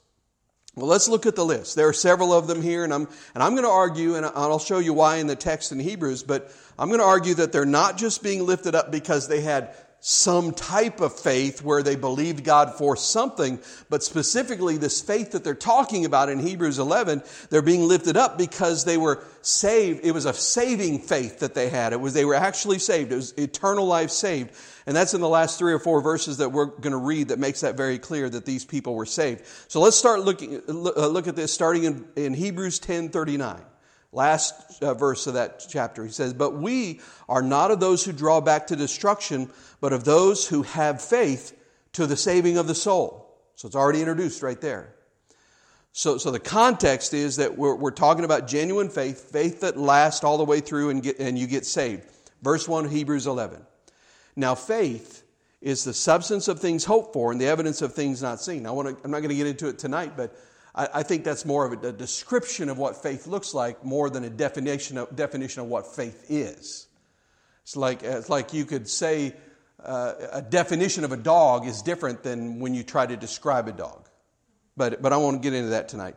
Well, 0.77 0.87
let's 0.87 1.09
look 1.09 1.27
at 1.27 1.35
the 1.35 1.45
list. 1.45 1.75
There 1.75 1.89
are 1.89 1.93
several 1.93 2.33
of 2.33 2.47
them 2.47 2.63
here, 2.63 2.85
and 2.85 2.95
I'm, 2.95 3.09
and 3.35 3.43
I'm 3.43 3.53
going 3.53 3.65
to 3.65 3.71
argue, 3.71 4.15
and 4.15 4.25
I'll 4.25 4.61
show 4.61 4.79
you 4.79 4.95
why 4.95 5.17
in 5.17 5.27
the 5.27 5.37
text 5.37 5.73
in 5.73 5.81
Hebrews, 5.81 6.23
but 6.23 6.55
I'm 6.79 6.89
going 6.89 7.01
to 7.01 7.07
argue 7.07 7.35
that 7.35 7.51
they're 7.51 7.67
not 7.67 7.99
just 7.99 8.23
being 8.23 8.47
lifted 8.47 8.77
up 8.77 8.93
because 8.93 9.27
they 9.27 9.41
had 9.41 9.75
some 10.01 10.53
type 10.53 11.01
of 11.01 11.19
faith 11.19 11.63
where 11.63 11.83
they 11.83 11.95
believed 11.95 12.43
God 12.43 12.75
for 12.75 12.97
something, 12.97 13.59
but 13.91 14.03
specifically 14.03 14.79
this 14.79 15.03
faith 15.03 15.33
that 15.33 15.45
they're 15.45 15.55
talking 15.55 16.07
about 16.07 16.31
in 16.31 16.39
Hebrews 16.39 16.79
11, 16.79 17.23
they're 17.51 17.61
being 17.61 17.87
lifted 17.87 18.17
up 18.17 18.39
because 18.39 18.85
they 18.85 18.97
were 18.97 19.23
saved. 19.43 20.01
It 20.03 20.13
was 20.13 20.25
a 20.25 20.33
saving 20.33 21.01
faith 21.01 21.41
that 21.41 21.55
they 21.55 21.69
had. 21.69 21.93
It 21.93 22.01
was, 22.01 22.15
they 22.15 22.25
were 22.25 22.35
actually 22.35 22.79
saved. 22.79 23.13
It 23.13 23.17
was 23.17 23.33
eternal 23.33 23.87
life 23.87 24.11
saved. 24.11 24.53
And 24.87 24.97
that's 24.97 25.13
in 25.13 25.21
the 25.21 25.29
last 25.29 25.59
three 25.59 25.75
or 25.75 25.79
four 25.79 26.01
verses 26.01 26.39
that 26.39 26.51
we're 26.51 26.67
going 26.67 26.93
to 26.93 26.97
read 26.97 27.29
that 27.29 27.39
makes 27.39 27.61
that 27.61 27.77
very 27.77 27.99
clear 27.99 28.29
that 28.31 28.47
these 28.47 28.65
people 28.65 28.95
were 28.95 29.07
saved. 29.07 29.45
So 29.69 29.81
let's 29.81 29.97
start 29.97 30.21
looking, 30.21 30.63
look 30.67 31.27
uh, 31.27 31.29
at 31.29 31.37
this 31.37 31.53
starting 31.53 31.85
in, 31.85 32.07
in 32.17 32.35
Hebrews 32.35 32.79
10 32.79 33.11
39. 33.11 33.61
Last 34.13 34.83
uh, 34.83 34.95
verse 34.95 35.27
of 35.27 35.35
that 35.35 35.65
chapter, 35.69 36.05
he 36.05 36.11
says, 36.11 36.35
But 36.35 36.55
we 36.55 37.01
are 37.29 37.43
not 37.43 37.71
of 37.71 37.79
those 37.79 38.05
who 38.05 38.13
draw 38.13 38.41
back 38.41 38.67
to 38.69 38.77
destruction, 38.77 39.51
but 39.81 39.93
of 39.93 40.05
those 40.05 40.49
who 40.49 40.63
have 40.63 41.01
faith 41.01 41.57
to 41.93 42.07
the 42.07 42.17
saving 42.17 42.59
of 42.59 42.67
the 42.67 42.75
soul. 42.75 43.39
So 43.55 43.67
it's 43.67 43.77
already 43.77 44.01
introduced 44.01 44.43
right 44.43 44.61
there. 44.61 44.95
So, 45.93 46.19
so 46.19 46.31
the 46.31 46.41
context 46.41 47.15
is 47.15 47.37
that 47.37 47.59
we're, 47.59 47.75
we're 47.75 47.91
talking 47.91 48.25
about 48.25 48.47
genuine 48.47 48.89
faith, 48.89 49.31
faith 49.33 49.61
that 49.61 49.77
lasts 49.77 50.25
all 50.25 50.39
the 50.39 50.45
way 50.45 50.61
through 50.61 50.91
and, 50.91 51.03
get, 51.03 51.19
and 51.19 51.39
you 51.39 51.47
get 51.47 51.67
saved. 51.67 52.05
Verse 52.43 52.69
1, 52.69 52.89
Hebrews 52.89 53.27
11. 53.27 53.65
Now, 54.37 54.55
faith 54.55 55.25
is 55.61 55.85
the 55.85 55.93
substance 55.93 56.49
of 56.49 56.59
things 56.59 56.85
hoped 56.85 57.13
for 57.13 57.33
and 57.33 57.41
the 57.41 57.47
evidence 57.47 57.83
of 57.83 57.93
things 57.93 58.23
not 58.23 58.41
seen. 58.41 58.67
I 58.67 58.71
want 58.71 58.89
to, 58.89 59.05
I'm 59.05 59.11
not 59.11 59.19
going 59.19 59.31
to 59.31 59.35
get 59.35 59.47
into 59.47 59.69
it 59.69 59.79
tonight, 59.79 60.13
but 60.17 60.35
I, 60.75 60.89
I 60.95 61.03
think 61.03 61.25
that's 61.25 61.45
more 61.45 61.67
of 61.67 61.85
a, 61.85 61.89
a, 61.89 61.93
description 61.93 62.69
of 62.69 62.79
what 62.79 63.03
faith 63.03 63.27
looks 63.27 63.55
like 63.55 63.85
more 63.85 64.11
than 64.11 64.25
a 64.25 64.31
definition 64.31 64.99
of, 64.99 65.15
definition 65.15 65.63
of 65.63 65.69
what 65.69 65.95
faith 65.95 66.27
is. 66.29 66.87
It's 67.63 67.77
like, 67.77 68.03
it's 68.03 68.29
like 68.29 68.53
you 68.53 68.65
could 68.65 68.89
say 68.89 69.35
uh, 69.85 70.15
a 70.33 70.43
definition 70.43 71.05
of 71.05 71.13
a 71.13 71.17
dog 71.17 71.67
is 71.67 71.83
different 71.83 72.23
than 72.23 72.61
when 72.61 72.75
you 72.75 72.83
try 72.83 73.07
to 73.07 73.17
describe 73.17 73.69
a 73.69 73.73
dog. 73.73 74.09
But, 74.77 75.03
but 75.03 75.13
I 75.13 75.17
won't 75.17 75.43
get 75.43 75.53
into 75.53 75.71
that 75.71 75.89
tonight. 75.89 76.17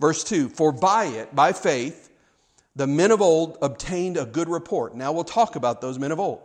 Verse 0.00 0.24
2 0.24 0.48
For 0.50 0.72
by 0.72 1.06
it, 1.06 1.34
by 1.34 1.52
faith, 1.52 2.10
the 2.76 2.86
men 2.86 3.10
of 3.10 3.22
old 3.22 3.58
obtained 3.62 4.16
a 4.16 4.26
good 4.26 4.48
report. 4.48 4.94
Now 4.94 5.12
we'll 5.12 5.24
talk 5.24 5.56
about 5.56 5.80
those 5.80 5.98
men 5.98 6.12
of 6.12 6.20
old. 6.20 6.42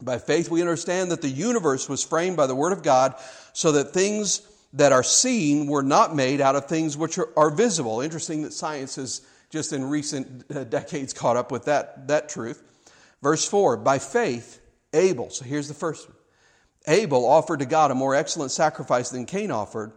By 0.00 0.18
faith, 0.18 0.50
we 0.50 0.60
understand 0.60 1.12
that 1.12 1.22
the 1.22 1.28
universe 1.28 1.88
was 1.88 2.02
framed 2.02 2.36
by 2.36 2.46
the 2.46 2.54
Word 2.54 2.72
of 2.72 2.82
God 2.82 3.14
so 3.52 3.72
that 3.72 3.92
things 3.92 4.40
that 4.74 4.92
are 4.92 5.02
seen 5.02 5.66
were 5.66 5.82
not 5.82 6.14
made 6.14 6.40
out 6.40 6.56
of 6.56 6.66
things 6.66 6.96
which 6.96 7.18
are, 7.18 7.28
are 7.36 7.50
visible. 7.50 8.00
Interesting 8.00 8.42
that 8.42 8.52
science 8.52 8.96
has 8.96 9.22
just 9.50 9.72
in 9.72 9.84
recent 9.84 10.44
uh, 10.50 10.64
decades 10.64 11.12
caught 11.12 11.36
up 11.36 11.52
with 11.52 11.66
that, 11.66 12.08
that 12.08 12.28
truth. 12.28 12.62
Verse 13.22 13.46
4 13.46 13.76
By 13.76 13.98
faith, 13.98 14.60
Abel, 14.92 15.30
so 15.30 15.44
here's 15.44 15.68
the 15.68 15.74
first 15.74 16.08
one 16.08 16.16
Abel 16.86 17.26
offered 17.26 17.60
to 17.60 17.66
God 17.66 17.90
a 17.90 17.94
more 17.94 18.14
excellent 18.14 18.50
sacrifice 18.50 19.10
than 19.10 19.26
Cain 19.26 19.50
offered. 19.50 19.92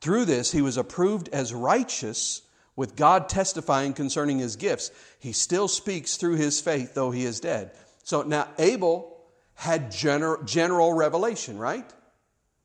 Through 0.00 0.26
this, 0.26 0.52
he 0.52 0.62
was 0.62 0.76
approved 0.76 1.28
as 1.32 1.52
righteous, 1.52 2.42
with 2.76 2.94
God 2.94 3.28
testifying 3.28 3.92
concerning 3.92 4.38
his 4.38 4.54
gifts. 4.54 4.92
He 5.18 5.32
still 5.32 5.66
speaks 5.66 6.16
through 6.16 6.36
his 6.36 6.60
faith, 6.60 6.94
though 6.94 7.10
he 7.10 7.24
is 7.24 7.40
dead. 7.40 7.72
So 8.04 8.22
now, 8.22 8.48
Abel 8.58 9.16
had 9.54 9.90
general, 9.90 10.42
general 10.44 10.92
revelation, 10.92 11.58
right? 11.58 11.92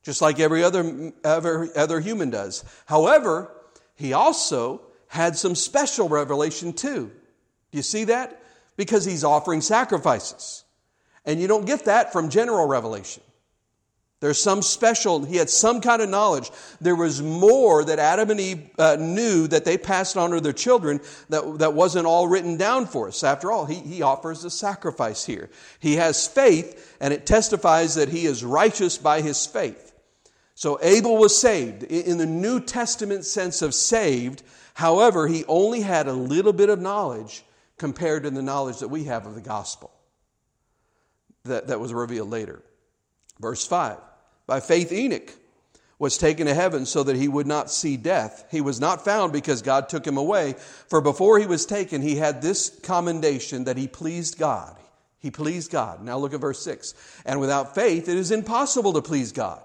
Just 0.03 0.21
like 0.21 0.39
every 0.39 0.63
other, 0.63 1.13
other, 1.23 1.69
other 1.75 1.99
human 1.99 2.29
does. 2.29 2.63
However, 2.85 3.51
he 3.95 4.13
also 4.13 4.81
had 5.07 5.37
some 5.37 5.55
special 5.55 6.09
revelation 6.09 6.73
too. 6.73 7.11
Do 7.71 7.77
you 7.77 7.83
see 7.83 8.05
that? 8.05 8.41
Because 8.75 9.05
he's 9.05 9.23
offering 9.23 9.61
sacrifices. 9.61 10.63
And 11.25 11.39
you 11.39 11.47
don't 11.47 11.65
get 11.65 11.85
that 11.85 12.11
from 12.11 12.29
general 12.29 12.67
revelation. 12.67 13.23
There's 14.19 14.41
some 14.41 14.61
special, 14.61 15.25
he 15.25 15.35
had 15.35 15.49
some 15.49 15.81
kind 15.81 16.01
of 16.01 16.07
knowledge. 16.09 16.49
There 16.79 16.95
was 16.95 17.21
more 17.21 17.83
that 17.83 17.99
Adam 17.99 18.29
and 18.29 18.39
Eve 18.39 18.69
uh, 18.79 18.95
knew 18.97 19.47
that 19.47 19.65
they 19.65 19.77
passed 19.77 20.15
on 20.15 20.31
to 20.31 20.39
their 20.39 20.53
children 20.53 21.01
that, 21.27 21.59
that 21.59 21.73
wasn't 21.73 22.05
all 22.05 22.29
written 22.29 22.55
down 22.55 22.85
for 22.85 23.09
us. 23.09 23.23
After 23.23 23.51
all, 23.51 23.65
he, 23.65 23.75
he 23.75 24.01
offers 24.01 24.45
a 24.45 24.49
sacrifice 24.49 25.25
here. 25.25 25.49
He 25.79 25.95
has 25.95 26.25
faith, 26.25 26.95
and 27.01 27.13
it 27.13 27.25
testifies 27.25 27.95
that 27.95 28.09
he 28.09 28.25
is 28.25 28.45
righteous 28.45 28.97
by 28.97 29.19
his 29.21 29.45
faith. 29.45 29.92
So 30.55 30.79
Abel 30.81 31.17
was 31.17 31.39
saved. 31.39 31.83
In 31.83 32.17
the 32.17 32.25
New 32.25 32.59
Testament 32.59 33.25
sense 33.25 33.61
of 33.61 33.73
saved, 33.73 34.43
however, 34.73 35.27
he 35.27 35.45
only 35.45 35.81
had 35.81 36.07
a 36.07 36.13
little 36.13 36.53
bit 36.53 36.69
of 36.69 36.79
knowledge 36.79 37.43
compared 37.77 38.23
to 38.23 38.29
the 38.29 38.41
knowledge 38.41 38.79
that 38.79 38.89
we 38.89 39.05
have 39.05 39.25
of 39.25 39.35
the 39.35 39.41
gospel 39.41 39.91
that, 41.43 41.67
that 41.67 41.79
was 41.79 41.93
revealed 41.93 42.29
later. 42.29 42.61
Verse 43.39 43.65
5. 43.65 43.97
By 44.45 44.59
faith, 44.59 44.91
Enoch 44.91 45.33
was 45.99 46.17
taken 46.17 46.47
to 46.47 46.53
heaven 46.53 46.85
so 46.85 47.03
that 47.03 47.15
he 47.15 47.27
would 47.27 47.47
not 47.47 47.71
see 47.71 47.97
death. 47.97 48.45
He 48.51 48.61
was 48.61 48.79
not 48.79 49.05
found 49.05 49.31
because 49.33 49.61
God 49.61 49.89
took 49.89 50.05
him 50.05 50.17
away. 50.17 50.53
For 50.87 51.01
before 51.01 51.39
he 51.39 51.45
was 51.45 51.65
taken, 51.65 52.01
he 52.01 52.15
had 52.15 52.41
this 52.41 52.69
commendation 52.83 53.65
that 53.65 53.77
he 53.77 53.87
pleased 53.87 54.37
God. 54.37 54.75
He 55.19 55.31
pleased 55.31 55.71
God. 55.71 56.03
Now 56.03 56.17
look 56.17 56.33
at 56.33 56.41
verse 56.41 56.61
6. 56.61 56.93
And 57.25 57.39
without 57.39 57.73
faith, 57.73 58.09
it 58.09 58.17
is 58.17 58.31
impossible 58.31 58.93
to 58.93 59.01
please 59.01 59.31
God. 59.31 59.61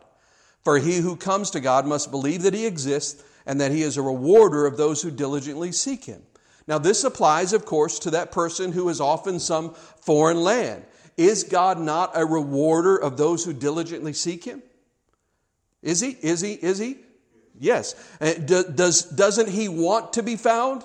For 0.64 0.78
he 0.78 0.96
who 0.98 1.16
comes 1.16 1.50
to 1.50 1.60
God 1.60 1.86
must 1.86 2.10
believe 2.10 2.42
that 2.42 2.54
he 2.54 2.66
exists 2.66 3.22
and 3.46 3.60
that 3.60 3.72
he 3.72 3.82
is 3.82 3.96
a 3.96 4.02
rewarder 4.02 4.66
of 4.66 4.76
those 4.76 5.02
who 5.02 5.10
diligently 5.10 5.72
seek 5.72 6.04
him. 6.04 6.22
Now, 6.66 6.78
this 6.78 7.02
applies, 7.02 7.54
of 7.54 7.64
course, 7.64 7.98
to 8.00 8.10
that 8.10 8.30
person 8.30 8.72
who 8.72 8.88
is 8.90 9.00
off 9.00 9.26
in 9.26 9.40
some 9.40 9.72
foreign 10.02 10.42
land. 10.42 10.84
Is 11.16 11.44
God 11.44 11.80
not 11.80 12.12
a 12.14 12.26
rewarder 12.26 12.96
of 12.96 13.16
those 13.16 13.44
who 13.44 13.54
diligently 13.54 14.12
seek 14.12 14.44
him? 14.44 14.62
Is 15.82 16.00
he? 16.00 16.10
Is 16.10 16.40
he? 16.40 16.52
Is 16.52 16.78
he? 16.78 16.98
Yes. 17.58 17.94
Uh, 18.20 18.34
does, 18.34 19.02
doesn't 19.02 19.48
he 19.48 19.68
want 19.68 20.12
to 20.12 20.22
be 20.22 20.36
found? 20.36 20.84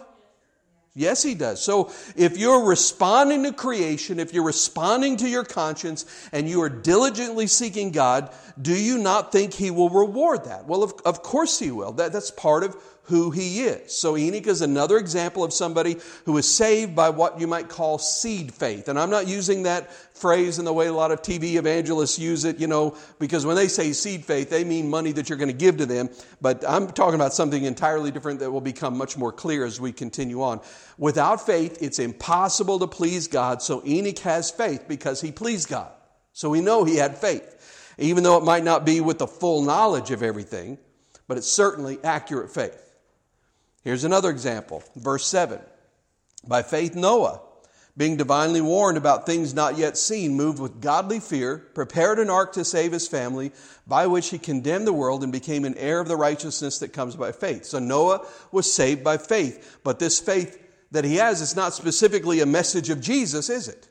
Yes, 0.96 1.24
he 1.24 1.34
does. 1.34 1.60
So 1.60 1.92
if 2.16 2.38
you're 2.38 2.66
responding 2.66 3.44
to 3.44 3.52
creation, 3.52 4.20
if 4.20 4.32
you're 4.32 4.46
responding 4.46 5.18
to 5.18 5.28
your 5.28 5.44
conscience, 5.44 6.06
and 6.32 6.48
you 6.48 6.62
are 6.62 6.70
diligently 6.70 7.48
seeking 7.48 7.92
God, 7.92 8.32
do 8.62 8.76
you 8.76 9.00
not 9.00 9.32
think 9.32 9.54
he 9.54 9.72
will 9.72 9.90
reward 9.90 10.46
that? 10.46 10.68
Well, 10.68 10.84
of, 10.84 10.94
of 11.04 11.24
course 11.24 11.58
he 11.58 11.72
will. 11.72 11.94
That, 11.94 12.14
that's 12.14 12.30
part 12.30 12.64
of 12.64 12.78
who 13.06 13.32
he 13.32 13.62
is. 13.62 13.92
So 13.92 14.16
Enoch 14.16 14.48
is 14.48 14.62
another 14.62 14.98
example 14.98 15.44
of 15.44 15.52
somebody 15.52 15.98
who 16.26 16.38
is 16.38 16.50
saved 16.50 16.96
by 16.96 17.10
what 17.10 17.40
you 17.40 17.48
might 17.48 17.70
call 17.70 17.98
seed 17.98 18.54
faith. 18.54 18.88
And 18.88 18.98
I'm 19.00 19.10
not 19.10 19.28
using 19.28 19.64
that 19.64 19.92
phrase 20.24 20.58
in 20.58 20.64
the 20.64 20.72
way 20.72 20.88
a 20.88 20.94
lot 20.94 21.12
of 21.12 21.22
TV 21.22 21.56
evangelists 21.56 22.18
use 22.18 22.46
it, 22.46 22.58
you 22.58 22.66
know, 22.66 22.96
because 23.20 23.46
when 23.46 23.58
they 23.58 23.68
say 23.68 23.92
seed 23.92 24.24
faith, 24.24 24.50
they 24.50 24.64
mean 24.64 24.90
money 24.90 25.12
that 25.12 25.28
you're 25.28 25.38
going 25.38 25.52
to 25.52 25.54
give 25.54 25.76
to 25.76 25.86
them. 25.86 26.10
But 26.40 26.64
I'm 26.66 26.88
talking 26.88 27.16
about 27.16 27.34
something 27.34 27.62
entirely 27.66 28.10
different 28.10 28.40
that 28.40 28.50
will 28.50 28.62
become 28.62 28.98
much 28.98 29.18
more 29.18 29.34
clear 29.34 29.66
as 29.66 29.82
we 29.82 29.92
continue 29.92 30.42
on. 30.42 30.62
Without 30.98 31.46
faith, 31.46 31.78
it's 31.82 32.00
impossible 32.00 32.80
to 32.80 32.88
please 32.88 33.28
God. 33.28 33.62
So 33.62 33.84
Enoch 33.86 34.20
has 34.20 34.50
faith 34.50 34.86
because 34.88 35.20
he 35.20 35.34
pleased 35.34 35.68
God. 35.68 35.92
So 36.32 36.50
we 36.50 36.62
know 36.62 36.86
he 36.86 36.96
had 36.96 37.18
faith. 37.18 37.94
Even 37.98 38.24
though 38.24 38.38
it 38.38 38.46
might 38.46 38.64
not 38.64 38.86
be 38.86 39.02
with 39.02 39.18
the 39.18 39.28
full 39.28 39.62
knowledge 39.62 40.10
of 40.12 40.24
everything, 40.24 40.78
but 41.28 41.38
it's 41.38 41.52
certainly 41.52 42.00
accurate 42.02 42.50
faith. 42.50 42.96
Here's 43.84 44.06
another 44.06 44.30
example, 44.30 44.84
verse 44.96 45.28
7. 45.28 45.60
By 46.48 46.64
faith, 46.64 46.96
Noah, 46.96 47.42
being 47.96 48.18
divinely 48.18 48.62
warned 48.62 48.98
about 48.98 49.26
things 49.26 49.54
not 49.54 49.78
yet 49.78 49.98
seen, 49.98 50.34
moved 50.34 50.60
with 50.60 50.82
godly 50.82 51.20
fear, 51.20 51.58
prepared 51.76 52.18
an 52.18 52.30
ark 52.30 52.54
to 52.54 52.66
save 52.66 52.92
his 52.92 53.08
family, 53.08 53.52
by 53.86 54.08
which 54.08 54.30
he 54.30 54.40
condemned 54.40 54.88
the 54.88 54.94
world 54.94 55.22
and 55.22 55.32
became 55.32 55.64
an 55.64 55.78
heir 55.78 56.00
of 56.00 56.08
the 56.08 56.16
righteousness 56.16 56.80
that 56.80 56.94
comes 56.94 57.16
by 57.16 57.32
faith. 57.32 57.66
So 57.66 57.78
Noah 57.78 58.26
was 58.52 58.74
saved 58.74 59.04
by 59.04 59.18
faith. 59.18 59.80
But 59.84 60.00
this 60.00 60.20
faith 60.20 60.60
that 60.92 61.06
he 61.06 61.16
has 61.18 61.42
is 61.42 61.56
not 61.56 61.74
specifically 61.74 62.40
a 62.40 62.46
message 62.46 62.90
of 62.90 63.00
Jesus, 63.00 63.50
is 63.50 63.68
it? 63.68 63.88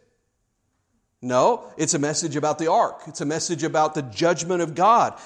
No, 1.21 1.73
it's 1.77 1.95
a 1.95 2.01
message 2.01 2.35
about 2.35 2.59
the 2.59 2.71
ark. 2.71 3.03
It's 3.07 3.21
a 3.21 3.25
message 3.25 3.63
about 3.63 3.95
the 3.95 4.03
judgment 4.03 4.63
of 4.63 4.75
God. 4.75 5.17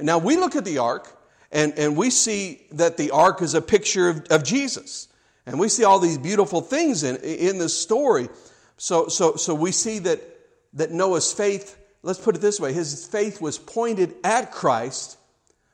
Now 0.00 0.18
we 0.18 0.36
look 0.36 0.56
at 0.56 0.64
the 0.64 0.78
ark 0.78 1.16
and, 1.52 1.72
and 1.78 1.96
we 1.96 2.10
see 2.10 2.66
that 2.72 2.96
the 2.96 3.12
ark 3.12 3.40
is 3.40 3.54
a 3.54 3.62
picture 3.62 4.08
of, 4.08 4.26
of 4.30 4.42
Jesus. 4.42 5.06
And 5.46 5.58
we 5.58 5.68
see 5.68 5.84
all 5.84 5.98
these 5.98 6.18
beautiful 6.18 6.60
things 6.60 7.02
in, 7.02 7.16
in 7.16 7.58
this 7.58 7.78
story. 7.78 8.28
So, 8.76 9.08
so, 9.08 9.36
so 9.36 9.54
we 9.54 9.72
see 9.72 9.98
that, 10.00 10.20
that 10.74 10.90
Noah's 10.90 11.32
faith, 11.32 11.78
let's 12.02 12.18
put 12.18 12.34
it 12.34 12.40
this 12.40 12.58
way, 12.58 12.72
his 12.72 13.06
faith 13.06 13.40
was 13.40 13.58
pointed 13.58 14.14
at 14.24 14.52
Christ, 14.52 15.18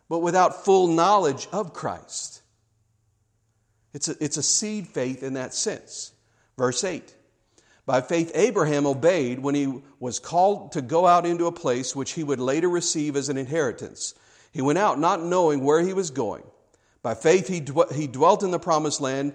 but 0.08 0.18
without 0.18 0.64
full 0.64 0.88
knowledge 0.88 1.48
of 1.52 1.72
Christ. 1.72 2.42
It's 3.92 4.08
a, 4.08 4.16
it's 4.22 4.36
a 4.36 4.42
seed 4.42 4.88
faith 4.88 5.22
in 5.22 5.34
that 5.34 5.54
sense. 5.54 6.12
Verse 6.56 6.82
8. 6.84 7.14
By 7.86 8.00
faith, 8.00 8.30
Abraham 8.34 8.86
obeyed 8.86 9.40
when 9.40 9.54
he 9.54 9.82
was 9.98 10.18
called 10.18 10.72
to 10.72 10.82
go 10.82 11.06
out 11.06 11.26
into 11.26 11.46
a 11.46 11.52
place 11.52 11.96
which 11.96 12.12
he 12.12 12.22
would 12.22 12.38
later 12.38 12.68
receive 12.68 13.16
as 13.16 13.28
an 13.28 13.36
inheritance. 13.36 14.14
He 14.52 14.62
went 14.62 14.78
out 14.78 14.98
not 14.98 15.22
knowing 15.22 15.64
where 15.64 15.80
he 15.80 15.92
was 15.92 16.10
going. 16.10 16.44
By 17.02 17.14
faith, 17.14 17.48
he, 17.48 17.64
he 17.94 18.06
dwelt 18.06 18.42
in 18.42 18.50
the 18.50 18.58
promised 18.58 19.00
land 19.00 19.34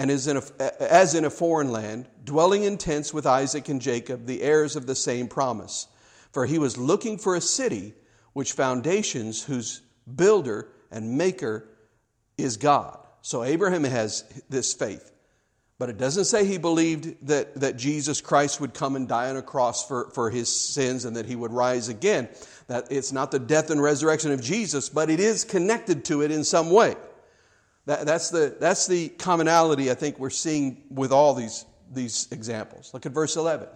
and 0.00 0.10
is 0.10 0.26
in 0.26 0.38
a, 0.38 0.82
as 0.82 1.14
in 1.14 1.26
a 1.26 1.30
foreign 1.30 1.70
land, 1.70 2.08
dwelling 2.24 2.64
in 2.64 2.78
tents 2.78 3.12
with 3.12 3.26
Isaac 3.26 3.68
and 3.68 3.82
Jacob, 3.82 4.24
the 4.24 4.40
heirs 4.40 4.74
of 4.74 4.86
the 4.86 4.94
same 4.94 5.28
promise. 5.28 5.88
For 6.32 6.46
he 6.46 6.58
was 6.58 6.78
looking 6.78 7.18
for 7.18 7.36
a 7.36 7.40
city 7.42 7.92
which 8.32 8.52
foundations, 8.52 9.42
whose 9.42 9.82
builder 10.16 10.68
and 10.90 11.18
maker 11.18 11.68
is 12.38 12.56
God. 12.56 12.98
So 13.20 13.44
Abraham 13.44 13.84
has 13.84 14.24
this 14.48 14.72
faith. 14.72 15.12
But 15.78 15.90
it 15.90 15.98
doesn't 15.98 16.24
say 16.24 16.46
he 16.46 16.56
believed 16.56 17.26
that, 17.26 17.56
that 17.56 17.76
Jesus 17.76 18.22
Christ 18.22 18.58
would 18.58 18.72
come 18.72 18.96
and 18.96 19.06
die 19.06 19.28
on 19.28 19.36
a 19.36 19.42
cross 19.42 19.86
for, 19.86 20.08
for 20.14 20.30
his 20.30 20.48
sins 20.48 21.04
and 21.04 21.16
that 21.16 21.26
he 21.26 21.36
would 21.36 21.52
rise 21.52 21.90
again. 21.90 22.30
That 22.68 22.90
it's 22.90 23.12
not 23.12 23.32
the 23.32 23.38
death 23.38 23.68
and 23.68 23.82
resurrection 23.82 24.32
of 24.32 24.40
Jesus, 24.40 24.88
but 24.88 25.10
it 25.10 25.20
is 25.20 25.44
connected 25.44 26.06
to 26.06 26.22
it 26.22 26.30
in 26.30 26.42
some 26.42 26.70
way. 26.70 26.96
That, 27.90 28.06
that's, 28.06 28.30
the, 28.30 28.54
that's 28.60 28.86
the 28.86 29.08
commonality 29.08 29.90
I 29.90 29.94
think 29.94 30.20
we're 30.20 30.30
seeing 30.30 30.80
with 30.90 31.10
all 31.10 31.34
these, 31.34 31.66
these 31.92 32.28
examples. 32.30 32.94
Look 32.94 33.04
at 33.04 33.10
verse 33.10 33.34
11. 33.34 33.66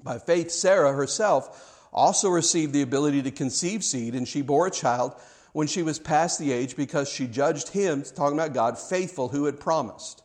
By 0.00 0.20
faith, 0.20 0.52
Sarah 0.52 0.92
herself 0.92 1.88
also 1.92 2.28
received 2.28 2.72
the 2.72 2.82
ability 2.82 3.20
to 3.22 3.32
conceive 3.32 3.82
seed, 3.82 4.14
and 4.14 4.28
she 4.28 4.42
bore 4.42 4.68
a 4.68 4.70
child 4.70 5.14
when 5.54 5.66
she 5.66 5.82
was 5.82 5.98
past 5.98 6.38
the 6.38 6.52
age 6.52 6.76
because 6.76 7.08
she 7.08 7.26
judged 7.26 7.70
him, 7.70 8.04
talking 8.04 8.38
about 8.38 8.54
God, 8.54 8.78
faithful 8.78 9.30
who 9.30 9.46
had 9.46 9.58
promised. 9.58 10.22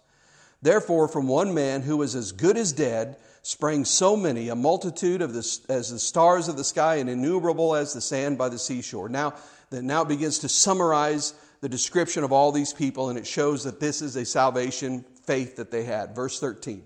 Therefore, 0.61 1.07
from 1.07 1.27
one 1.27 1.55
man 1.55 1.81
who 1.81 1.97
was 1.97 2.13
as 2.13 2.31
good 2.31 2.55
as 2.55 2.71
dead 2.71 3.17
sprang 3.41 3.83
so 3.83 4.15
many, 4.15 4.49
a 4.49 4.55
multitude 4.55 5.23
of 5.23 5.33
the, 5.33 5.59
as 5.69 5.89
the 5.89 5.97
stars 5.97 6.49
of 6.49 6.55
the 6.55 6.63
sky 6.63 6.97
and 6.97 7.09
innumerable 7.09 7.73
as 7.73 7.93
the 7.93 8.01
sand 8.01 8.37
by 8.37 8.49
the 8.49 8.59
seashore. 8.59 9.09
Now, 9.09 9.33
that 9.71 9.81
now 9.81 10.03
begins 10.03 10.39
to 10.39 10.49
summarize 10.49 11.33
the 11.61 11.69
description 11.69 12.23
of 12.23 12.31
all 12.31 12.51
these 12.51 12.73
people, 12.73 13.09
and 13.09 13.17
it 13.17 13.27
shows 13.27 13.63
that 13.63 13.79
this 13.79 14.01
is 14.01 14.15
a 14.15 14.25
salvation 14.25 15.03
faith 15.23 15.55
that 15.57 15.71
they 15.71 15.83
had. 15.83 16.15
Verse 16.15 16.39
13. 16.39 16.83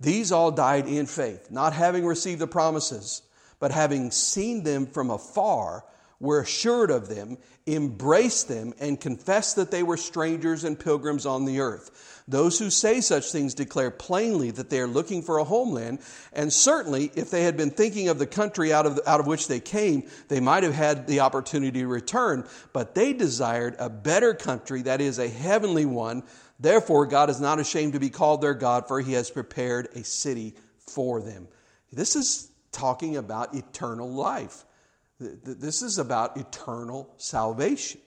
These 0.00 0.32
all 0.32 0.50
died 0.50 0.86
in 0.86 1.06
faith, 1.06 1.50
not 1.50 1.72
having 1.72 2.04
received 2.04 2.40
the 2.40 2.46
promises, 2.46 3.22
but 3.58 3.70
having 3.70 4.10
seen 4.10 4.62
them 4.62 4.86
from 4.86 5.10
afar, 5.10 5.84
were 6.20 6.40
assured 6.40 6.90
of 6.90 7.08
them, 7.08 7.38
embraced 7.66 8.48
them, 8.48 8.72
and 8.80 9.00
confessed 9.00 9.56
that 9.56 9.70
they 9.70 9.82
were 9.82 9.96
strangers 9.96 10.64
and 10.64 10.78
pilgrims 10.78 11.26
on 11.26 11.44
the 11.44 11.60
earth. 11.60 12.22
Those 12.26 12.58
who 12.58 12.70
say 12.70 13.00
such 13.00 13.30
things 13.30 13.52
declare 13.52 13.90
plainly 13.90 14.50
that 14.52 14.70
they 14.70 14.80
are 14.80 14.86
looking 14.86 15.22
for 15.22 15.38
a 15.38 15.44
homeland, 15.44 16.00
and 16.32 16.52
certainly 16.52 17.10
if 17.14 17.30
they 17.30 17.42
had 17.42 17.56
been 17.56 17.70
thinking 17.70 18.08
of 18.08 18.18
the 18.18 18.26
country 18.26 18.72
out 18.72 18.86
of, 18.86 18.98
out 19.06 19.20
of 19.20 19.26
which 19.26 19.48
they 19.48 19.60
came, 19.60 20.08
they 20.28 20.40
might 20.40 20.62
have 20.62 20.74
had 20.74 21.06
the 21.06 21.20
opportunity 21.20 21.80
to 21.80 21.86
return, 21.86 22.46
but 22.72 22.94
they 22.94 23.12
desired 23.12 23.76
a 23.78 23.90
better 23.90 24.32
country, 24.32 24.82
that 24.82 25.00
is, 25.00 25.18
a 25.18 25.28
heavenly 25.28 25.84
one. 25.84 26.22
Therefore, 26.58 27.04
God 27.04 27.28
is 27.28 27.40
not 27.40 27.60
ashamed 27.60 27.92
to 27.92 28.00
be 28.00 28.10
called 28.10 28.40
their 28.40 28.54
God, 28.54 28.88
for 28.88 29.00
he 29.00 29.12
has 29.14 29.30
prepared 29.30 29.88
a 29.94 30.04
city 30.04 30.54
for 30.78 31.20
them. 31.20 31.48
This 31.92 32.16
is 32.16 32.50
talking 32.72 33.16
about 33.16 33.54
eternal 33.54 34.10
life. 34.10 34.64
This 35.44 35.82
is 35.82 35.98
about 35.98 36.36
eternal 36.36 37.12
salvation. 37.16 38.00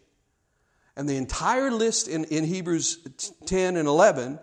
And 0.96 1.08
the 1.08 1.18
entire 1.18 1.72
list 1.72 2.08
in, 2.08 2.24
in 2.26 2.44
Hebrews 2.44 3.08
10 3.46 3.78
and 3.78 3.88
11 3.88 4.40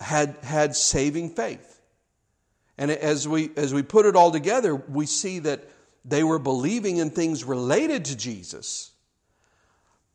had, 0.00 0.36
had 0.42 0.74
saving 0.74 1.30
faith. 1.30 1.80
And 2.78 2.90
as 2.90 3.26
we, 3.26 3.50
as 3.56 3.74
we 3.74 3.82
put 3.82 4.06
it 4.06 4.16
all 4.16 4.30
together, 4.30 4.74
we 4.74 5.06
see 5.06 5.40
that 5.40 5.68
they 6.04 6.22
were 6.22 6.38
believing 6.38 6.98
in 6.98 7.10
things 7.10 7.44
related 7.44 8.06
to 8.06 8.16
Jesus, 8.16 8.92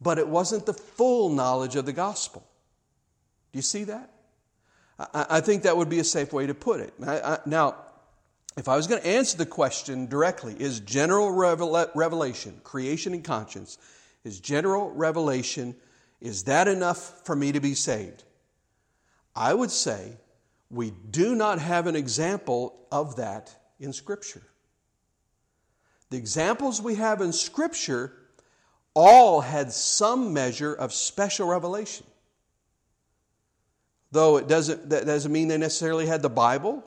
but 0.01 0.17
it 0.17 0.27
wasn't 0.27 0.65
the 0.65 0.73
full 0.73 1.29
knowledge 1.29 1.75
of 1.75 1.85
the 1.85 1.93
gospel. 1.93 2.47
Do 3.51 3.57
you 3.57 3.63
see 3.63 3.83
that? 3.83 4.09
I, 4.97 5.25
I 5.29 5.41
think 5.41 5.63
that 5.63 5.77
would 5.77 5.89
be 5.89 5.99
a 5.99 6.03
safe 6.03 6.33
way 6.33 6.47
to 6.47 6.53
put 6.53 6.79
it. 6.79 6.93
I, 7.05 7.19
I, 7.19 7.37
now, 7.45 7.75
if 8.55 8.67
I 8.67 8.75
was 8.75 8.87
going 8.87 9.01
to 9.01 9.07
answer 9.07 9.37
the 9.37 9.45
question 9.45 10.05
directly, 10.05 10.55
is 10.59 10.79
general 10.79 11.31
revelation, 11.31 12.59
creation 12.63 13.13
and 13.13 13.23
conscience, 13.23 13.77
is 14.23 14.39
general 14.39 14.91
revelation, 14.91 15.75
is 16.21 16.43
that 16.43 16.67
enough 16.67 17.25
for 17.25 17.35
me 17.35 17.51
to 17.51 17.59
be 17.59 17.73
saved? 17.73 18.23
I 19.35 19.53
would 19.53 19.71
say 19.71 20.17
we 20.69 20.91
do 21.09 21.35
not 21.35 21.59
have 21.59 21.87
an 21.87 21.95
example 21.95 22.75
of 22.91 23.15
that 23.15 23.55
in 23.79 23.91
Scripture. 23.91 24.43
The 26.11 26.17
examples 26.17 26.81
we 26.81 26.95
have 26.95 27.21
in 27.21 27.33
Scripture 27.33 28.13
all 28.93 29.41
had 29.41 29.71
some 29.71 30.33
measure 30.33 30.73
of 30.73 30.93
special 30.93 31.47
revelation. 31.47 32.05
Though 34.11 34.37
it 34.37 34.47
doesn't, 34.47 34.91
that 34.91 35.07
doesn't 35.07 35.31
mean 35.31 35.47
they 35.47 35.57
necessarily 35.57 36.05
had 36.05 36.21
the 36.21 36.29
Bible, 36.29 36.83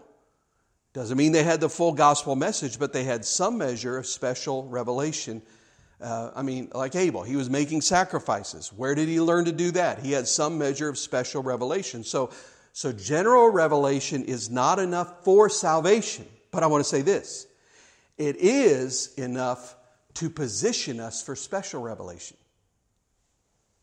doesn't 0.96 1.18
mean 1.18 1.32
they 1.32 1.42
had 1.42 1.60
the 1.60 1.68
full 1.68 1.92
gospel 1.92 2.36
message, 2.36 2.78
but 2.78 2.94
they 2.94 3.04
had 3.04 3.22
some 3.22 3.58
measure 3.58 3.98
of 3.98 4.06
special 4.06 4.66
revelation. 4.66 5.42
Uh, 6.00 6.30
I 6.34 6.40
mean, 6.40 6.70
like 6.72 6.96
Abel, 6.96 7.22
he 7.22 7.36
was 7.36 7.50
making 7.50 7.82
sacrifices. 7.82 8.72
Where 8.72 8.94
did 8.94 9.06
he 9.06 9.20
learn 9.20 9.44
to 9.44 9.52
do 9.52 9.72
that? 9.72 9.98
He 9.98 10.12
had 10.12 10.26
some 10.26 10.56
measure 10.56 10.88
of 10.88 10.96
special 10.96 11.42
revelation. 11.42 12.02
So, 12.02 12.30
so 12.72 12.92
general 12.94 13.50
revelation 13.50 14.24
is 14.24 14.48
not 14.48 14.78
enough 14.78 15.22
for 15.22 15.50
salvation. 15.50 16.24
But 16.50 16.62
I 16.62 16.66
want 16.68 16.82
to 16.82 16.88
say 16.88 17.02
this 17.02 17.46
it 18.16 18.36
is 18.36 19.12
enough 19.18 19.76
to 20.14 20.30
position 20.30 20.98
us 20.98 21.22
for 21.22 21.36
special 21.36 21.82
revelation. 21.82 22.38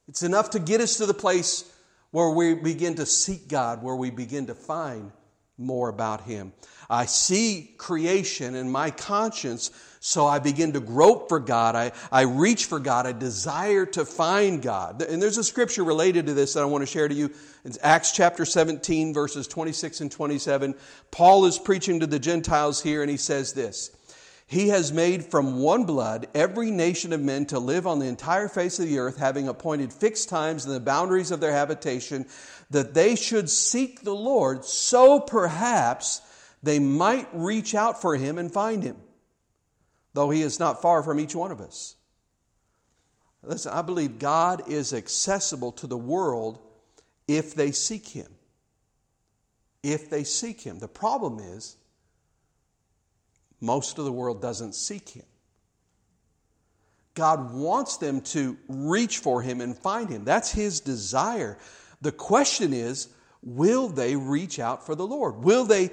It's 0.08 0.24
enough 0.24 0.50
to 0.50 0.60
get 0.60 0.82
us 0.82 0.98
to 0.98 1.06
the 1.06 1.14
place 1.14 1.72
where 2.10 2.32
we 2.32 2.56
begin 2.56 2.96
to 2.96 3.06
seek 3.06 3.48
God, 3.48 3.84
where 3.84 3.96
we 3.96 4.10
begin 4.10 4.48
to 4.48 4.56
find 4.56 5.12
more 5.58 5.90
about 5.90 6.22
Him. 6.22 6.54
I 6.90 7.06
see 7.06 7.74
creation 7.78 8.56
in 8.56 8.70
my 8.70 8.92
conscience, 8.92 9.72
so 10.00 10.26
I 10.26 10.40
begin 10.40 10.74
to 10.74 10.80
grope 10.80 11.30
for 11.30 11.40
God. 11.40 11.76
I, 11.76 11.92
I 12.12 12.24
reach 12.24 12.66
for 12.66 12.80
God. 12.80 13.08
I 13.08 13.14
desire 13.14 13.86
to 13.88 14.06
find 14.06 14.62
God. 14.62 15.02
And 15.02 15.22
there's 15.22 15.38
a 15.38 15.44
scripture 15.44 15.84
related 15.84 16.26
to 16.28 16.34
this 16.34 16.54
that 16.54 16.62
I 16.62 16.66
want 16.66 16.82
to 16.82 16.86
share 16.86 17.08
to 17.08 17.16
you. 17.16 17.32
It's 17.64 17.78
Acts 17.82 18.12
chapter 18.12 18.46
17, 18.46 19.14
verses 19.14 19.48
26 19.48 20.02
and 20.02 20.12
27. 20.12 20.76
Paul 21.12 21.46
is 21.46 21.58
preaching 21.58 22.00
to 22.02 22.08
the 22.08 22.20
Gentiles 22.20 22.82
here, 22.82 23.02
and 23.02 23.10
he 23.10 23.18
says 23.18 23.54
this 23.54 23.92
he 24.46 24.70
has 24.70 24.92
made 24.92 25.26
from 25.26 25.60
one 25.60 25.86
blood 25.86 26.28
every 26.34 26.70
nation 26.70 27.14
of 27.14 27.22
men 27.22 27.46
to 27.48 27.60
live 27.60 27.88
on 27.88 28.00
the 28.00 28.08
entire 28.08 28.48
face 28.48 28.80
of 28.80 28.86
the 28.86 29.00
earth, 29.00 29.18
having 29.18 29.48
appointed 29.48 29.92
fixed 29.92 30.30
times 30.30 30.66
and 30.66 30.76
the 30.76 30.80
boundaries 30.80 31.32
of 31.32 31.40
their 31.40 31.52
habitation, 31.52 32.26
that 32.70 32.94
they 32.94 33.16
should 33.16 33.50
seek 33.50 34.02
the 34.02 34.16
Lord, 34.16 34.66
so 34.66 35.20
perhaps 35.20 36.22
they 36.62 36.80
might 36.80 37.28
reach 37.34 37.76
out 37.76 38.02
for 38.02 38.16
him 38.16 38.38
and 38.38 38.52
find 38.52 38.84
him, 38.84 38.98
though 40.14 40.30
he 40.30 40.42
is 40.42 40.60
not 40.60 40.82
far 40.82 41.04
from 41.04 41.20
each 41.20 41.36
one 41.36 41.52
of 41.52 41.62
us. 41.62 41.96
Listen, 43.44 43.74
I 43.74 43.82
believe 43.82 44.20
God 44.20 44.70
is 44.70 44.94
accessible 44.94 45.74
to 45.74 45.88
the 45.88 45.98
world 45.98 46.60
if 47.28 47.56
they 47.56 47.72
seek 47.72 48.08
him. 48.08 48.32
If 49.84 50.10
they 50.10 50.24
seek 50.24 50.62
him. 50.62 50.80
The 50.80 50.88
problem 50.88 51.40
is, 51.40 51.76
most 53.64 53.98
of 53.98 54.04
the 54.04 54.12
world 54.12 54.42
doesn't 54.42 54.76
seek 54.76 55.10
Him. 55.10 55.24
God 57.14 57.54
wants 57.54 57.98
them 57.98 58.22
to 58.22 58.58
reach 58.68 59.20
for 59.20 59.42
Him 59.42 59.62
and 59.62 59.78
find 59.78 60.10
Him. 60.10 60.26
That's 60.26 60.52
His 60.52 60.82
desire. 60.82 61.58
The 62.02 62.12
question 62.12 62.74
is, 62.74 63.08
will 63.42 63.88
they 63.88 64.18
reach 64.18 64.60
out 64.60 64.86
for 64.86 64.96
the 64.96 65.08
Lord? 65.08 65.38
Will 65.38 65.64
they 65.64 65.92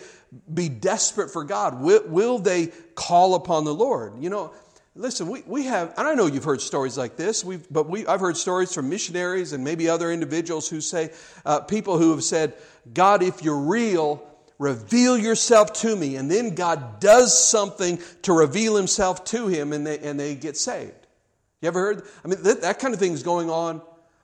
be 0.52 0.68
desperate 0.68 1.30
for 1.30 1.44
God? 1.44 1.80
Will, 1.80 2.02
will 2.08 2.38
they 2.38 2.68
call 2.96 3.34
upon 3.36 3.64
the 3.64 3.74
Lord? 3.74 4.14
You 4.18 4.30
know, 4.30 4.52
listen, 4.96 5.28
we, 5.28 5.42
we 5.46 5.66
have, 5.66 5.94
and 5.96 6.08
I 6.08 6.14
know 6.14 6.26
you've 6.26 6.44
heard 6.44 6.60
stories 6.60 6.98
like 6.98 7.16
this, 7.16 7.44
we've, 7.44 7.66
but 7.70 7.88
we, 7.88 8.04
I've 8.06 8.20
heard 8.20 8.36
stories 8.36 8.74
from 8.74 8.88
missionaries 8.88 9.52
and 9.52 9.62
maybe 9.62 9.88
other 9.88 10.10
individuals 10.10 10.68
who 10.68 10.80
say, 10.80 11.10
uh, 11.44 11.60
people 11.60 11.98
who 11.98 12.10
have 12.10 12.24
said, 12.24 12.54
God, 12.92 13.22
if 13.22 13.44
you're 13.44 13.60
real, 13.60 14.26
reveal 14.60 15.16
yourself 15.16 15.72
to 15.72 15.96
me. 15.96 16.16
And 16.16 16.30
then 16.30 16.54
God 16.54 17.00
does 17.00 17.36
something 17.36 17.98
to 18.22 18.32
reveal 18.32 18.76
himself 18.76 19.24
to 19.24 19.48
him 19.48 19.72
and 19.72 19.86
they, 19.86 19.98
and 19.98 20.20
they 20.20 20.34
get 20.36 20.56
saved. 20.56 20.92
You 21.62 21.68
ever 21.68 21.80
heard? 21.80 22.02
I 22.24 22.28
mean, 22.28 22.42
that, 22.42 22.60
that 22.60 22.78
kind 22.78 22.92
of 22.92 23.00
thing 23.00 23.12
is 23.12 23.22
going 23.22 23.50
on 23.50 23.80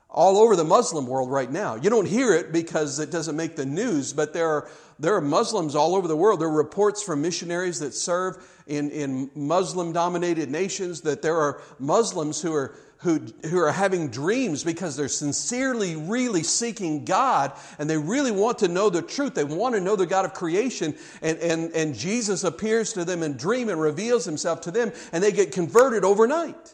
all 0.09 0.37
over 0.37 0.55
the 0.55 0.63
Muslim 0.63 1.07
world 1.07 1.31
right 1.31 1.51
now. 1.51 1.75
You 1.75 1.89
don't 1.89 2.07
hear 2.07 2.33
it 2.33 2.51
because 2.51 2.99
it 2.99 3.11
doesn't 3.11 3.35
make 3.35 3.55
the 3.55 3.65
news, 3.65 4.13
but 4.13 4.31
there 4.31 4.47
are, 4.47 4.69
there 4.99 5.15
are 5.15 5.21
Muslims 5.21 5.75
all 5.75 5.95
over 5.95 6.07
the 6.07 6.15
world. 6.15 6.39
There 6.39 6.47
are 6.47 6.51
reports 6.51 7.01
from 7.01 7.21
missionaries 7.21 7.79
that 7.79 7.93
serve 7.95 8.37
in, 8.67 8.91
in 8.91 9.31
Muslim 9.35 9.91
dominated 9.91 10.51
nations 10.51 11.01
that 11.01 11.23
there 11.23 11.37
are 11.37 11.61
Muslims 11.79 12.41
who 12.41 12.53
are 12.53 12.75
who, 12.99 13.19
who 13.45 13.59
are 13.59 13.71
having 13.71 14.09
dreams 14.09 14.63
because 14.63 14.95
they're 14.95 15.07
sincerely, 15.07 15.95
really 15.95 16.43
seeking 16.43 17.05
God 17.05 17.51
and 17.77 17.89
they 17.89 17.97
really 17.97 18.31
want 18.31 18.59
to 18.59 18.67
know 18.67 18.89
the 18.89 19.01
truth. 19.01 19.35
They 19.35 19.43
want 19.43 19.75
to 19.75 19.81
know 19.81 19.95
the 19.95 20.07
God 20.07 20.25
of 20.25 20.33
creation. 20.33 20.95
And, 21.21 21.37
and, 21.39 21.71
and 21.73 21.95
Jesus 21.95 22.43
appears 22.43 22.93
to 22.93 23.05
them 23.05 23.21
in 23.21 23.37
dream 23.37 23.69
and 23.69 23.79
reveals 23.79 24.25
himself 24.25 24.61
to 24.61 24.71
them 24.71 24.91
and 25.11 25.23
they 25.23 25.31
get 25.31 25.51
converted 25.51 26.03
overnight. 26.03 26.73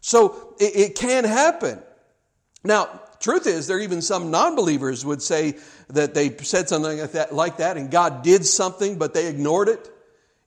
So 0.00 0.54
it, 0.58 0.76
it 0.76 0.94
can 0.96 1.24
happen. 1.24 1.80
Now, 2.64 3.00
truth 3.20 3.46
is, 3.46 3.68
there 3.68 3.76
are 3.76 3.80
even 3.80 4.02
some 4.02 4.32
non 4.32 4.56
believers 4.56 5.04
would 5.04 5.22
say 5.22 5.58
that 5.90 6.14
they 6.14 6.36
said 6.38 6.68
something 6.68 6.98
like 6.98 7.12
that, 7.12 7.32
like 7.32 7.56
that 7.58 7.76
and 7.76 7.90
God 7.90 8.22
did 8.22 8.44
something, 8.44 8.98
but 8.98 9.14
they 9.14 9.28
ignored 9.28 9.68
it. 9.68 9.88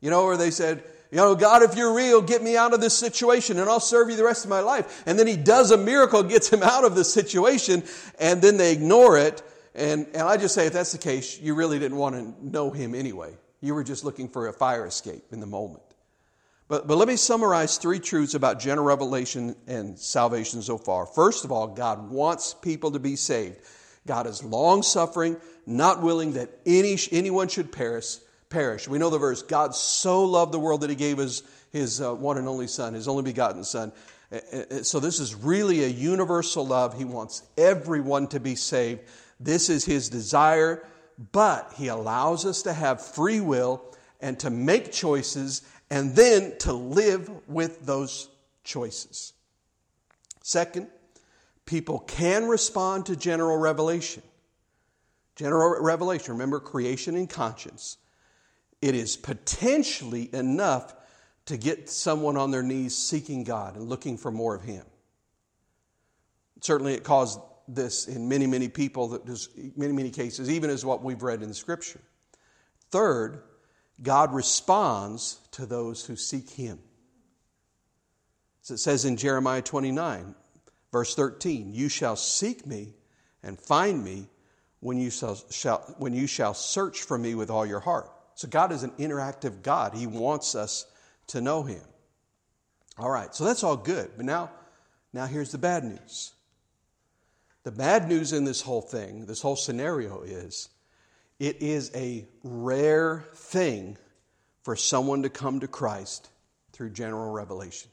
You 0.02 0.10
know, 0.10 0.24
or 0.24 0.36
they 0.36 0.52
said, 0.52 0.84
you 1.16 1.22
know, 1.22 1.34
God, 1.34 1.64
if 1.64 1.78
you're 1.78 1.94
real, 1.94 2.22
get 2.22 2.44
me 2.44 2.58
out 2.58 2.74
of 2.74 2.82
this 2.82 2.94
situation 2.94 3.58
and 3.58 3.70
I'll 3.70 3.80
serve 3.80 4.10
you 4.10 4.18
the 4.18 4.26
rest 4.26 4.44
of 4.44 4.50
my 4.50 4.60
life. 4.60 5.02
And 5.06 5.18
then 5.18 5.28
he 5.28 5.38
does 5.38 5.72
a 5.72 5.78
miracle, 5.78 6.22
gets 6.24 6.52
him 6.52 6.62
out 6.62 6.84
of 6.84 6.94
the 6.94 7.06
situation, 7.06 7.84
and 8.20 8.42
then 8.42 8.58
they 8.58 8.74
ignore 8.74 9.18
it. 9.18 9.42
And, 9.74 10.08
and 10.08 10.24
I 10.24 10.36
just 10.36 10.54
say, 10.54 10.68
if 10.68 10.74
that's 10.74 10.92
the 10.92 10.98
case, 10.98 11.40
you 11.40 11.56
really 11.56 11.80
didn't 11.80 11.98
want 11.98 12.16
to 12.16 12.46
know 12.46 12.70
him 12.70 12.94
anyway. 12.94 13.32
You 13.62 13.76
were 13.76 13.84
just 13.86 14.04
looking 14.04 14.28
for 14.28 14.50
a 14.50 14.54
fire 14.54 14.86
escape 14.86 15.24
in 15.32 15.40
the 15.40 15.46
moment. 15.46 15.84
But, 16.68 16.86
but 16.86 16.98
let 16.98 17.08
me 17.08 17.16
summarize 17.16 17.78
three 17.78 18.00
truths 18.00 18.34
about 18.34 18.60
general 18.60 18.86
revelation 18.86 19.56
and 19.68 19.98
salvation 19.98 20.62
so 20.62 20.78
far. 20.78 21.06
First 21.06 21.46
of 21.46 21.52
all, 21.54 21.68
God 21.68 22.10
wants 22.10 22.54
people 22.54 22.92
to 22.92 23.00
be 23.00 23.16
saved. 23.16 23.56
God 24.06 24.28
is 24.28 24.44
long 24.44 24.84
suffering, 24.84 25.38
not 25.66 26.02
willing 26.02 26.34
that 26.34 26.50
any, 26.66 26.98
anyone 27.14 27.48
should 27.48 27.72
perish, 27.72 28.18
perish. 28.50 28.88
We 28.88 28.98
know 28.98 29.10
the 29.10 29.18
verse 29.18 29.42
God 29.42 29.76
so 29.76 30.24
loved 30.24 30.52
the 30.52 30.60
world 30.60 30.82
that 30.82 30.90
he 30.90 30.96
gave 30.96 31.18
his, 31.18 31.44
his 31.72 32.02
uh, 32.02 32.14
one 32.14 32.38
and 32.38 32.48
only 32.48 32.68
Son, 32.68 32.94
his 32.94 33.08
only 33.08 33.24
begotten 33.24 33.64
Son. 33.64 33.92
So, 34.82 35.00
this 35.00 35.20
is 35.20 35.36
really 35.36 35.84
a 35.84 35.88
universal 35.88 36.66
love. 36.66 36.98
He 36.98 37.06
wants 37.06 37.44
everyone 37.58 38.28
to 38.30 38.40
be 38.40 38.56
saved. 38.56 39.02
This 39.40 39.70
is 39.70 39.86
his 39.86 40.10
desire, 40.10 40.86
but 41.32 41.74
he 41.78 41.88
allows 41.88 42.46
us 42.46 42.64
to 42.64 42.74
have 42.74 43.06
free 43.06 43.40
will 43.40 43.84
and 44.20 44.40
to 44.40 44.50
make 44.50 44.92
choices 44.92 45.62
and 45.90 46.16
then 46.16 46.58
to 46.60 46.74
live 46.74 47.30
with 47.48 47.86
those 47.86 48.30
choices. 48.64 49.34
Second, 50.42 50.88
people 51.66 52.00
can 52.00 52.48
respond 52.48 53.06
to 53.06 53.16
general 53.16 53.58
revelation. 53.58 54.24
General 55.36 55.82
revelation, 55.82 56.34
remember 56.34 56.60
creation 56.60 57.16
and 57.16 57.30
conscience 57.30 57.98
it 58.86 58.94
is 58.94 59.18
potentially 59.18 60.30
enough 60.32 60.94
to 61.46 61.58
get 61.58 61.90
someone 61.90 62.38
on 62.38 62.52
their 62.52 62.62
knees 62.62 62.96
seeking 62.96 63.44
God 63.44 63.76
and 63.76 63.90
looking 63.90 64.16
for 64.16 64.30
more 64.30 64.54
of 64.54 64.62
Him. 64.62 64.86
Certainly, 66.62 66.94
it 66.94 67.04
caused 67.04 67.40
this 67.68 68.08
in 68.08 68.30
many, 68.30 68.46
many 68.46 68.68
people, 68.68 69.08
that 69.10 69.48
many, 69.76 69.92
many 69.92 70.12
cases, 70.12 70.52
even 70.52 70.70
as 70.70 70.86
what 70.86 71.04
we've 71.04 71.24
read 71.24 71.42
in 71.42 71.50
the 71.50 71.56
Scripture. 71.56 72.00
Third, 72.92 73.42
God 74.04 74.36
responds 74.36 75.40
to 75.54 75.66
those 75.66 76.06
who 76.06 76.16
seek 76.16 76.52
Him. 76.52 76.78
As 78.64 78.70
it 78.70 78.78
says 78.78 79.04
in 79.04 79.18
Jeremiah 79.18 79.64
29, 79.64 80.36
verse 80.92 81.16
13, 81.16 81.74
You 81.74 81.90
shall 81.90 82.16
seek 82.16 82.68
me 82.68 82.94
and 83.42 83.60
find 83.60 84.04
me 84.04 84.28
when 84.80 85.00
you 85.00 85.10
shall, 85.10 85.40
shall, 85.50 85.80
when 85.98 86.14
you 86.14 86.28
shall 86.28 86.54
search 86.54 87.02
for 87.02 87.18
me 87.18 87.34
with 87.34 87.50
all 87.50 87.66
your 87.66 87.80
heart. 87.80 88.12
So 88.36 88.48
God 88.48 88.72
is 88.72 88.84
an 88.84 88.92
interactive 88.92 89.64
God. 89.64 89.96
He 89.96 90.08
wants 90.08 90.56
us 90.56 90.86
to 91.28 91.42
know 91.42 91.64
Him. 91.64 91.82
All 92.98 93.10
right, 93.10 93.34
so 93.34 93.44
that's 93.44 93.64
all 93.64 93.78
good. 93.78 94.12
But 94.16 94.26
now, 94.26 94.52
now 95.14 95.26
here's 95.26 95.52
the 95.52 95.58
bad 95.58 95.84
news. 95.84 96.34
The 97.64 97.72
bad 97.72 98.08
news 98.08 98.32
in 98.32 98.46
this 98.46 98.62
whole 98.62 98.82
thing, 98.82 99.26
this 99.26 99.42
whole 99.42 99.56
scenario 99.56 100.22
is 100.22 100.70
it 101.40 101.62
is 101.62 101.92
a 101.96 102.26
rare 102.44 103.26
thing 103.34 103.98
for 104.64 104.76
someone 104.76 105.24
to 105.24 105.30
come 105.30 105.60
to 105.62 105.68
Christ 105.68 106.30
through 106.72 106.92
general 106.92 107.32
revelation. 107.32 107.90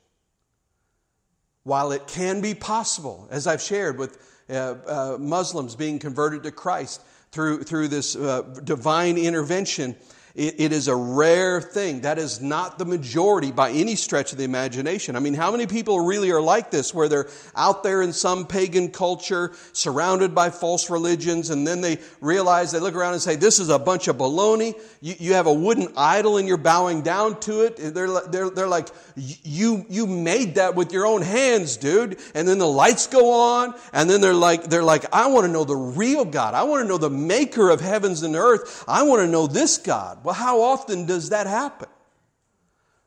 While 1.65 1.93
it 1.93 2.07
can 2.07 2.41
be 2.41 2.55
possible, 2.55 3.29
as 3.31 3.47
I've 3.47 3.63
shared 3.63 3.99
with 3.99 4.19
uh, 4.51 4.75
uh, 4.87 5.17
Muslims 5.19 5.77
being 5.77 5.99
converted 5.99 6.43
to 6.43 6.51
Christ 6.51 7.01
through, 7.31 7.63
through 7.63 7.89
this 7.89 8.15
uh, 8.17 8.43
divine 8.65 9.17
intervention, 9.17 9.97
it, 10.35 10.61
it 10.61 10.73
is 10.73 10.89
a 10.89 10.97
rare 10.97 11.61
thing. 11.61 12.03
That 12.03 12.19
is 12.19 12.41
not 12.41 12.79
the 12.79 12.85
majority 12.85 13.53
by 13.53 13.71
any 13.71 13.97
stretch 13.97 14.33
of 14.33 14.39
the 14.39 14.45
imagination. 14.45 15.17
I 15.17 15.21
mean, 15.21 15.35
how 15.35 15.51
many 15.51 15.67
people 15.67 16.01
really 16.01 16.31
are 16.31 16.41
like 16.41 16.71
this 16.71 16.95
where 16.95 17.09
they're 17.09 17.29
out 17.55 17.83
there 17.83 18.03
in 18.03 18.13
some 18.13 18.47
pagan 18.47 18.91
culture, 18.91 19.53
surrounded 19.73 20.35
by 20.35 20.51
false 20.51 20.91
religions, 20.91 21.51
and 21.51 21.67
then 21.67 21.81
they 21.81 21.99
realize, 22.21 22.73
they 22.73 22.81
look 22.81 22.95
around 22.95 23.13
and 23.13 23.23
say, 23.23 23.37
this 23.37 23.59
is 23.59 23.69
a 23.69 23.79
bunch 23.79 24.09
of 24.09 24.17
baloney. 24.17 24.79
You, 25.01 25.15
you 25.19 25.35
have 25.35 25.47
a 25.47 25.53
wooden 25.53 25.89
idol 25.97 26.39
and 26.39 26.49
you're 26.49 26.57
bowing 26.57 27.03
down 27.03 27.41
to 27.41 27.63
it. 27.63 27.77
They're, 27.77 28.21
they're, 28.29 28.51
they're 28.51 28.69
like, 28.69 28.89
you, 29.17 29.85
you 29.89 30.07
made 30.07 30.55
that 30.57 30.75
with 30.75 30.93
your 30.93 31.07
own 31.07 31.23
hands, 31.23 31.77
dude. 31.77 32.19
And 32.35 32.47
then 32.49 32.59
the 32.59 32.67
lights 32.67 33.07
go 33.07 33.33
on, 33.33 33.75
and 33.93 34.09
then 34.09 34.21
they're 34.21 34.33
like, 34.33 34.65
they're 34.65 34.83
like, 34.83 35.05
I 35.13 35.27
want 35.29 35.47
to 35.47 35.53
know 35.53 35.65
the 35.65 35.77
real 35.77 36.25
God. 36.25 36.55
I 36.55 36.63
want 36.63 36.83
to 36.83 36.89
know 36.89 36.99
the 36.99 37.11
maker 37.11 37.71
of 37.71 37.81
heavens 37.81 38.23
and 38.23 38.37
earth. 38.37 38.85
I 38.89 39.03
want 39.03 39.23
to 39.23 39.29
know 39.29 39.47
this 39.47 39.79
God. 39.79 40.22
Well, 40.23 40.35
how 40.35 40.63
often 40.63 41.07
does 41.07 41.31
that 41.31 41.47
happen? 41.47 41.89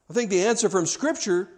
I 0.09 0.13
think 0.13 0.29
the 0.29 0.45
answer 0.45 0.69
from 0.69 0.85
Scripture, 0.85 1.49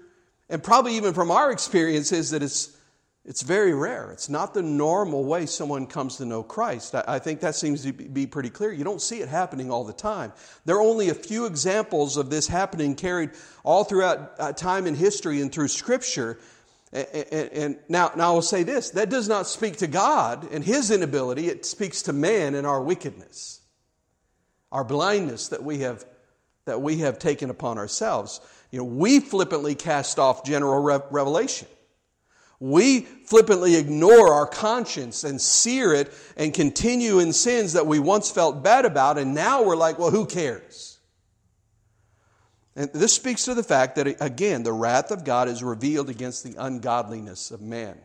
and 0.49 0.63
probably 0.63 0.95
even 0.95 1.13
from 1.13 1.31
our 1.31 1.51
experience, 1.51 2.11
is 2.11 2.31
that 2.31 2.41
it's, 2.41 2.77
it's 3.25 3.41
very 3.41 3.73
rare. 3.73 4.11
It's 4.11 4.29
not 4.29 4.53
the 4.53 4.61
normal 4.61 5.25
way 5.25 5.45
someone 5.45 5.85
comes 5.87 6.17
to 6.17 6.25
know 6.25 6.43
Christ. 6.43 6.95
I, 6.95 7.03
I 7.07 7.19
think 7.19 7.41
that 7.41 7.55
seems 7.55 7.83
to 7.83 7.91
be 7.91 8.25
pretty 8.25 8.49
clear. 8.49 8.71
You 8.71 8.83
don't 8.83 9.01
see 9.01 9.19
it 9.19 9.27
happening 9.27 9.69
all 9.69 9.83
the 9.83 9.93
time. 9.93 10.31
There 10.65 10.77
are 10.77 10.81
only 10.81 11.09
a 11.09 11.15
few 11.15 11.45
examples 11.45 12.15
of 12.15 12.29
this 12.29 12.47
happening 12.47 12.95
carried 12.95 13.31
all 13.63 13.83
throughout 13.83 14.33
uh, 14.39 14.53
time 14.53 14.87
in 14.87 14.95
history 14.95 15.41
and 15.41 15.51
through 15.51 15.67
Scripture. 15.67 16.39
And, 16.93 17.07
and, 17.31 17.49
and 17.51 17.79
now, 17.89 18.11
now 18.15 18.31
I 18.31 18.33
will 18.33 18.41
say 18.41 18.63
this 18.63 18.91
that 18.91 19.09
does 19.09 19.27
not 19.27 19.45
speak 19.47 19.77
to 19.77 19.87
God 19.87 20.47
and 20.51 20.63
His 20.63 20.89
inability, 20.89 21.47
it 21.47 21.65
speaks 21.65 22.03
to 22.03 22.13
man 22.13 22.55
and 22.55 22.65
our 22.65 22.81
wickedness 22.81 23.57
our 24.71 24.83
blindness 24.83 25.49
that 25.49 25.63
we 25.63 25.79
have 25.79 26.05
that 26.65 26.81
we 26.81 26.97
have 26.97 27.17
taken 27.17 27.49
upon 27.49 27.77
ourselves. 27.77 28.41
You 28.71 28.79
know, 28.79 28.85
we 28.85 29.21
flippantly 29.21 29.73
cast 29.73 30.19
off 30.19 30.43
general 30.43 30.81
revelation. 31.09 31.67
We 32.59 33.01
flippantly 33.01 33.75
ignore 33.75 34.33
our 34.33 34.47
conscience 34.47 35.23
and 35.23 35.39
sear 35.39 35.93
it 35.93 36.11
and 36.35 36.53
continue 36.53 37.19
in 37.19 37.31
sins 37.31 37.73
that 37.73 37.87
we 37.87 37.99
once 37.99 38.29
felt 38.31 38.63
bad 38.63 38.83
about, 38.83 39.17
and 39.17 39.33
now 39.33 39.63
we're 39.63 39.75
like, 39.75 39.97
well, 39.97 40.11
who 40.11 40.25
cares? 40.25 40.99
And 42.75 42.89
this 42.93 43.13
speaks 43.13 43.45
to 43.45 43.53
the 43.53 43.63
fact 43.63 43.95
that, 43.95 44.21
again, 44.21 44.63
the 44.63 44.73
wrath 44.73 45.11
of 45.11 45.23
God 45.23 45.47
is 45.47 45.63
revealed 45.63 46.09
against 46.09 46.43
the 46.43 46.55
ungodliness 46.57 47.51
of 47.51 47.61
man. 47.61 47.97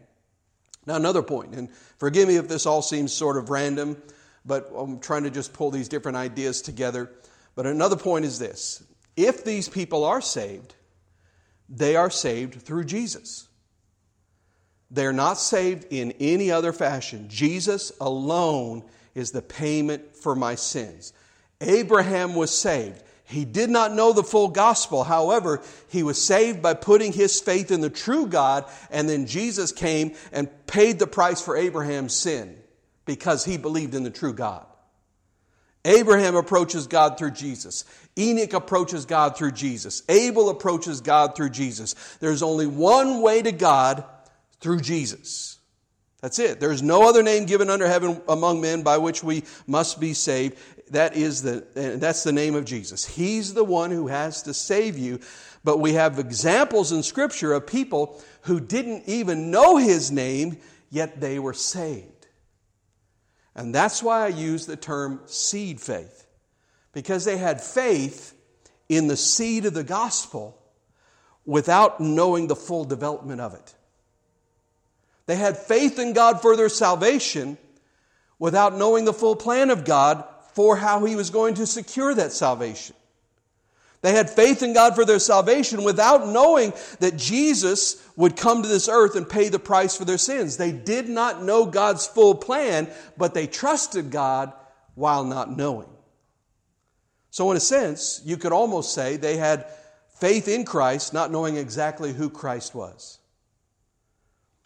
Now, 0.87 0.97
another 0.97 1.23
point, 1.23 1.55
and 1.55 1.71
forgive 1.99 2.29
me 2.29 2.37
if 2.37 2.49
this 2.49 2.67
all 2.67 2.83
seems 2.83 3.13
sort 3.13 3.37
of 3.37 3.51
random 3.51 4.01
but 4.45 4.71
I'm 4.77 4.99
trying 4.99 5.25
to 5.25 5.31
just 5.31 5.53
pull 5.53 5.71
these 5.71 5.89
different 5.89 6.17
ideas 6.17 6.63
together. 6.63 7.11
But 7.55 7.67
another 7.67 7.97
point 7.97 8.25
is 8.25 8.39
this 8.39 8.83
if 9.17 9.45
these 9.45 9.69
people 9.69 10.05
are 10.05 10.21
saved, 10.21 10.75
they 11.69 11.97
are 11.97 12.11
saved 12.11 12.63
through 12.63 12.85
Jesus. 12.85 13.49
They're 14.91 15.13
not 15.13 15.39
saved 15.39 15.87
in 15.91 16.13
any 16.21 16.51
other 16.51 16.73
fashion. 16.73 17.29
Jesus 17.29 17.93
alone 18.01 18.85
is 19.15 19.31
the 19.31 19.41
payment 19.41 20.17
for 20.17 20.35
my 20.35 20.55
sins. 20.55 21.15
Abraham 21.63 22.35
was 22.35 22.51
saved. 22.51 23.03
He 23.25 23.47
did 23.47 23.71
not 23.71 23.95
know 23.95 24.13
the 24.13 24.23
full 24.23 24.49
gospel. 24.49 25.05
However, 25.05 25.63
he 25.89 26.03
was 26.03 26.23
saved 26.23 26.61
by 26.61 26.75
putting 26.75 27.13
his 27.15 27.41
faith 27.41 27.71
in 27.71 27.81
the 27.81 27.89
true 27.89 28.27
God, 28.27 28.67
and 28.91 29.09
then 29.09 29.27
Jesus 29.27 29.73
came 29.73 30.15
and 30.33 30.51
paid 30.67 30.99
the 30.99 31.07
price 31.07 31.41
for 31.41 31.57
Abraham's 31.57 32.15
sin 32.15 32.62
because 33.05 33.45
he 33.45 33.57
believed 33.57 33.95
in 33.95 34.03
the 34.03 34.11
true 34.11 34.33
God. 34.33 34.67
Abraham 35.85 36.37
approaches 36.37 36.87
God 36.87 37.19
through 37.19 37.33
Jesus. 37.33 37.85
Enoch 38.17 38.53
approaches 38.53 39.05
God 39.05 39.37
through 39.37 39.53
Jesus. 39.53 40.03
Abel 40.09 40.49
approaches 40.49 41.01
God 41.01 41.35
through 41.35 41.51
Jesus. 41.51 41.95
There's 42.21 42.43
only 42.43 42.67
one 42.67 43.21
way 43.21 43.43
to 43.43 43.51
God 43.51 44.05
through 44.61 44.81
Jesus. 44.81 45.59
That's 46.21 46.39
it. 46.39 46.61
There's 46.61 46.83
no 46.83 47.09
other 47.09 47.25
name 47.25 47.47
given 47.47 47.69
under 47.69 47.89
heaven 47.89 48.23
among 48.29 48.61
men 48.61 48.83
by 48.83 48.99
which 48.99 49.25
we 49.25 49.43
must 49.67 49.99
be 49.99 50.15
saved. 50.15 50.57
That 50.93 51.17
is 51.17 51.43
the, 51.43 51.67
that's 51.75 52.23
the 52.23 52.33
name 52.33 52.55
of 52.55 52.65
Jesus. 52.65 53.05
He's 53.05 53.55
the 53.55 53.65
one 53.65 53.91
who 53.91 54.07
has 54.07 54.43
to 54.45 54.55
save 54.55 54.97
you. 54.97 55.19
But 55.65 55.79
we 55.79 55.95
have 55.95 56.21
examples 56.21 56.93
in 56.93 57.03
Scripture 57.03 57.53
of 57.53 57.67
people 57.67 58.21
who 58.43 58.61
didn't 58.61 59.05
even 59.07 59.51
know 59.51 59.79
His 59.79 60.13
name, 60.13 60.59
yet 60.91 61.21
they 61.21 61.41
were 61.41 61.55
saved. 61.55 62.12
And 63.55 63.75
that's 63.75 64.03
why 64.03 64.25
I 64.25 64.29
use 64.29 64.67
the 64.67 64.77
term 64.77 65.21
seed 65.27 65.81
faith, 65.81 66.27
because 66.93 67.25
they 67.25 67.37
had 67.37 67.61
faith 67.61 68.35
in 68.89 69.09
the 69.09 69.17
seed 69.17 69.67
of 69.67 69.75
the 69.75 69.85
gospel 69.85 70.59
without 71.45 72.01
knowing 72.01 72.47
the 72.47 72.57
full 72.57 72.85
development 72.85 73.41
of 73.41 73.55
it. 73.55 73.75
They 75.27 75.37
had 75.37 75.57
faith 75.57 75.99
in 75.99 76.13
God 76.13 76.41
for 76.41 76.57
their 76.57 76.69
salvation 76.69 77.59
without 78.39 78.77
knowing 78.77 79.05
the 79.05 79.13
full 79.13 79.37
plan 79.37 79.71
of 79.71 79.85
God 79.85 80.25
for 80.55 80.77
how 80.77 81.05
He 81.05 81.17
was 81.17 81.31
going 81.31 81.55
to 81.55 81.67
secure 81.67 82.15
that 82.15 82.33
salvation. 82.33 82.97
They 84.03 84.13
had 84.13 84.29
faith 84.29 84.65
in 84.65 84.73
God 84.73 84.97
for 84.97 85.05
their 85.05 85.21
salvation 85.21 85.85
without 85.85 86.27
knowing 86.27 86.73
that 86.99 87.17
Jesus 87.17 88.05
would 88.17 88.37
come 88.37 88.63
to 88.63 88.69
this 88.69 88.89
earth 88.89 89.15
and 89.15 89.29
pay 89.29 89.49
the 89.49 89.61
price 89.61 89.97
for 89.97 90.05
their 90.05 90.19
sins. 90.19 90.57
They 90.57 90.73
did 90.73 91.09
not 91.09 91.43
know 91.43 91.65
God's 91.67 92.07
full 92.07 92.35
plan, 92.35 92.91
but 93.17 93.33
they 93.33 93.47
trusted 93.47 94.11
God 94.11 94.53
while 94.97 95.25
not 95.25 95.57
knowing. 95.57 95.89
So, 97.31 97.51
in 97.53 97.57
a 97.57 97.61
sense, 97.61 98.21
you 98.25 98.37
could 98.37 98.53
almost 98.53 98.93
say 98.93 99.17
they 99.17 99.37
had 99.37 99.67
faith 100.19 100.49
in 100.49 100.65
Christ, 100.65 101.15
not 101.15 101.31
knowing 101.31 101.57
exactly 101.57 102.13
who 102.13 102.29
Christ 102.29 102.75
was. 102.75 103.21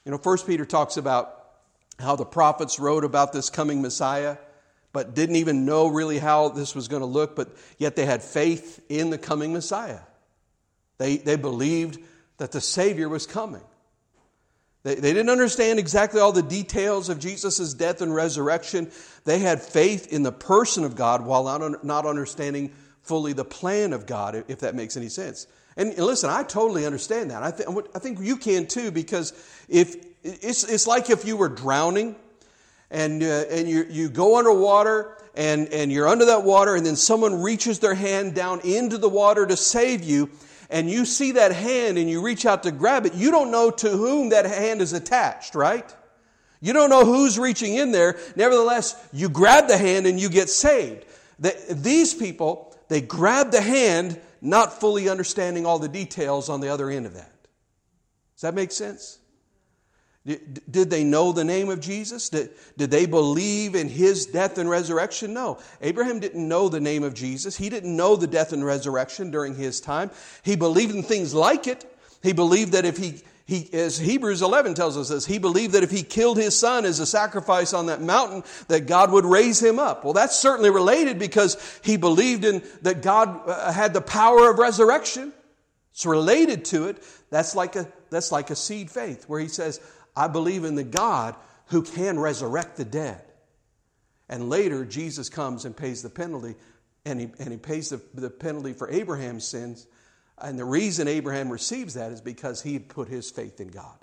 You 0.06 0.12
know, 0.12 0.18
First 0.18 0.46
Peter 0.46 0.64
talks 0.64 0.96
about 0.96 1.32
how 1.98 2.16
the 2.16 2.24
prophets 2.24 2.80
wrote 2.80 3.04
about 3.04 3.32
this 3.32 3.50
coming 3.50 3.82
Messiah 3.82 4.38
but 4.96 5.14
didn't 5.14 5.36
even 5.36 5.66
know 5.66 5.88
really 5.88 6.16
how 6.16 6.48
this 6.48 6.74
was 6.74 6.88
going 6.88 7.02
to 7.02 7.06
look, 7.06 7.36
but 7.36 7.54
yet 7.76 7.96
they 7.96 8.06
had 8.06 8.22
faith 8.22 8.82
in 8.88 9.10
the 9.10 9.18
coming 9.18 9.52
Messiah. 9.52 10.00
They, 10.96 11.18
they 11.18 11.36
believed 11.36 11.98
that 12.38 12.50
the 12.50 12.62
Savior 12.62 13.06
was 13.06 13.26
coming. 13.26 13.60
They, 14.84 14.94
they 14.94 15.12
didn't 15.12 15.28
understand 15.28 15.78
exactly 15.78 16.18
all 16.18 16.32
the 16.32 16.42
details 16.42 17.10
of 17.10 17.18
Jesus' 17.18 17.74
death 17.74 18.00
and 18.00 18.14
resurrection. 18.14 18.90
They 19.26 19.40
had 19.40 19.60
faith 19.60 20.10
in 20.10 20.22
the 20.22 20.32
person 20.32 20.82
of 20.82 20.96
God 20.96 21.26
while 21.26 21.44
not, 21.44 21.84
not 21.84 22.06
understanding 22.06 22.72
fully 23.02 23.34
the 23.34 23.44
plan 23.44 23.92
of 23.92 24.06
God, 24.06 24.46
if 24.48 24.60
that 24.60 24.74
makes 24.74 24.96
any 24.96 25.10
sense. 25.10 25.46
And 25.76 25.94
listen, 25.98 26.30
I 26.30 26.42
totally 26.42 26.86
understand 26.86 27.32
that. 27.32 27.42
I, 27.42 27.50
th- 27.50 27.68
I 27.94 27.98
think 27.98 28.18
you 28.22 28.38
can 28.38 28.66
too, 28.66 28.90
because 28.90 29.34
if 29.68 29.94
it's, 30.22 30.64
it's 30.64 30.86
like 30.86 31.10
if 31.10 31.26
you 31.26 31.36
were 31.36 31.50
drowning 31.50 32.16
and, 32.90 33.22
uh, 33.22 33.44
and 33.50 33.68
you, 33.68 33.86
you 33.88 34.08
go 34.08 34.38
underwater 34.38 35.16
and, 35.34 35.68
and 35.68 35.92
you're 35.92 36.08
under 36.08 36.26
that 36.26 36.44
water, 36.44 36.74
and 36.74 36.86
then 36.86 36.96
someone 36.96 37.42
reaches 37.42 37.78
their 37.78 37.94
hand 37.94 38.34
down 38.34 38.60
into 38.60 38.96
the 38.96 39.08
water 39.08 39.46
to 39.46 39.56
save 39.56 40.02
you, 40.02 40.30
and 40.70 40.90
you 40.90 41.04
see 41.04 41.32
that 41.32 41.52
hand 41.52 41.98
and 41.98 42.08
you 42.08 42.22
reach 42.22 42.46
out 42.46 42.62
to 42.62 42.70
grab 42.70 43.06
it, 43.06 43.14
you 43.14 43.30
don't 43.30 43.50
know 43.50 43.70
to 43.70 43.90
whom 43.90 44.30
that 44.30 44.46
hand 44.46 44.80
is 44.80 44.92
attached, 44.92 45.54
right? 45.54 45.94
You 46.60 46.72
don't 46.72 46.90
know 46.90 47.04
who's 47.04 47.38
reaching 47.38 47.74
in 47.74 47.92
there. 47.92 48.18
Nevertheless, 48.34 48.96
you 49.12 49.28
grab 49.28 49.68
the 49.68 49.76
hand 49.76 50.06
and 50.06 50.18
you 50.18 50.28
get 50.28 50.48
saved. 50.48 51.04
The, 51.38 51.54
these 51.68 52.14
people, 52.14 52.74
they 52.88 53.00
grab 53.02 53.50
the 53.50 53.60
hand, 53.60 54.18
not 54.40 54.80
fully 54.80 55.08
understanding 55.08 55.66
all 55.66 55.78
the 55.78 55.88
details 55.88 56.48
on 56.48 56.60
the 56.60 56.68
other 56.68 56.90
end 56.90 57.04
of 57.06 57.14
that. 57.14 57.30
Does 58.34 58.42
that 58.42 58.54
make 58.54 58.72
sense? 58.72 59.18
Did 60.26 60.90
they 60.90 61.04
know 61.04 61.30
the 61.30 61.44
name 61.44 61.68
of 61.68 61.78
Jesus? 61.78 62.28
Did, 62.30 62.50
did 62.76 62.90
they 62.90 63.06
believe 63.06 63.76
in 63.76 63.88
his 63.88 64.26
death 64.26 64.58
and 64.58 64.68
resurrection? 64.68 65.32
No. 65.32 65.58
Abraham 65.80 66.18
didn't 66.18 66.48
know 66.48 66.68
the 66.68 66.80
name 66.80 67.04
of 67.04 67.14
Jesus. 67.14 67.56
He 67.56 67.68
didn't 67.68 67.94
know 67.96 68.16
the 68.16 68.26
death 68.26 68.52
and 68.52 68.64
resurrection 68.64 69.30
during 69.30 69.54
his 69.54 69.80
time. 69.80 70.10
He 70.42 70.56
believed 70.56 70.96
in 70.96 71.04
things 71.04 71.32
like 71.32 71.68
it. 71.68 71.84
He 72.24 72.32
believed 72.32 72.72
that 72.72 72.84
if 72.84 72.96
he, 72.96 73.22
he 73.44 73.72
as 73.72 73.98
Hebrews 73.98 74.42
11 74.42 74.74
tells 74.74 74.96
us 74.96 75.10
this, 75.10 75.24
he 75.24 75.38
believed 75.38 75.74
that 75.74 75.84
if 75.84 75.92
he 75.92 76.02
killed 76.02 76.38
his 76.38 76.58
son 76.58 76.84
as 76.84 76.98
a 76.98 77.06
sacrifice 77.06 77.72
on 77.72 77.86
that 77.86 78.02
mountain, 78.02 78.42
that 78.66 78.88
God 78.88 79.12
would 79.12 79.24
raise 79.24 79.62
him 79.62 79.78
up. 79.78 80.02
Well, 80.02 80.12
that's 80.12 80.36
certainly 80.36 80.70
related 80.70 81.20
because 81.20 81.56
he 81.84 81.96
believed 81.96 82.44
in 82.44 82.64
that 82.82 83.00
God 83.00 83.48
uh, 83.48 83.70
had 83.70 83.94
the 83.94 84.00
power 84.00 84.50
of 84.50 84.58
resurrection. 84.58 85.32
It's 85.92 86.04
related 86.04 86.64
to 86.66 86.88
it. 86.88 87.00
That's 87.30 87.54
like 87.54 87.76
a, 87.76 87.86
that's 88.10 88.32
like 88.32 88.50
a 88.50 88.56
seed 88.56 88.90
faith 88.90 89.28
where 89.28 89.38
he 89.38 89.48
says, 89.48 89.80
I 90.16 90.28
believe 90.28 90.64
in 90.64 90.74
the 90.74 90.84
God 90.84 91.36
who 91.66 91.82
can 91.82 92.18
resurrect 92.18 92.76
the 92.76 92.84
dead. 92.84 93.22
And 94.28 94.48
later, 94.48 94.84
Jesus 94.84 95.28
comes 95.28 95.64
and 95.64 95.76
pays 95.76 96.02
the 96.02 96.10
penalty, 96.10 96.54
and 97.04 97.20
he, 97.20 97.28
and 97.38 97.50
he 97.50 97.58
pays 97.58 97.90
the, 97.90 98.00
the 98.14 98.30
penalty 98.30 98.72
for 98.72 98.90
Abraham's 98.90 99.46
sins. 99.46 99.86
And 100.38 100.58
the 100.58 100.64
reason 100.64 101.06
Abraham 101.06 101.50
receives 101.50 101.94
that 101.94 102.12
is 102.12 102.20
because 102.20 102.62
he 102.62 102.78
put 102.78 103.08
his 103.08 103.30
faith 103.30 103.60
in 103.60 103.68
God. 103.68 103.98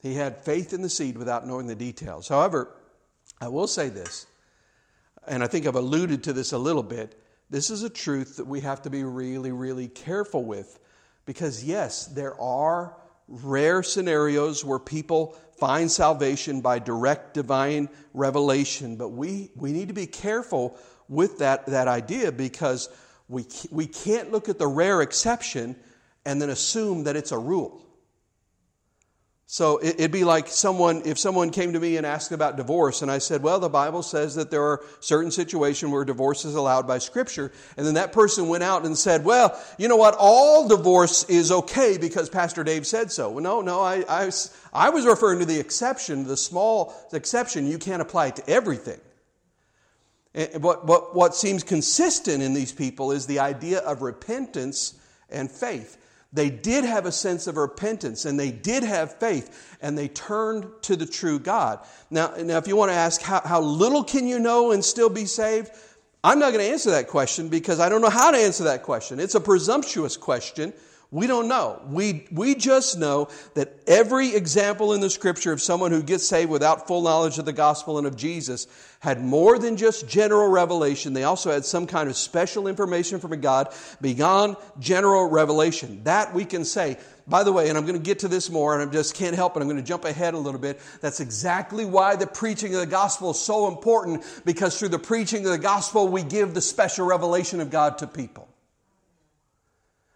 He 0.00 0.14
had 0.14 0.44
faith 0.44 0.72
in 0.72 0.82
the 0.82 0.88
seed 0.88 1.16
without 1.16 1.46
knowing 1.46 1.66
the 1.66 1.74
details. 1.74 2.28
However, 2.28 2.74
I 3.40 3.48
will 3.48 3.66
say 3.66 3.88
this, 3.88 4.26
and 5.26 5.42
I 5.42 5.46
think 5.46 5.66
I've 5.66 5.76
alluded 5.76 6.24
to 6.24 6.32
this 6.32 6.52
a 6.52 6.58
little 6.58 6.82
bit. 6.82 7.20
This 7.50 7.70
is 7.70 7.82
a 7.82 7.90
truth 7.90 8.36
that 8.36 8.46
we 8.46 8.60
have 8.60 8.82
to 8.82 8.90
be 8.90 9.04
really, 9.04 9.52
really 9.52 9.88
careful 9.88 10.44
with 10.44 10.80
because, 11.26 11.62
yes, 11.62 12.06
there 12.06 12.40
are 12.40 12.96
rare 13.32 13.82
scenarios 13.82 14.64
where 14.64 14.78
people 14.78 15.36
find 15.58 15.90
salvation 15.90 16.60
by 16.60 16.78
direct 16.78 17.34
divine 17.34 17.88
revelation, 18.12 18.96
but 18.96 19.08
we, 19.08 19.50
we 19.56 19.72
need 19.72 19.88
to 19.88 19.94
be 19.94 20.06
careful 20.06 20.76
with 21.08 21.38
that, 21.38 21.66
that 21.66 21.88
idea 21.88 22.30
because 22.30 22.88
we, 23.28 23.46
we 23.70 23.86
can't 23.86 24.30
look 24.30 24.48
at 24.48 24.58
the 24.58 24.66
rare 24.66 25.00
exception 25.00 25.76
and 26.26 26.40
then 26.40 26.50
assume 26.50 27.04
that 27.04 27.16
it's 27.16 27.32
a 27.32 27.38
rule. 27.38 27.81
So 29.46 29.80
it'd 29.82 30.12
be 30.12 30.24
like 30.24 30.48
someone, 30.48 31.02
if 31.04 31.18
someone 31.18 31.50
came 31.50 31.74
to 31.74 31.80
me 31.80 31.98
and 31.98 32.06
asked 32.06 32.32
about 32.32 32.56
divorce, 32.56 33.02
and 33.02 33.10
I 33.10 33.18
said, 33.18 33.42
Well, 33.42 33.60
the 33.60 33.68
Bible 33.68 34.02
says 34.02 34.34
that 34.36 34.50
there 34.50 34.62
are 34.62 34.82
certain 35.00 35.30
situations 35.30 35.92
where 35.92 36.06
divorce 36.06 36.46
is 36.46 36.54
allowed 36.54 36.86
by 36.86 36.96
Scripture. 36.98 37.52
And 37.76 37.86
then 37.86 37.94
that 37.94 38.12
person 38.12 38.48
went 38.48 38.62
out 38.62 38.86
and 38.86 38.96
said, 38.96 39.24
Well, 39.24 39.60
you 39.76 39.88
know 39.88 39.96
what? 39.96 40.16
All 40.18 40.68
divorce 40.68 41.24
is 41.24 41.52
okay 41.52 41.98
because 41.98 42.30
Pastor 42.30 42.64
Dave 42.64 42.86
said 42.86 43.12
so. 43.12 43.30
Well, 43.30 43.42
no, 43.42 43.60
no, 43.60 43.80
I, 43.80 44.04
I, 44.08 44.30
I 44.72 44.88
was 44.88 45.04
referring 45.04 45.40
to 45.40 45.44
the 45.44 45.60
exception, 45.60 46.26
the 46.26 46.36
small 46.36 46.94
exception. 47.12 47.66
You 47.66 47.78
can't 47.78 48.00
apply 48.00 48.28
it 48.28 48.36
to 48.36 48.48
everything. 48.48 49.00
Eh, 50.34 50.46
eh, 50.52 50.58
but 50.58 50.86
what, 50.86 51.14
what 51.14 51.34
seems 51.34 51.62
consistent 51.62 52.42
in 52.42 52.54
these 52.54 52.72
people 52.72 53.12
is 53.12 53.26
the 53.26 53.40
idea 53.40 53.80
of 53.80 54.02
repentance 54.02 54.94
and 55.28 55.50
faith. 55.50 55.98
They 56.32 56.48
did 56.48 56.84
have 56.84 57.04
a 57.04 57.12
sense 57.12 57.46
of 57.46 57.56
repentance 57.56 58.24
and 58.24 58.40
they 58.40 58.50
did 58.50 58.84
have 58.84 59.18
faith 59.18 59.76
and 59.82 59.98
they 59.98 60.08
turned 60.08 60.66
to 60.82 60.96
the 60.96 61.04
true 61.04 61.38
God. 61.38 61.80
Now, 62.10 62.34
now 62.36 62.56
if 62.56 62.66
you 62.66 62.76
want 62.76 62.90
to 62.90 62.96
ask 62.96 63.20
how, 63.20 63.40
how 63.44 63.60
little 63.60 64.02
can 64.02 64.26
you 64.26 64.38
know 64.38 64.72
and 64.72 64.82
still 64.82 65.10
be 65.10 65.26
saved, 65.26 65.70
I'm 66.24 66.38
not 66.38 66.52
going 66.52 66.64
to 66.64 66.70
answer 66.70 66.90
that 66.92 67.08
question 67.08 67.48
because 67.48 67.80
I 67.80 67.88
don't 67.88 68.00
know 68.00 68.08
how 68.08 68.30
to 68.30 68.38
answer 68.38 68.64
that 68.64 68.82
question. 68.82 69.20
It's 69.20 69.34
a 69.34 69.40
presumptuous 69.40 70.16
question 70.16 70.72
we 71.12 71.26
don't 71.26 71.46
know. 71.46 71.82
We, 71.88 72.26
we 72.32 72.54
just 72.54 72.98
know 72.98 73.28
that 73.52 73.78
every 73.86 74.34
example 74.34 74.94
in 74.94 75.02
the 75.02 75.10
scripture 75.10 75.52
of 75.52 75.60
someone 75.60 75.90
who 75.90 76.02
gets 76.02 76.26
saved 76.26 76.50
without 76.50 76.86
full 76.86 77.02
knowledge 77.02 77.36
of 77.36 77.44
the 77.44 77.52
gospel 77.52 77.98
and 77.98 78.06
of 78.06 78.16
Jesus 78.16 78.66
had 78.98 79.22
more 79.22 79.58
than 79.58 79.76
just 79.76 80.08
general 80.08 80.48
revelation. 80.48 81.12
They 81.12 81.24
also 81.24 81.52
had 81.52 81.66
some 81.66 81.86
kind 81.86 82.08
of 82.08 82.16
special 82.16 82.66
information 82.66 83.20
from 83.20 83.38
God 83.42 83.74
beyond 84.00 84.56
general 84.78 85.28
revelation. 85.28 86.02
That 86.04 86.32
we 86.32 86.46
can 86.46 86.64
say. 86.64 86.96
By 87.26 87.44
the 87.44 87.52
way, 87.52 87.68
and 87.68 87.78
I'm 87.78 87.86
going 87.86 87.98
to 87.98 88.04
get 88.04 88.20
to 88.20 88.28
this 88.28 88.50
more, 88.50 88.76
and 88.76 88.88
I 88.88 88.92
just 88.92 89.14
can't 89.14 89.36
help 89.36 89.54
it. 89.56 89.60
I'm 89.60 89.68
going 89.68 89.76
to 89.76 89.82
jump 89.82 90.04
ahead 90.06 90.34
a 90.34 90.38
little 90.38 90.58
bit. 90.58 90.80
That's 91.00 91.20
exactly 91.20 91.84
why 91.84 92.16
the 92.16 92.26
preaching 92.26 92.74
of 92.74 92.80
the 92.80 92.86
gospel 92.86 93.30
is 93.30 93.38
so 93.38 93.68
important, 93.68 94.24
because 94.44 94.76
through 94.76 94.88
the 94.88 94.98
preaching 94.98 95.44
of 95.44 95.52
the 95.52 95.58
gospel, 95.58 96.08
we 96.08 96.24
give 96.24 96.52
the 96.52 96.60
special 96.60 97.06
revelation 97.06 97.60
of 97.60 97.70
God 97.70 97.98
to 97.98 98.08
people. 98.08 98.51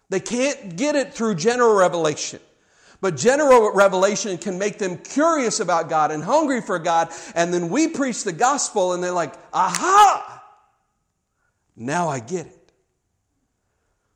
They 0.08 0.20
can't 0.20 0.76
get 0.76 0.94
it 0.94 1.14
through 1.14 1.34
general 1.36 1.74
revelation. 1.74 2.40
But 3.00 3.16
general 3.16 3.72
revelation 3.72 4.38
can 4.38 4.58
make 4.58 4.78
them 4.78 4.98
curious 4.98 5.60
about 5.60 5.88
God 5.88 6.10
and 6.10 6.22
hungry 6.22 6.60
for 6.60 6.78
God. 6.78 7.10
And 7.34 7.52
then 7.52 7.68
we 7.68 7.88
preach 7.88 8.24
the 8.24 8.32
gospel 8.32 8.92
and 8.92 9.02
they're 9.02 9.12
like, 9.12 9.34
aha! 9.52 10.42
Now 11.76 12.08
I 12.08 12.20
get 12.20 12.46
it. 12.46 12.72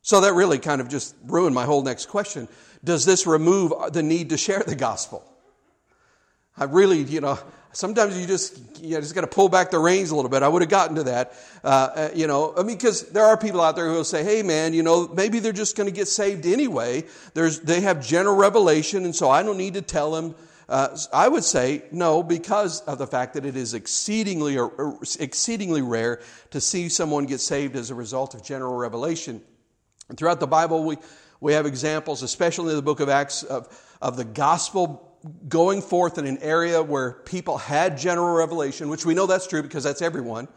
So 0.01 0.21
that 0.21 0.33
really 0.33 0.57
kind 0.57 0.81
of 0.81 0.89
just 0.89 1.15
ruined 1.25 1.53
my 1.53 1.65
whole 1.65 1.83
next 1.83 2.07
question. 2.07 2.47
Does 2.83 3.05
this 3.05 3.27
remove 3.27 3.71
the 3.93 4.01
need 4.01 4.29
to 4.29 4.37
share 4.37 4.63
the 4.65 4.75
gospel? 4.75 5.23
I 6.57 6.63
really, 6.63 7.03
you 7.03 7.21
know, 7.21 7.39
sometimes 7.73 8.19
you 8.19 8.25
just 8.25 8.57
you 8.81 8.95
know, 8.95 9.01
just 9.01 9.15
got 9.15 9.21
to 9.21 9.27
pull 9.27 9.49
back 9.49 9.71
the 9.71 9.79
reins 9.79 10.11
a 10.11 10.15
little 10.15 10.29
bit. 10.29 10.43
I 10.43 10.47
would 10.47 10.61
have 10.61 10.69
gotten 10.69 10.95
to 10.95 11.03
that, 11.03 11.33
uh, 11.63 11.67
uh, 11.67 12.09
you 12.13 12.27
know. 12.27 12.53
I 12.57 12.63
mean, 12.63 12.77
because 12.77 13.09
there 13.09 13.25
are 13.25 13.37
people 13.37 13.61
out 13.61 13.75
there 13.75 13.87
who 13.87 13.93
will 13.93 14.03
say, 14.03 14.23
"Hey, 14.23 14.43
man, 14.43 14.73
you 14.73 14.83
know, 14.83 15.07
maybe 15.07 15.39
they're 15.39 15.51
just 15.51 15.75
going 15.75 15.87
to 15.87 15.95
get 15.95 16.07
saved 16.07 16.45
anyway. 16.45 17.05
There's 17.33 17.59
they 17.59 17.81
have 17.81 18.05
general 18.05 18.35
revelation, 18.35 19.05
and 19.05 19.15
so 19.15 19.29
I 19.29 19.43
don't 19.43 19.57
need 19.57 19.75
to 19.75 19.81
tell 19.81 20.11
them." 20.11 20.35
Uh, 20.67 20.97
I 21.11 21.27
would 21.27 21.43
say 21.43 21.83
no, 21.91 22.23
because 22.23 22.79
of 22.81 22.97
the 22.97 23.07
fact 23.07 23.33
that 23.33 23.45
it 23.45 23.57
is 23.57 23.73
exceedingly 23.73 24.57
exceedingly 25.19 25.81
rare 25.81 26.21
to 26.51 26.61
see 26.61 26.87
someone 26.87 27.25
get 27.25 27.41
saved 27.41 27.75
as 27.75 27.89
a 27.89 27.95
result 27.95 28.35
of 28.35 28.43
general 28.43 28.75
revelation. 28.75 29.41
And 30.07 30.17
throughout 30.17 30.39
the 30.39 30.47
Bible, 30.47 30.83
we 30.83 30.97
we 31.41 31.53
have 31.53 31.65
examples, 31.65 32.23
especially 32.23 32.69
in 32.69 32.77
the 32.77 32.81
book 32.81 33.01
of 33.01 33.09
Acts, 33.09 33.43
of 33.43 33.67
of 34.01 34.15
the 34.15 34.23
gospel 34.23 35.10
going 35.47 35.81
forth 35.81 36.17
in 36.17 36.25
an 36.25 36.39
area 36.39 36.81
where 36.81 37.11
people 37.11 37.57
had 37.57 37.97
general 37.97 38.35
revelation, 38.35 38.89
which 38.89 39.05
we 39.05 39.13
know 39.13 39.25
that's 39.25 39.47
true 39.47 39.61
because 39.61 39.83
that's 39.83 40.01
everyone. 40.01 40.47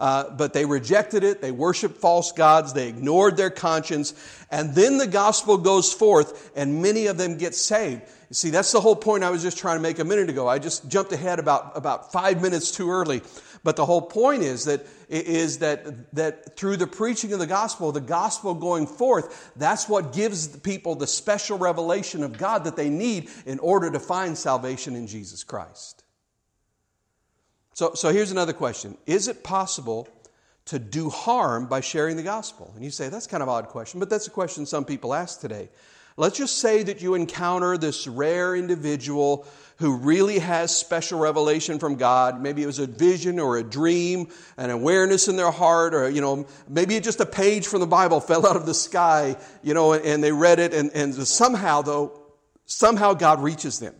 Uh, 0.00 0.30
but 0.30 0.52
they 0.52 0.64
rejected 0.64 1.24
it. 1.24 1.40
They 1.40 1.50
worshiped 1.50 1.96
false 1.96 2.30
gods. 2.30 2.72
They 2.72 2.88
ignored 2.88 3.36
their 3.36 3.50
conscience. 3.50 4.14
And 4.50 4.74
then 4.74 4.98
the 4.98 5.08
gospel 5.08 5.58
goes 5.58 5.92
forth, 5.92 6.52
and 6.54 6.80
many 6.82 7.06
of 7.06 7.18
them 7.18 7.36
get 7.36 7.54
saved. 7.54 8.02
You 8.28 8.34
see, 8.34 8.50
that's 8.50 8.70
the 8.70 8.80
whole 8.80 8.94
point 8.94 9.24
I 9.24 9.30
was 9.30 9.42
just 9.42 9.58
trying 9.58 9.76
to 9.78 9.82
make 9.82 9.98
a 9.98 10.04
minute 10.04 10.30
ago. 10.30 10.46
I 10.46 10.58
just 10.58 10.88
jumped 10.88 11.12
ahead 11.12 11.38
about, 11.38 11.76
about 11.76 12.12
five 12.12 12.40
minutes 12.40 12.70
too 12.70 12.90
early. 12.90 13.22
But 13.64 13.76
the 13.76 13.86
whole 13.86 14.02
point 14.02 14.42
is 14.42 14.64
that, 14.64 14.86
is 15.08 15.58
that, 15.58 16.14
that 16.14 16.56
through 16.56 16.76
the 16.76 16.86
preaching 16.86 17.32
of 17.32 17.38
the 17.38 17.46
gospel, 17.46 17.92
the 17.92 18.00
gospel 18.00 18.54
going 18.54 18.86
forth, 18.86 19.52
that's 19.56 19.88
what 19.88 20.12
gives 20.12 20.46
people 20.46 20.94
the 20.94 21.06
special 21.06 21.58
revelation 21.58 22.22
of 22.22 22.38
God 22.38 22.64
that 22.64 22.76
they 22.76 22.88
need 22.88 23.28
in 23.46 23.58
order 23.58 23.90
to 23.90 24.00
find 24.00 24.36
salvation 24.38 24.94
in 24.94 25.06
Jesus 25.06 25.44
Christ. 25.44 26.04
So, 27.74 27.94
so 27.94 28.12
here's 28.12 28.32
another 28.32 28.52
question 28.52 28.96
Is 29.06 29.28
it 29.28 29.44
possible 29.44 30.08
to 30.66 30.78
do 30.78 31.08
harm 31.08 31.66
by 31.66 31.80
sharing 31.80 32.16
the 32.16 32.22
gospel? 32.22 32.72
And 32.74 32.84
you 32.84 32.90
say, 32.90 33.08
that's 33.08 33.26
kind 33.26 33.42
of 33.42 33.48
odd 33.48 33.68
question, 33.68 34.00
but 34.00 34.10
that's 34.10 34.26
a 34.26 34.30
question 34.30 34.66
some 34.66 34.84
people 34.84 35.14
ask 35.14 35.40
today. 35.40 35.68
Let's 36.16 36.36
just 36.36 36.58
say 36.58 36.82
that 36.82 37.00
you 37.00 37.14
encounter 37.14 37.78
this 37.78 38.08
rare 38.08 38.56
individual 38.56 39.46
who 39.78 39.96
really 39.96 40.40
has 40.40 40.76
special 40.76 41.20
revelation 41.20 41.78
from 41.78 41.94
God. 41.94 42.40
Maybe 42.40 42.62
it 42.64 42.66
was 42.66 42.80
a 42.80 42.86
vision 42.86 43.38
or 43.38 43.58
a 43.58 43.62
dream, 43.62 44.28
an 44.56 44.70
awareness 44.70 45.28
in 45.28 45.36
their 45.36 45.52
heart, 45.52 45.94
or, 45.94 46.10
you 46.10 46.20
know, 46.20 46.46
maybe 46.68 46.98
just 46.98 47.20
a 47.20 47.26
page 47.26 47.66
from 47.66 47.80
the 47.80 47.86
Bible 47.86 48.20
fell 48.20 48.46
out 48.46 48.56
of 48.56 48.66
the 48.66 48.74
sky, 48.74 49.36
you 49.62 49.74
know, 49.74 49.92
and 49.92 50.22
they 50.22 50.32
read 50.32 50.58
it, 50.58 50.74
and, 50.74 50.90
and 50.94 51.14
somehow, 51.14 51.82
though, 51.82 52.20
somehow 52.66 53.14
God 53.14 53.40
reaches 53.40 53.78
them. 53.78 53.94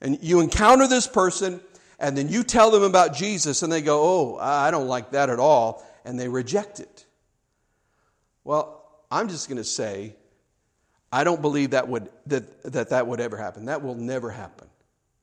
And 0.00 0.18
you 0.22 0.40
encounter 0.40 0.86
this 0.86 1.06
person, 1.06 1.60
and 1.98 2.16
then 2.16 2.28
you 2.28 2.42
tell 2.42 2.70
them 2.70 2.82
about 2.82 3.14
Jesus, 3.14 3.62
and 3.62 3.70
they 3.70 3.82
go, 3.82 4.00
Oh, 4.00 4.38
I 4.40 4.70
don't 4.70 4.88
like 4.88 5.10
that 5.10 5.28
at 5.28 5.38
all, 5.38 5.86
and 6.04 6.18
they 6.18 6.28
reject 6.28 6.80
it. 6.80 7.04
Well, 8.42 8.82
I'm 9.10 9.28
just 9.28 9.48
going 9.48 9.58
to 9.58 9.64
say, 9.64 10.16
I 11.12 11.24
don't 11.24 11.42
believe 11.42 11.70
that, 11.70 11.88
would, 11.88 12.08
that, 12.26 12.62
that 12.72 12.90
that 12.90 13.06
would 13.06 13.20
ever 13.20 13.36
happen. 13.36 13.66
That 13.66 13.82
will 13.82 13.94
never 13.94 14.30
happen. 14.30 14.68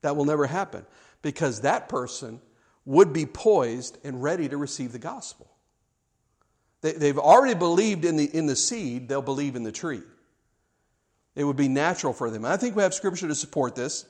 That 0.02 0.16
will 0.16 0.24
never 0.24 0.46
happen 0.46 0.84
because 1.22 1.62
that 1.62 1.88
person 1.88 2.40
would 2.84 3.12
be 3.12 3.26
poised 3.26 3.98
and 4.04 4.22
ready 4.22 4.48
to 4.48 4.56
receive 4.56 4.92
the 4.92 4.98
gospel. 4.98 5.50
They, 6.82 6.92
they've 6.92 7.18
already 7.18 7.58
believed 7.58 8.04
in 8.04 8.16
the, 8.16 8.24
in 8.24 8.46
the 8.46 8.56
seed, 8.56 9.08
they'll 9.08 9.22
believe 9.22 9.56
in 9.56 9.64
the 9.64 9.72
tree. 9.72 10.02
It 11.34 11.44
would 11.44 11.56
be 11.56 11.68
natural 11.68 12.12
for 12.12 12.30
them. 12.30 12.44
I 12.44 12.56
think 12.56 12.76
we 12.76 12.82
have 12.82 12.94
scripture 12.94 13.28
to 13.28 13.34
support 13.34 13.74
this. 13.74 14.06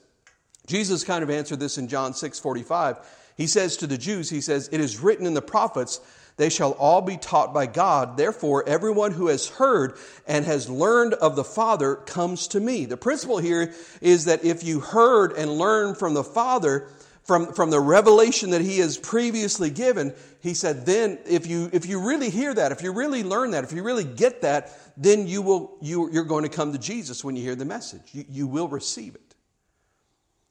Jesus 0.66 1.04
kind 1.04 1.22
of 1.22 1.30
answered 1.30 1.60
this 1.60 1.78
in 1.78 1.88
John 1.88 2.14
6 2.14 2.38
45. 2.38 2.98
He 3.36 3.46
says 3.46 3.76
to 3.78 3.86
the 3.86 3.98
Jews, 3.98 4.30
He 4.30 4.40
says, 4.40 4.68
It 4.72 4.80
is 4.80 5.00
written 5.00 5.26
in 5.26 5.34
the 5.34 5.42
prophets, 5.42 6.00
they 6.36 6.50
shall 6.50 6.72
all 6.72 7.00
be 7.00 7.16
taught 7.16 7.54
by 7.54 7.66
God. 7.66 8.16
Therefore, 8.16 8.68
everyone 8.68 9.12
who 9.12 9.28
has 9.28 9.48
heard 9.48 9.96
and 10.26 10.44
has 10.44 10.68
learned 10.68 11.14
of 11.14 11.34
the 11.34 11.44
Father 11.44 11.96
comes 11.96 12.48
to 12.48 12.60
me. 12.60 12.84
The 12.84 12.96
principle 12.96 13.38
here 13.38 13.72
is 14.02 14.26
that 14.26 14.44
if 14.44 14.62
you 14.62 14.80
heard 14.80 15.32
and 15.32 15.50
learned 15.50 15.96
from 15.96 16.12
the 16.12 16.24
Father, 16.24 16.88
from, 17.24 17.54
from 17.54 17.70
the 17.70 17.80
revelation 17.80 18.50
that 18.50 18.60
he 18.60 18.78
has 18.78 18.98
previously 18.98 19.70
given, 19.70 20.14
he 20.40 20.52
said, 20.52 20.84
then 20.84 21.18
if 21.26 21.46
you, 21.46 21.70
if 21.72 21.86
you 21.86 22.06
really 22.06 22.28
hear 22.28 22.52
that, 22.52 22.70
if 22.70 22.82
you 22.82 22.92
really 22.92 23.22
learn 23.22 23.52
that, 23.52 23.64
if 23.64 23.72
you 23.72 23.82
really 23.82 24.04
get 24.04 24.42
that, 24.42 24.78
then 24.96 25.26
you 25.26 25.40
will, 25.40 25.76
you, 25.80 26.10
you're 26.12 26.24
going 26.24 26.44
to 26.44 26.50
come 26.50 26.72
to 26.72 26.78
Jesus 26.78 27.24
when 27.24 27.34
you 27.34 27.42
hear 27.42 27.56
the 27.56 27.64
message. 27.64 28.02
You, 28.12 28.24
you 28.28 28.46
will 28.46 28.68
receive 28.68 29.14
it. 29.14 29.34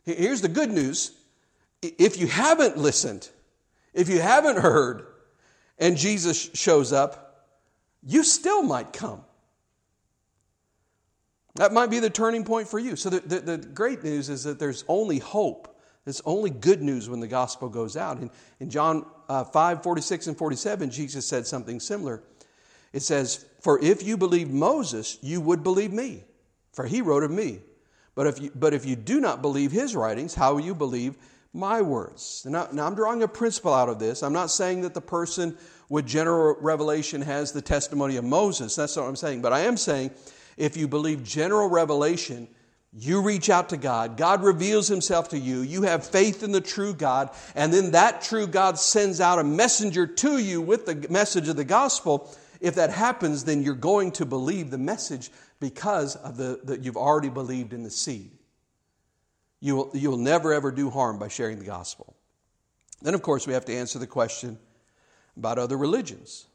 Here's 0.04 0.42
the 0.42 0.50
good 0.50 0.72
news. 0.72 1.12
If 1.82 2.20
you 2.20 2.28
haven't 2.28 2.78
listened, 2.78 3.30
if 3.94 4.10
you 4.10 4.20
haven't 4.20 4.58
heard, 4.58 5.06
and 5.78 5.98
Jesus 5.98 6.50
shows 6.54 6.94
up, 6.94 7.48
you 8.04 8.24
still 8.24 8.64
might 8.64 8.94
come. 8.94 9.22
That 11.56 11.74
might 11.74 11.90
be 11.90 12.00
the 12.00 12.10
turning 12.10 12.44
point 12.44 12.68
for 12.68 12.80
you. 12.80 12.96
So, 12.96 13.10
the, 13.10 13.20
the, 13.22 13.40
the, 13.40 13.58
great 13.58 14.04
news 14.04 14.30
is 14.30 14.44
that 14.44 14.60
there's 14.60 14.84
only 14.88 15.20
hope. 15.20 15.80
It's 16.06 16.22
only 16.26 16.50
good 16.50 16.82
news 16.82 17.10
when 17.10 17.20
the 17.20 17.28
gospel 17.28 17.70
goes 17.70 17.98
out. 17.98 18.18
In, 18.18 18.30
in 18.60 18.70
John 18.70 19.06
uh, 19.30 19.44
5 19.46 19.82
46 19.82 20.28
and 20.28 20.38
47, 20.38 20.92
Jesus 20.92 21.26
said 21.26 21.48
something 21.48 21.80
similar. 21.80 22.22
It 22.94 23.02
says, 23.02 23.46
For 23.62 23.82
if 23.82 24.04
you 24.04 24.18
believe 24.18 24.50
Moses, 24.50 25.18
you 25.22 25.42
would 25.42 25.64
believe 25.64 25.94
me, 25.94 26.26
for 26.74 26.86
he 26.86 27.02
wrote 27.02 27.24
of 27.24 27.32
me. 27.32 27.62
But 28.16 28.28
if 28.28 28.42
you, 28.42 28.52
but 28.54 28.74
if 28.74 28.86
you 28.86 28.96
do 28.96 29.20
not 29.20 29.42
believe 29.42 29.72
his 29.72 29.96
writings, 29.96 30.36
how 30.36 30.54
will 30.54 30.62
you 30.62 30.76
believe 30.76 31.18
my 31.56 31.82
words. 31.82 32.46
Now, 32.48 32.68
now, 32.72 32.86
I'm 32.86 32.96
drawing 32.96 33.24
a 33.24 33.28
principle 33.28 33.74
out 33.74 33.90
of 33.90 33.98
this. 33.98 34.22
I'm 34.22 34.34
not 34.34 34.52
saying 34.52 34.82
that 34.82 34.94
the 34.94 35.02
person 35.02 35.58
with 35.90 36.06
general 36.06 36.58
revelation 36.60 37.22
has 37.22 37.52
the 37.52 37.62
testimony 37.62 38.18
of 38.18 38.26
Moses. 38.26 38.76
That's 38.76 38.96
what 38.96 39.06
I'm 39.06 39.16
saying. 39.16 39.42
But 39.42 39.54
I 39.54 39.62
am 39.62 39.78
saying 39.78 40.12
if 40.58 40.76
you 40.76 40.88
believe 40.88 41.24
general 41.24 41.70
revelation, 41.70 42.48
you 42.98 43.22
reach 43.22 43.50
out 43.50 43.70
to 43.70 43.78
God, 43.78 44.18
God 44.18 44.44
reveals 44.44 44.88
himself 44.88 45.30
to 45.30 45.38
you, 45.38 45.62
you 45.62 45.82
have 45.84 46.06
faith 46.06 46.44
in 46.44 46.52
the 46.52 46.62
true 46.62 46.94
God, 46.94 47.30
and 47.54 47.74
then 47.74 47.92
that 47.92 48.22
true 48.22 48.48
God 48.48 48.80
sends 48.80 49.20
out 49.20 49.38
a 49.38 49.44
messenger 49.44 50.08
to 50.08 50.38
you 50.38 50.62
with 50.62 50.86
the 50.86 51.08
message 51.10 51.50
of 51.50 51.58
the 51.58 51.66
gospel. 51.66 52.34
If 52.62 52.76
that 52.76 52.92
happens, 52.92 53.44
then 53.44 53.64
you're 53.64 53.76
going 53.76 54.12
to 54.14 54.26
believe 54.26 54.72
the 54.72 54.78
message 54.78 55.30
because 55.60 56.16
of 56.16 56.38
the 56.38 56.60
that 56.64 56.84
you've 56.84 56.98
already 56.98 57.30
believed 57.30 57.74
in 57.74 57.84
the 57.84 57.90
seed. 57.90 58.32
You 59.60 59.76
will, 59.76 59.92
you 59.94 60.12
will 60.12 60.18
never 60.18 60.54
ever 60.54 60.72
do 60.72 60.90
harm 60.90 61.18
by 61.18 61.28
sharing 61.28 61.60
the 61.60 61.66
gospel. 61.66 62.16
Then, 63.02 63.14
of 63.14 63.22
course, 63.22 63.48
we 63.48 63.54
have 63.54 63.66
to 63.66 63.74
answer 63.74 64.00
the 64.00 64.08
question 64.08 64.58
about 65.38 65.60
other 65.60 65.78
religions. 65.78 66.48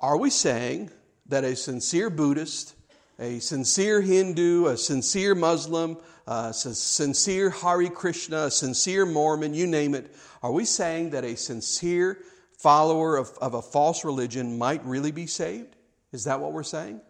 Are 0.00 0.16
we 0.16 0.30
saying 0.30 0.90
that 1.26 1.44
a 1.44 1.56
sincere 1.56 2.10
Buddhist, 2.10 2.74
a 3.18 3.38
sincere 3.38 4.00
Hindu, 4.00 4.66
a 4.66 4.76
sincere 4.76 5.34
Muslim, 5.34 5.96
a 6.26 6.52
sincere 6.52 7.50
Hare 7.50 7.88
Krishna, 7.88 8.44
a 8.44 8.50
sincere 8.50 9.06
Mormon, 9.06 9.54
you 9.54 9.66
name 9.66 9.94
it, 9.94 10.14
are 10.42 10.52
we 10.52 10.64
saying 10.64 11.10
that 11.10 11.24
a 11.24 11.36
sincere 11.36 12.18
follower 12.58 13.16
of, 13.16 13.30
of 13.40 13.54
a 13.54 13.62
false 13.62 14.04
religion 14.04 14.58
might 14.58 14.84
really 14.84 15.10
be 15.10 15.26
saved? 15.26 15.76
Is 16.12 16.24
that 16.24 16.40
what 16.40 16.52
we're 16.52 16.62
saying? 16.62 17.00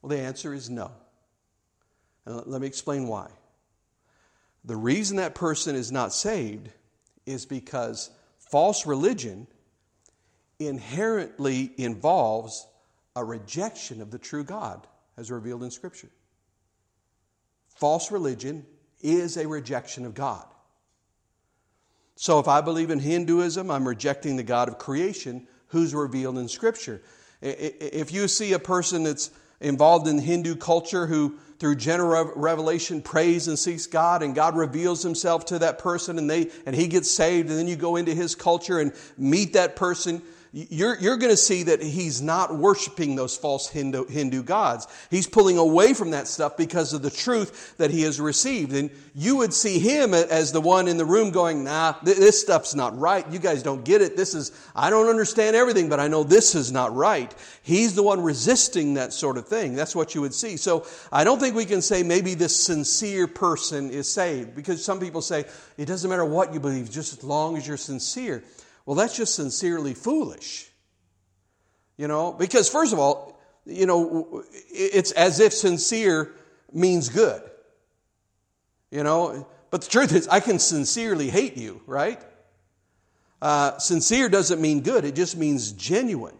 Well, 0.00 0.10
the 0.10 0.20
answer 0.20 0.54
is 0.54 0.70
no. 0.70 0.90
And 2.24 2.46
let 2.46 2.60
me 2.60 2.66
explain 2.66 3.06
why. 3.06 3.28
The 4.68 4.76
reason 4.76 5.16
that 5.16 5.34
person 5.34 5.74
is 5.74 5.90
not 5.90 6.12
saved 6.12 6.68
is 7.24 7.46
because 7.46 8.10
false 8.38 8.86
religion 8.86 9.46
inherently 10.58 11.72
involves 11.78 12.66
a 13.16 13.24
rejection 13.24 14.02
of 14.02 14.10
the 14.10 14.18
true 14.18 14.44
God 14.44 14.86
as 15.16 15.30
revealed 15.30 15.62
in 15.62 15.70
Scripture. 15.70 16.10
False 17.76 18.12
religion 18.12 18.66
is 19.00 19.38
a 19.38 19.48
rejection 19.48 20.04
of 20.04 20.12
God. 20.12 20.44
So 22.16 22.38
if 22.38 22.46
I 22.46 22.60
believe 22.60 22.90
in 22.90 22.98
Hinduism, 22.98 23.70
I'm 23.70 23.88
rejecting 23.88 24.36
the 24.36 24.42
God 24.42 24.68
of 24.68 24.76
creation 24.76 25.48
who's 25.68 25.94
revealed 25.94 26.36
in 26.36 26.46
Scripture. 26.46 27.00
If 27.40 28.12
you 28.12 28.28
see 28.28 28.52
a 28.52 28.58
person 28.58 29.04
that's 29.04 29.30
involved 29.62 30.06
in 30.08 30.18
Hindu 30.18 30.56
culture 30.56 31.06
who, 31.06 31.38
through 31.58 31.76
general 31.76 32.32
revelation, 32.36 33.02
prays 33.02 33.48
and 33.48 33.58
seeks 33.58 33.86
God, 33.86 34.22
and 34.22 34.34
God 34.34 34.56
reveals 34.56 35.02
Himself 35.02 35.46
to 35.46 35.58
that 35.60 35.78
person, 35.78 36.18
and 36.18 36.30
they 36.30 36.50
and 36.66 36.74
he 36.74 36.86
gets 36.86 37.10
saved, 37.10 37.50
and 37.50 37.58
then 37.58 37.66
you 37.66 37.76
go 37.76 37.96
into 37.96 38.14
his 38.14 38.34
culture 38.34 38.78
and 38.78 38.92
meet 39.16 39.54
that 39.54 39.76
person 39.76 40.22
you're, 40.52 40.98
you're 40.98 41.16
going 41.18 41.30
to 41.30 41.36
see 41.36 41.64
that 41.64 41.82
he's 41.82 42.22
not 42.22 42.56
worshiping 42.56 43.16
those 43.16 43.36
false 43.36 43.68
Hindu, 43.68 44.06
Hindu 44.06 44.42
gods. 44.42 44.86
He's 45.10 45.26
pulling 45.26 45.58
away 45.58 45.92
from 45.92 46.12
that 46.12 46.26
stuff 46.26 46.56
because 46.56 46.94
of 46.94 47.02
the 47.02 47.10
truth 47.10 47.76
that 47.76 47.90
he 47.90 48.02
has 48.02 48.18
received. 48.18 48.72
And 48.72 48.90
you 49.14 49.36
would 49.36 49.52
see 49.52 49.78
him 49.78 50.14
as 50.14 50.52
the 50.52 50.60
one 50.60 50.88
in 50.88 50.96
the 50.96 51.04
room 51.04 51.30
going, 51.30 51.64
nah, 51.64 51.94
this 52.02 52.40
stuff's 52.40 52.74
not 52.74 52.98
right. 52.98 53.30
You 53.30 53.38
guys 53.38 53.62
don't 53.62 53.84
get 53.84 54.00
it. 54.00 54.16
This 54.16 54.34
is, 54.34 54.52
I 54.74 54.88
don't 54.88 55.08
understand 55.08 55.54
everything, 55.54 55.90
but 55.90 56.00
I 56.00 56.08
know 56.08 56.24
this 56.24 56.54
is 56.54 56.72
not 56.72 56.94
right. 56.96 57.34
He's 57.62 57.94
the 57.94 58.02
one 58.02 58.22
resisting 58.22 58.94
that 58.94 59.12
sort 59.12 59.36
of 59.36 59.46
thing. 59.46 59.74
That's 59.74 59.94
what 59.94 60.14
you 60.14 60.22
would 60.22 60.34
see. 60.34 60.56
So 60.56 60.86
I 61.12 61.24
don't 61.24 61.38
think 61.38 61.56
we 61.56 61.66
can 61.66 61.82
say 61.82 62.02
maybe 62.02 62.32
this 62.34 62.56
sincere 62.56 63.26
person 63.26 63.90
is 63.90 64.10
saved 64.10 64.54
because 64.54 64.82
some 64.82 64.98
people 64.98 65.20
say 65.20 65.44
it 65.76 65.84
doesn't 65.84 66.08
matter 66.08 66.24
what 66.24 66.54
you 66.54 66.60
believe, 66.60 66.90
just 66.90 67.18
as 67.18 67.22
long 67.22 67.56
as 67.58 67.68
you're 67.68 67.76
sincere. 67.76 68.42
Well, 68.88 68.94
that's 68.94 69.14
just 69.14 69.34
sincerely 69.34 69.92
foolish. 69.92 70.66
You 71.98 72.08
know, 72.08 72.32
because 72.32 72.70
first 72.70 72.94
of 72.94 72.98
all, 72.98 73.38
you 73.66 73.84
know, 73.84 74.44
it's 74.70 75.12
as 75.12 75.40
if 75.40 75.52
sincere 75.52 76.32
means 76.72 77.10
good. 77.10 77.42
You 78.90 79.02
know, 79.02 79.46
but 79.70 79.82
the 79.82 79.90
truth 79.90 80.14
is, 80.14 80.26
I 80.28 80.40
can 80.40 80.58
sincerely 80.58 81.28
hate 81.28 81.58
you, 81.58 81.82
right? 81.86 82.18
Uh, 83.42 83.76
sincere 83.76 84.30
doesn't 84.30 84.58
mean 84.58 84.80
good, 84.80 85.04
it 85.04 85.14
just 85.14 85.36
means 85.36 85.72
genuine. 85.72 86.38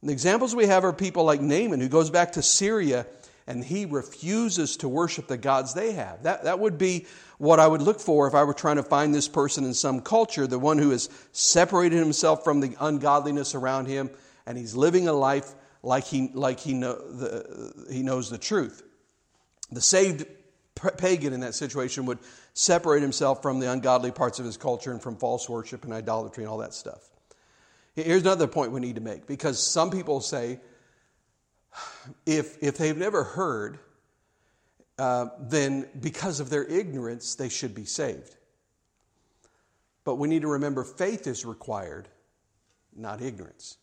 And 0.00 0.08
the 0.08 0.14
examples 0.14 0.56
we 0.56 0.68
have 0.68 0.84
are 0.84 0.94
people 0.94 1.24
like 1.24 1.42
Naaman, 1.42 1.82
who 1.82 1.90
goes 1.90 2.08
back 2.08 2.32
to 2.32 2.42
Syria 2.42 3.04
and 3.48 3.64
he 3.64 3.86
refuses 3.86 4.76
to 4.76 4.88
worship 4.88 5.26
the 5.26 5.38
gods 5.38 5.72
they 5.72 5.92
have. 5.92 6.22
That, 6.24 6.44
that 6.44 6.60
would 6.60 6.76
be 6.76 7.06
what 7.38 7.58
I 7.58 7.66
would 7.66 7.80
look 7.80 7.98
for 7.98 8.28
if 8.28 8.34
I 8.34 8.44
were 8.44 8.52
trying 8.52 8.76
to 8.76 8.82
find 8.82 9.14
this 9.14 9.26
person 9.26 9.64
in 9.64 9.72
some 9.72 10.02
culture, 10.02 10.46
the 10.46 10.58
one 10.58 10.76
who 10.76 10.90
has 10.90 11.08
separated 11.32 11.98
himself 11.98 12.44
from 12.44 12.60
the 12.60 12.76
ungodliness 12.78 13.54
around 13.54 13.86
him 13.86 14.10
and 14.46 14.58
he's 14.58 14.74
living 14.74 15.08
a 15.08 15.14
life 15.14 15.54
like 15.82 16.04
he, 16.04 16.30
like 16.34 16.60
he, 16.60 16.74
know, 16.74 16.94
the, 16.96 17.86
he 17.90 18.02
knows 18.02 18.28
the 18.28 18.36
truth. 18.36 18.82
The 19.72 19.80
saved 19.80 20.26
pagan 20.98 21.32
in 21.32 21.40
that 21.40 21.54
situation 21.54 22.04
would 22.04 22.18
separate 22.52 23.00
himself 23.00 23.40
from 23.40 23.60
the 23.60 23.72
ungodly 23.72 24.10
parts 24.10 24.38
of 24.38 24.44
his 24.44 24.58
culture 24.58 24.92
and 24.92 25.00
from 25.00 25.16
false 25.16 25.48
worship 25.48 25.84
and 25.84 25.94
idolatry 25.94 26.44
and 26.44 26.50
all 26.50 26.58
that 26.58 26.74
stuff. 26.74 27.00
Here's 27.94 28.22
another 28.22 28.46
point 28.46 28.72
we 28.72 28.80
need 28.80 28.96
to 28.96 29.00
make 29.00 29.26
because 29.26 29.58
some 29.58 29.90
people 29.90 30.20
say, 30.20 30.60
if, 32.26 32.62
if 32.62 32.78
they've 32.78 32.96
never 32.96 33.24
heard, 33.24 33.78
uh, 34.98 35.26
then 35.40 35.86
because 36.00 36.40
of 36.40 36.50
their 36.50 36.64
ignorance, 36.64 37.34
they 37.34 37.48
should 37.48 37.74
be 37.74 37.84
saved. 37.84 38.34
But 40.04 40.16
we 40.16 40.28
need 40.28 40.42
to 40.42 40.48
remember 40.48 40.84
faith 40.84 41.26
is 41.26 41.44
required, 41.44 42.08
not 42.96 43.20
ignorance. 43.20 43.76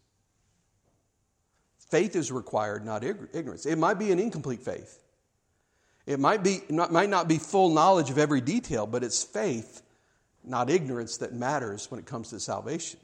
Faith 1.89 2.15
is 2.15 2.31
required, 2.31 2.83
not 2.83 3.03
ignorance. 3.03 3.65
It 3.65 3.77
might 3.77 3.99
be 3.99 4.11
an 4.11 4.19
incomplete 4.19 4.61
faith. 4.61 5.03
It 6.05 6.19
might, 6.19 6.43
be, 6.43 6.61
might 6.69 7.09
not 7.09 7.27
be 7.27 7.37
full 7.37 7.69
knowledge 7.69 8.09
of 8.09 8.17
every 8.17 8.41
detail, 8.41 8.85
but 8.85 9.03
it's 9.03 9.23
faith, 9.23 9.81
not 10.43 10.69
ignorance, 10.69 11.17
that 11.17 11.33
matters 11.33 11.89
when 11.89 11.99
it 11.99 12.05
comes 12.05 12.29
to 12.31 12.39
salvation. 12.39 12.99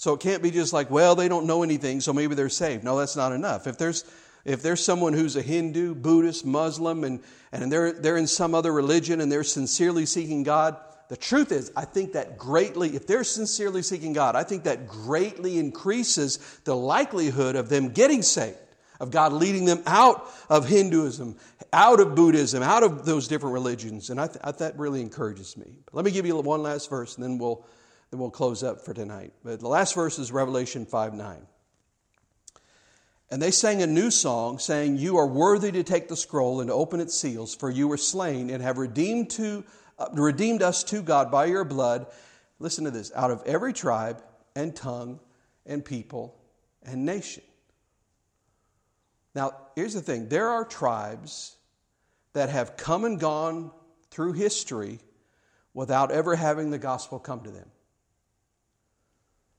So 0.00 0.14
it 0.14 0.20
can't 0.20 0.42
be 0.42 0.50
just 0.50 0.72
like, 0.72 0.90
well, 0.90 1.14
they 1.14 1.28
don't 1.28 1.44
know 1.44 1.62
anything, 1.62 2.00
so 2.00 2.14
maybe 2.14 2.34
they're 2.34 2.48
saved. 2.48 2.84
No, 2.84 2.96
that's 2.96 3.16
not 3.16 3.32
enough. 3.32 3.66
If 3.66 3.76
there's 3.76 4.10
if 4.46 4.62
there's 4.62 4.82
someone 4.82 5.12
who's 5.12 5.36
a 5.36 5.42
Hindu, 5.42 5.94
Buddhist, 5.94 6.46
Muslim, 6.46 7.04
and, 7.04 7.20
and 7.52 7.70
they're, 7.70 7.92
they're 7.92 8.16
in 8.16 8.26
some 8.26 8.54
other 8.54 8.72
religion 8.72 9.20
and 9.20 9.30
they're 9.30 9.44
sincerely 9.44 10.06
seeking 10.06 10.42
God, 10.42 10.78
the 11.10 11.18
truth 11.18 11.52
is, 11.52 11.70
I 11.76 11.84
think 11.84 12.14
that 12.14 12.38
greatly, 12.38 12.96
if 12.96 13.06
they're 13.06 13.24
sincerely 13.24 13.82
seeking 13.82 14.14
God, 14.14 14.36
I 14.36 14.42
think 14.42 14.64
that 14.64 14.88
greatly 14.88 15.58
increases 15.58 16.38
the 16.64 16.74
likelihood 16.74 17.54
of 17.54 17.68
them 17.68 17.90
getting 17.90 18.22
saved, 18.22 18.56
of 19.00 19.10
God 19.10 19.34
leading 19.34 19.66
them 19.66 19.82
out 19.86 20.26
of 20.48 20.66
Hinduism, 20.66 21.36
out 21.74 22.00
of 22.00 22.14
Buddhism, 22.14 22.62
out 22.62 22.82
of 22.82 23.04
those 23.04 23.28
different 23.28 23.52
religions. 23.52 24.08
And 24.08 24.18
I 24.18 24.28
th- 24.28 24.40
I, 24.42 24.52
that 24.52 24.78
really 24.78 25.02
encourages 25.02 25.58
me. 25.58 25.66
But 25.84 25.92
let 25.92 26.06
me 26.06 26.10
give 26.10 26.24
you 26.24 26.34
one 26.40 26.62
last 26.62 26.88
verse 26.88 27.16
and 27.16 27.22
then 27.22 27.36
we'll 27.36 27.66
then 28.10 28.20
we'll 28.20 28.30
close 28.30 28.62
up 28.62 28.84
for 28.84 28.92
tonight. 28.92 29.32
But 29.44 29.60
the 29.60 29.68
last 29.68 29.94
verse 29.94 30.18
is 30.18 30.32
Revelation 30.32 30.86
5 30.86 31.14
9. 31.14 31.46
And 33.32 33.40
they 33.40 33.52
sang 33.52 33.80
a 33.80 33.86
new 33.86 34.10
song, 34.10 34.58
saying, 34.58 34.98
You 34.98 35.16
are 35.18 35.26
worthy 35.26 35.70
to 35.72 35.84
take 35.84 36.08
the 36.08 36.16
scroll 36.16 36.60
and 36.60 36.70
open 36.70 36.98
its 36.98 37.14
seals, 37.14 37.54
for 37.54 37.70
you 37.70 37.86
were 37.86 37.96
slain 37.96 38.50
and 38.50 38.62
have 38.62 38.76
redeemed, 38.78 39.30
to, 39.30 39.64
uh, 39.98 40.08
redeemed 40.14 40.62
us 40.62 40.82
to 40.84 41.00
God 41.02 41.30
by 41.30 41.44
your 41.44 41.64
blood. 41.64 42.06
Listen 42.58 42.84
to 42.84 42.90
this 42.90 43.12
out 43.14 43.30
of 43.30 43.42
every 43.46 43.72
tribe 43.72 44.20
and 44.56 44.74
tongue 44.74 45.20
and 45.64 45.84
people 45.84 46.36
and 46.82 47.04
nation. 47.04 47.44
Now, 49.34 49.52
here's 49.76 49.94
the 49.94 50.00
thing 50.00 50.28
there 50.28 50.48
are 50.48 50.64
tribes 50.64 51.56
that 52.32 52.48
have 52.48 52.76
come 52.76 53.04
and 53.04 53.20
gone 53.20 53.70
through 54.10 54.32
history 54.32 54.98
without 55.72 56.10
ever 56.10 56.34
having 56.34 56.70
the 56.70 56.78
gospel 56.78 57.20
come 57.20 57.42
to 57.42 57.50
them. 57.50 57.70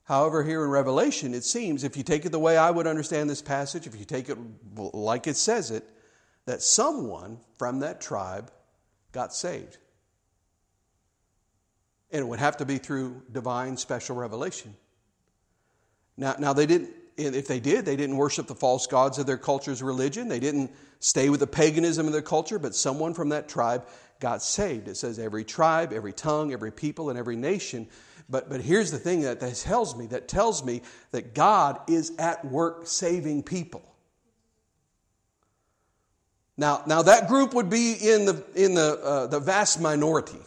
However, 0.04 0.42
here 0.42 0.64
in 0.64 0.70
Revelation, 0.70 1.32
it 1.32 1.44
seems, 1.44 1.84
if 1.84 1.96
you 1.96 2.02
take 2.02 2.26
it 2.26 2.32
the 2.32 2.38
way 2.38 2.56
I 2.56 2.70
would 2.70 2.86
understand 2.86 3.30
this 3.30 3.42
passage, 3.42 3.86
if 3.86 3.96
you 3.96 4.04
take 4.04 4.28
it 4.28 4.38
like 4.76 5.26
it 5.26 5.36
says 5.36 5.70
it, 5.70 5.88
that 6.44 6.60
someone 6.60 7.38
from 7.56 7.80
that 7.80 8.00
tribe 8.00 8.50
got 9.12 9.32
saved. 9.32 9.78
And 12.10 12.20
it 12.20 12.26
would 12.26 12.40
have 12.40 12.56
to 12.58 12.64
be 12.64 12.78
through 12.78 13.22
divine 13.30 13.76
special 13.76 14.16
revelation. 14.16 14.74
Now, 16.16 16.34
now 16.38 16.52
they 16.52 16.66
didn't, 16.66 16.90
if 17.16 17.46
they 17.46 17.60
did, 17.60 17.84
they 17.84 17.96
didn't 17.96 18.16
worship 18.16 18.48
the 18.48 18.54
false 18.54 18.86
gods 18.86 19.18
of 19.18 19.26
their 19.26 19.38
culture's 19.38 19.82
religion. 19.82 20.28
They 20.28 20.40
didn't 20.40 20.72
stay 20.98 21.30
with 21.30 21.40
the 21.40 21.46
paganism 21.46 22.06
of 22.06 22.12
their 22.12 22.22
culture, 22.22 22.58
but 22.58 22.74
someone 22.74 23.14
from 23.14 23.28
that 23.30 23.48
tribe 23.48 23.86
got 24.18 24.42
saved. 24.42 24.88
It 24.88 24.96
says 24.96 25.18
every 25.18 25.44
tribe, 25.44 25.92
every 25.92 26.12
tongue, 26.12 26.52
every 26.52 26.72
people, 26.72 27.08
and 27.08 27.18
every 27.18 27.36
nation 27.36 27.88
but, 28.28 28.48
but 28.48 28.60
here's 28.60 28.90
the 28.90 28.98
thing 28.98 29.22
that, 29.22 29.40
tells 29.40 29.96
me 29.96 30.06
that 30.06 30.28
tells 30.28 30.64
me 30.64 30.82
that 31.10 31.34
God 31.34 31.80
is 31.88 32.12
at 32.18 32.44
work 32.44 32.86
saving 32.86 33.42
people. 33.42 33.82
Now, 36.56 36.82
now 36.86 37.02
that 37.02 37.28
group 37.28 37.54
would 37.54 37.70
be 37.70 37.92
in 37.92 38.24
the, 38.24 38.44
in 38.54 38.74
the, 38.74 39.00
uh, 39.02 39.26
the 39.26 39.40
vast 39.40 39.80
minority. 39.80 40.38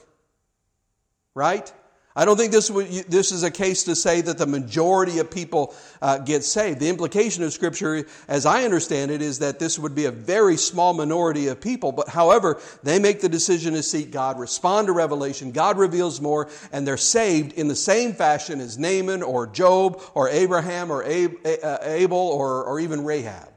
right? 1.36 1.72
I 2.18 2.24
don't 2.24 2.38
think 2.38 2.54
this, 2.54 2.70
this 3.10 3.34
is 3.34 3.44
a 3.44 3.52
case 3.52 3.84
to 3.84 3.96
say 3.96 4.22
that 4.22 4.38
the 4.38 4.46
majority 4.46 5.20
of 5.20 5.30
people 5.30 5.76
uh, 6.02 6.18
get 6.20 6.46
saved. 6.46 6.80
The 6.80 6.88
implication 6.88 7.44
of 7.44 7.52
Scripture, 7.52 8.06
as 8.30 8.46
I 8.46 8.64
understand 8.64 9.12
it, 9.12 9.22
is 9.22 9.40
that 9.40 9.60
this 9.60 9.78
would 9.78 9.96
be 9.96 10.06
a 10.06 10.12
very 10.12 10.56
small 10.56 10.94
minority 10.94 11.50
of 11.50 11.60
people. 11.60 11.92
But 11.92 12.08
however, 12.08 12.62
they 12.84 13.00
make 13.00 13.20
the 13.20 13.28
decision 13.28 13.74
to 13.74 13.84
seek 13.84 14.12
God, 14.12 14.40
respond 14.40 14.88
to 14.88 14.94
revelation, 14.94 15.52
God 15.52 15.78
reveals 15.78 16.22
more, 16.22 16.50
and 16.72 16.88
they're 16.88 16.96
saved 16.96 17.52
in 17.54 17.68
the 17.68 17.76
same 17.76 18.14
fashion 18.14 18.62
as 18.62 18.78
Naaman 18.78 19.22
or 19.22 19.46
Job 19.46 20.02
or 20.14 20.30
Abraham 20.30 20.92
or 20.92 21.04
uh, 21.04 21.78
Abel 21.82 22.18
or, 22.18 22.64
or 22.64 22.80
even 22.80 23.04
Rahab. 23.04 23.50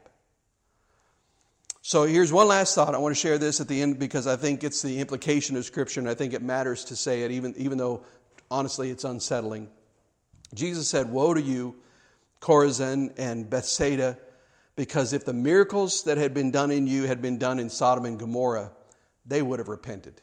So 1.81 2.03
here's 2.03 2.31
one 2.31 2.47
last 2.47 2.75
thought. 2.75 2.93
I 2.93 2.97
want 2.97 3.15
to 3.15 3.19
share 3.19 3.37
this 3.37 3.61
at 3.61 3.67
the 3.67 3.81
end 3.81 3.97
because 3.97 4.27
I 4.27 4.35
think 4.35 4.63
it's 4.63 4.81
the 4.81 4.99
implication 4.99 5.55
of 5.55 5.65
Scripture, 5.65 6.01
and 6.01 6.09
I 6.09 6.13
think 6.13 6.33
it 6.33 6.43
matters 6.43 6.83
to 6.85 6.95
say 6.95 7.23
it, 7.23 7.31
even, 7.31 7.55
even 7.57 7.77
though 7.79 8.03
honestly, 8.51 8.89
it's 8.89 9.03
unsettling. 9.03 9.69
Jesus 10.53 10.87
said, 10.87 11.11
Woe 11.11 11.33
to 11.33 11.41
you, 11.41 11.75
Chorazin 12.41 13.13
and 13.17 13.49
Bethsaida, 13.49 14.17
because 14.75 15.13
if 15.13 15.25
the 15.25 15.33
miracles 15.33 16.03
that 16.03 16.17
had 16.17 16.33
been 16.33 16.51
done 16.51 16.71
in 16.71 16.87
you 16.87 17.03
had 17.03 17.21
been 17.21 17.37
done 17.37 17.59
in 17.59 17.69
Sodom 17.69 18.05
and 18.05 18.17
Gomorrah, 18.17 18.71
they 19.25 19.41
would 19.41 19.59
have 19.59 19.67
repented. 19.67 20.21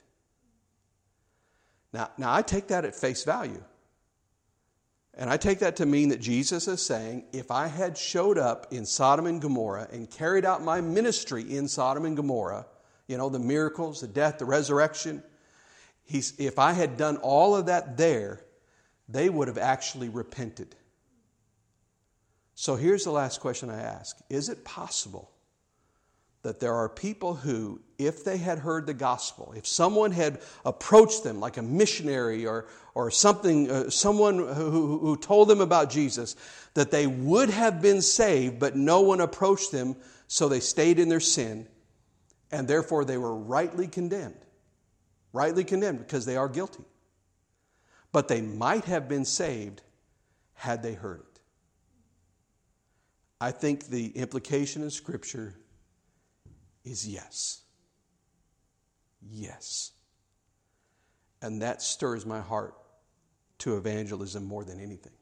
Now, 1.93 2.11
now 2.18 2.35
I 2.35 2.43
take 2.43 2.68
that 2.68 2.85
at 2.85 2.95
face 2.95 3.24
value. 3.24 3.62
And 5.18 5.31
I 5.31 5.39
take 5.39 5.61
that 5.61 5.77
to 5.77 5.87
mean 5.87 6.11
that 6.11 6.20
Jesus 6.20 6.68
is 6.68 6.83
saying, 6.83 7.24
if 7.33 7.51
I 7.51 7.68
had 7.68 7.97
showed 7.97 8.37
up 8.37 8.66
in 8.70 8.85
Sodom 8.85 9.27
and 9.27 9.41
Gomorrah 9.41 9.89
and 9.91 10.11
carried 10.11 10.45
out 10.45 10.62
my 10.62 10.83
ministry 10.83 11.57
in 11.57 11.68
Sodom 11.68 12.05
and 12.05 12.14
Gomorrah, 12.16 12.66
you 13.09 13.16
know, 13.16 13.31
the 13.31 13.39
miracles, 13.39 14.03
the 14.03 14.09
death, 14.09 14.39
the 14.39 14.45
resurrection, 14.45 15.22
He's, 16.07 16.34
if 16.38 16.59
I 16.59 16.72
had 16.72 16.96
done 16.96 17.16
all 17.18 17.57
of 17.57 17.66
that 17.66 17.96
there, 17.96 18.40
they 19.09 19.28
would 19.28 19.48
have 19.48 19.59
actually 19.59 20.09
repented. 20.09 20.74
So 22.54 22.76
here's 22.76 23.04
the 23.04 23.11
last 23.11 23.40
question 23.40 23.68
I 23.68 23.80
ask 23.82 24.16
Is 24.30 24.48
it 24.48 24.64
possible 24.64 25.30
that 26.42 26.61
there 26.61 26.74
are 26.74 26.88
people 26.88 27.34
who, 27.34 27.80
if 27.98 28.24
they 28.24 28.36
had 28.36 28.61
heard 28.61 28.86
the 28.86 28.94
gospel, 28.94 29.52
if 29.57 29.66
someone 29.66 30.12
had 30.12 30.40
approached 30.64 31.24
them 31.24 31.40
like 31.40 31.57
a 31.57 31.62
missionary 31.62 32.46
or, 32.46 32.66
or 32.94 33.11
something, 33.11 33.68
uh, 33.68 33.90
someone 33.90 34.38
who, 34.38 34.98
who 34.98 35.16
told 35.16 35.48
them 35.48 35.61
about 35.61 35.90
Jesus, 35.90 36.36
that 36.74 36.92
they 36.92 37.09
would 37.09 37.50
have 37.50 37.82
been 37.82 38.00
saved, 38.00 38.61
but 38.61 38.76
no 38.76 39.00
one 39.00 39.20
approached 39.20 39.72
them, 39.72 39.96
so 40.28 40.48
they 40.48 40.61
stayed 40.61 41.00
in 41.00 41.09
their 41.09 41.18
sin, 41.18 41.66
and 42.52 42.68
therefore 42.68 43.04
they 43.04 43.18
were 43.18 43.34
rightly 43.34 43.88
condemned? 43.88 44.46
Rightly 45.37 45.64
condemned 45.64 45.99
because 45.99 46.24
they 46.24 46.37
are 46.37 46.49
guilty. 46.49 46.84
But 48.11 48.28
they 48.28 48.41
might 48.41 48.87
have 48.87 49.09
been 49.09 49.26
saved 49.26 49.82
had 50.55 50.82
they 50.82 50.95
heard 50.95 51.20
it. 51.20 51.41
I 53.39 53.51
think 53.51 53.89
the 53.89 54.09
implication 54.16 54.82
in 54.82 54.91
Scripture 54.91 55.55
is 56.84 57.07
yes. 57.07 57.61
Yes. 59.30 59.93
And 61.43 61.61
that 61.61 61.82
stirs 61.82 62.24
my 62.24 62.41
heart 62.41 62.74
to 63.59 63.76
evangelism 63.76 64.45
more 64.45 64.64
than 64.64 64.80
anything. 64.80 65.12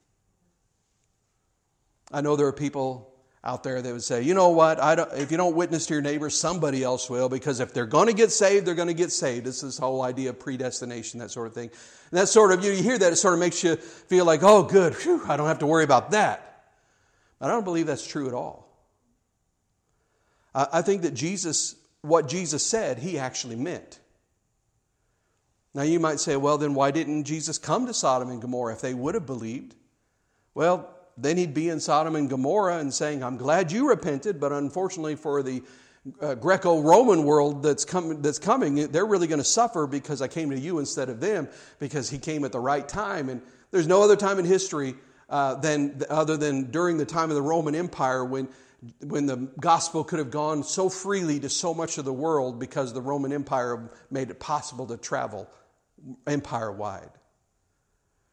I 2.12 2.20
know 2.20 2.36
there 2.36 2.46
are 2.46 2.52
people 2.52 3.13
out 3.44 3.62
there 3.62 3.82
that 3.82 3.92
would 3.92 4.02
say, 4.02 4.22
you 4.22 4.32
know 4.32 4.48
what, 4.48 4.78
if 5.18 5.30
you 5.30 5.36
don't 5.36 5.54
witness 5.54 5.86
to 5.86 5.94
your 5.94 6.02
neighbor, 6.02 6.30
somebody 6.30 6.82
else 6.82 7.10
will, 7.10 7.28
because 7.28 7.60
if 7.60 7.74
they're 7.74 7.84
going 7.84 8.06
to 8.06 8.14
get 8.14 8.32
saved, 8.32 8.66
they're 8.66 8.74
going 8.74 8.88
to 8.88 8.94
get 8.94 9.12
saved. 9.12 9.46
Is 9.46 9.60
this 9.60 9.76
whole 9.76 10.00
idea 10.00 10.30
of 10.30 10.40
predestination, 10.40 11.20
that 11.20 11.30
sort 11.30 11.46
of 11.46 11.52
thing. 11.52 11.70
And 12.10 12.20
that 12.20 12.28
sort 12.28 12.52
of, 12.52 12.64
you, 12.64 12.72
hear 12.72 12.96
that, 12.96 13.12
it 13.12 13.16
sort 13.16 13.34
of 13.34 13.40
makes 13.40 13.62
you 13.62 13.76
feel 13.76 14.24
like, 14.24 14.42
oh, 14.42 14.62
good, 14.62 14.94
whew, 14.94 15.22
I 15.28 15.36
don't 15.36 15.46
have 15.46 15.58
to 15.58 15.66
worry 15.66 15.84
about 15.84 16.12
that. 16.12 16.64
But 17.38 17.50
I 17.50 17.52
don't 17.52 17.64
believe 17.64 17.86
that's 17.86 18.06
true 18.06 18.28
at 18.28 18.34
all. 18.34 18.64
I 20.54 20.82
think 20.82 21.02
that 21.02 21.14
Jesus, 21.14 21.74
what 22.00 22.28
Jesus 22.28 22.64
said, 22.64 22.98
he 22.98 23.18
actually 23.18 23.56
meant. 23.56 23.98
Now 25.74 25.82
you 25.82 25.98
might 25.98 26.20
say, 26.20 26.36
well, 26.36 26.56
then 26.56 26.74
why 26.74 26.92
didn't 26.92 27.24
Jesus 27.24 27.58
come 27.58 27.86
to 27.88 27.92
Sodom 27.92 28.30
and 28.30 28.40
Gomorrah 28.40 28.72
if 28.72 28.80
they 28.80 28.94
would 28.94 29.14
have 29.14 29.26
believed? 29.26 29.74
Well, 30.54 30.93
then 31.16 31.36
he'd 31.36 31.54
be 31.54 31.68
in 31.68 31.80
Sodom 31.80 32.16
and 32.16 32.28
Gomorrah 32.28 32.78
and 32.78 32.92
saying, 32.92 33.22
I'm 33.22 33.36
glad 33.36 33.70
you 33.70 33.88
repented, 33.88 34.40
but 34.40 34.52
unfortunately 34.52 35.16
for 35.16 35.42
the 35.42 35.62
uh, 36.20 36.34
Greco 36.34 36.80
Roman 36.80 37.24
world 37.24 37.62
that's, 37.62 37.84
com- 37.84 38.20
that's 38.20 38.38
coming, 38.38 38.88
they're 38.88 39.06
really 39.06 39.26
going 39.26 39.38
to 39.38 39.44
suffer 39.44 39.86
because 39.86 40.20
I 40.20 40.28
came 40.28 40.50
to 40.50 40.58
you 40.58 40.78
instead 40.78 41.08
of 41.08 41.20
them 41.20 41.48
because 41.78 42.10
he 42.10 42.18
came 42.18 42.44
at 42.44 42.52
the 42.52 42.60
right 42.60 42.86
time. 42.86 43.28
And 43.28 43.40
there's 43.70 43.86
no 43.86 44.02
other 44.02 44.16
time 44.16 44.38
in 44.38 44.44
history 44.44 44.94
uh, 45.30 45.54
than, 45.56 46.02
other 46.10 46.36
than 46.36 46.70
during 46.70 46.98
the 46.98 47.06
time 47.06 47.30
of 47.30 47.36
the 47.36 47.42
Roman 47.42 47.74
Empire 47.74 48.24
when, 48.24 48.48
when 49.00 49.26
the 49.26 49.48
gospel 49.58 50.04
could 50.04 50.18
have 50.18 50.30
gone 50.30 50.62
so 50.62 50.88
freely 50.88 51.40
to 51.40 51.48
so 51.48 51.72
much 51.72 51.96
of 51.96 52.04
the 52.04 52.12
world 52.12 52.60
because 52.60 52.92
the 52.92 53.00
Roman 53.00 53.32
Empire 53.32 53.90
made 54.10 54.30
it 54.30 54.38
possible 54.38 54.86
to 54.88 54.96
travel 54.96 55.48
empire 56.26 56.70
wide. 56.70 57.10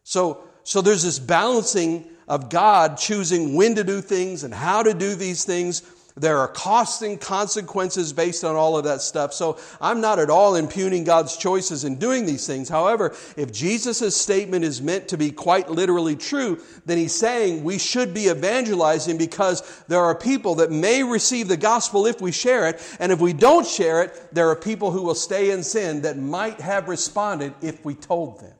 So, 0.03 0.43
so 0.63 0.81
there's 0.81 1.03
this 1.03 1.19
balancing 1.19 2.09
of 2.31 2.47
God 2.47 2.97
choosing 2.97 3.55
when 3.55 3.75
to 3.75 3.83
do 3.83 3.99
things 3.99 4.45
and 4.45 4.53
how 4.53 4.81
to 4.83 4.93
do 4.93 5.15
these 5.15 5.43
things. 5.43 5.81
There 6.15 6.37
are 6.37 6.47
costs 6.47 7.01
and 7.01 7.19
consequences 7.19 8.13
based 8.13 8.45
on 8.45 8.55
all 8.55 8.77
of 8.77 8.85
that 8.85 9.01
stuff. 9.01 9.33
So 9.33 9.59
I'm 9.81 9.99
not 9.99 10.17
at 10.17 10.29
all 10.29 10.55
impugning 10.55 11.03
God's 11.03 11.35
choices 11.35 11.83
in 11.83 11.97
doing 11.97 12.25
these 12.25 12.47
things. 12.47 12.69
However, 12.69 13.13
if 13.35 13.51
Jesus' 13.51 14.15
statement 14.15 14.63
is 14.63 14.81
meant 14.81 15.09
to 15.09 15.17
be 15.17 15.31
quite 15.31 15.69
literally 15.69 16.15
true, 16.15 16.61
then 16.85 16.97
he's 16.97 17.13
saying 17.13 17.65
we 17.65 17.77
should 17.77 18.13
be 18.13 18.29
evangelizing 18.29 19.17
because 19.17 19.83
there 19.89 20.01
are 20.01 20.15
people 20.15 20.55
that 20.55 20.71
may 20.71 21.03
receive 21.03 21.49
the 21.49 21.57
gospel 21.57 22.05
if 22.05 22.21
we 22.21 22.31
share 22.31 22.69
it. 22.69 22.81
And 23.01 23.11
if 23.11 23.19
we 23.19 23.33
don't 23.33 23.67
share 23.67 24.03
it, 24.03 24.33
there 24.33 24.49
are 24.49 24.55
people 24.55 24.91
who 24.91 25.01
will 25.01 25.15
stay 25.15 25.51
in 25.51 25.63
sin 25.63 26.03
that 26.03 26.17
might 26.17 26.61
have 26.61 26.87
responded 26.87 27.53
if 27.61 27.83
we 27.83 27.93
told 27.93 28.39
them. 28.39 28.55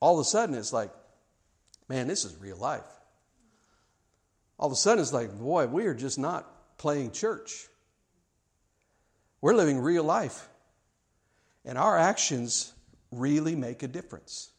All 0.00 0.18
of 0.18 0.22
a 0.22 0.28
sudden, 0.28 0.56
it's 0.56 0.72
like, 0.72 0.90
man, 1.88 2.06
this 2.08 2.24
is 2.24 2.36
real 2.40 2.56
life. 2.56 2.82
All 4.58 4.66
of 4.66 4.72
a 4.72 4.76
sudden, 4.76 5.02
it's 5.02 5.12
like, 5.12 5.36
boy, 5.38 5.66
we 5.66 5.86
are 5.86 5.94
just 5.94 6.18
not 6.18 6.78
playing 6.78 7.10
church. 7.10 7.66
We're 9.40 9.54
living 9.54 9.78
real 9.78 10.04
life. 10.04 10.48
And 11.64 11.76
our 11.76 11.98
actions 11.98 12.72
really 13.10 13.56
make 13.56 13.82
a 13.82 13.88
difference. 13.88 14.50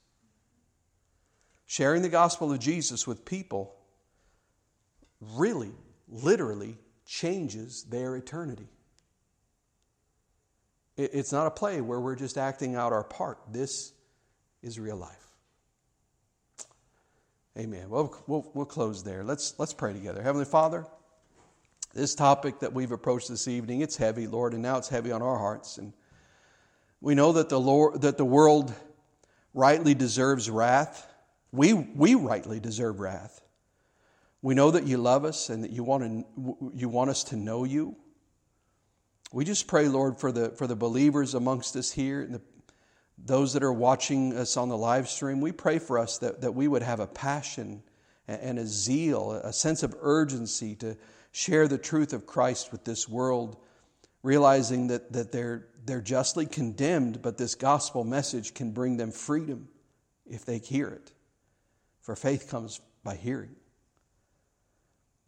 Sharing 1.65 2.01
the 2.01 2.09
gospel 2.09 2.51
of 2.51 2.59
Jesus 2.59 3.07
with 3.07 3.25
people 3.25 3.75
really, 5.19 5.71
literally 6.07 6.77
changes 7.05 7.83
their 7.83 8.15
eternity. 8.15 8.67
It's 10.97 11.31
not 11.31 11.47
a 11.47 11.51
play 11.51 11.81
where 11.81 11.99
we're 11.99 12.15
just 12.15 12.37
acting 12.37 12.75
out 12.75 12.93
our 12.93 13.03
part. 13.03 13.39
This 13.51 13.91
is 14.61 14.79
real 14.79 14.95
life. 14.95 15.24
Amen. 17.57 17.89
Well, 17.89 18.13
we'll, 18.27 18.51
we'll 18.53 18.65
close 18.65 19.01
there. 19.01 19.23
Let's, 19.23 19.55
let's 19.57 19.73
pray 19.73 19.93
together. 19.93 20.21
Heavenly 20.21 20.45
Father, 20.45 20.85
this 21.93 22.13
topic 22.13 22.59
that 22.59 22.73
we've 22.73 22.91
approached 22.91 23.29
this 23.29 23.47
evening, 23.47 23.79
it's 23.79 23.95
heavy, 23.95 24.27
Lord, 24.27 24.51
and 24.51 24.61
now 24.61 24.77
it's 24.77 24.89
heavy 24.89 25.13
on 25.13 25.21
our 25.21 25.37
hearts. 25.37 25.77
And 25.77 25.93
we 26.99 27.15
know 27.15 27.31
that 27.31 27.47
the, 27.47 27.57
Lord, 27.57 28.01
that 28.01 28.17
the 28.17 28.25
world 28.25 28.73
rightly 29.53 29.93
deserves 29.93 30.49
wrath. 30.49 31.09
We, 31.53 31.71
we 31.71 32.15
rightly 32.15 32.59
deserve 32.59 32.99
wrath. 32.99 33.39
We 34.41 34.53
know 34.53 34.71
that 34.71 34.85
you 34.85 34.97
love 34.97 35.23
us 35.23 35.49
and 35.49 35.63
that 35.63 35.71
you 35.71 35.85
want, 35.85 36.03
to, 36.03 36.71
you 36.75 36.89
want 36.89 37.09
us 37.09 37.23
to 37.25 37.37
know 37.37 37.63
you. 37.63 37.95
We 39.31 39.45
just 39.45 39.65
pray, 39.67 39.87
Lord, 39.87 40.19
for 40.19 40.33
the, 40.33 40.49
for 40.49 40.67
the 40.67 40.75
believers 40.75 41.33
amongst 41.33 41.77
us 41.77 41.89
here 41.89 42.21
and 42.21 42.33
the 42.33 42.41
those 43.17 43.53
that 43.53 43.63
are 43.63 43.73
watching 43.73 44.35
us 44.35 44.57
on 44.57 44.69
the 44.69 44.77
live 44.77 45.07
stream, 45.09 45.41
we 45.41 45.51
pray 45.51 45.79
for 45.79 45.97
us 45.97 46.17
that, 46.19 46.41
that 46.41 46.53
we 46.53 46.67
would 46.67 46.83
have 46.83 46.99
a 46.99 47.07
passion 47.07 47.81
and 48.27 48.59
a 48.59 48.65
zeal, 48.65 49.31
a 49.31 49.53
sense 49.53 49.83
of 49.83 49.95
urgency 50.01 50.75
to 50.75 50.97
share 51.31 51.67
the 51.67 51.77
truth 51.77 52.13
of 52.13 52.25
Christ 52.25 52.71
with 52.71 52.83
this 52.83 53.07
world, 53.07 53.57
realizing 54.23 54.87
that, 54.87 55.13
that 55.13 55.31
they're, 55.31 55.67
they're 55.85 56.01
justly 56.01 56.45
condemned, 56.45 57.21
but 57.21 57.37
this 57.37 57.55
gospel 57.55 58.03
message 58.03 58.53
can 58.53 58.71
bring 58.71 58.97
them 58.97 59.11
freedom 59.11 59.67
if 60.25 60.45
they 60.45 60.57
hear 60.57 60.87
it. 60.87 61.11
For 62.01 62.15
faith 62.15 62.49
comes 62.49 62.81
by 63.03 63.15
hearing. 63.15 63.55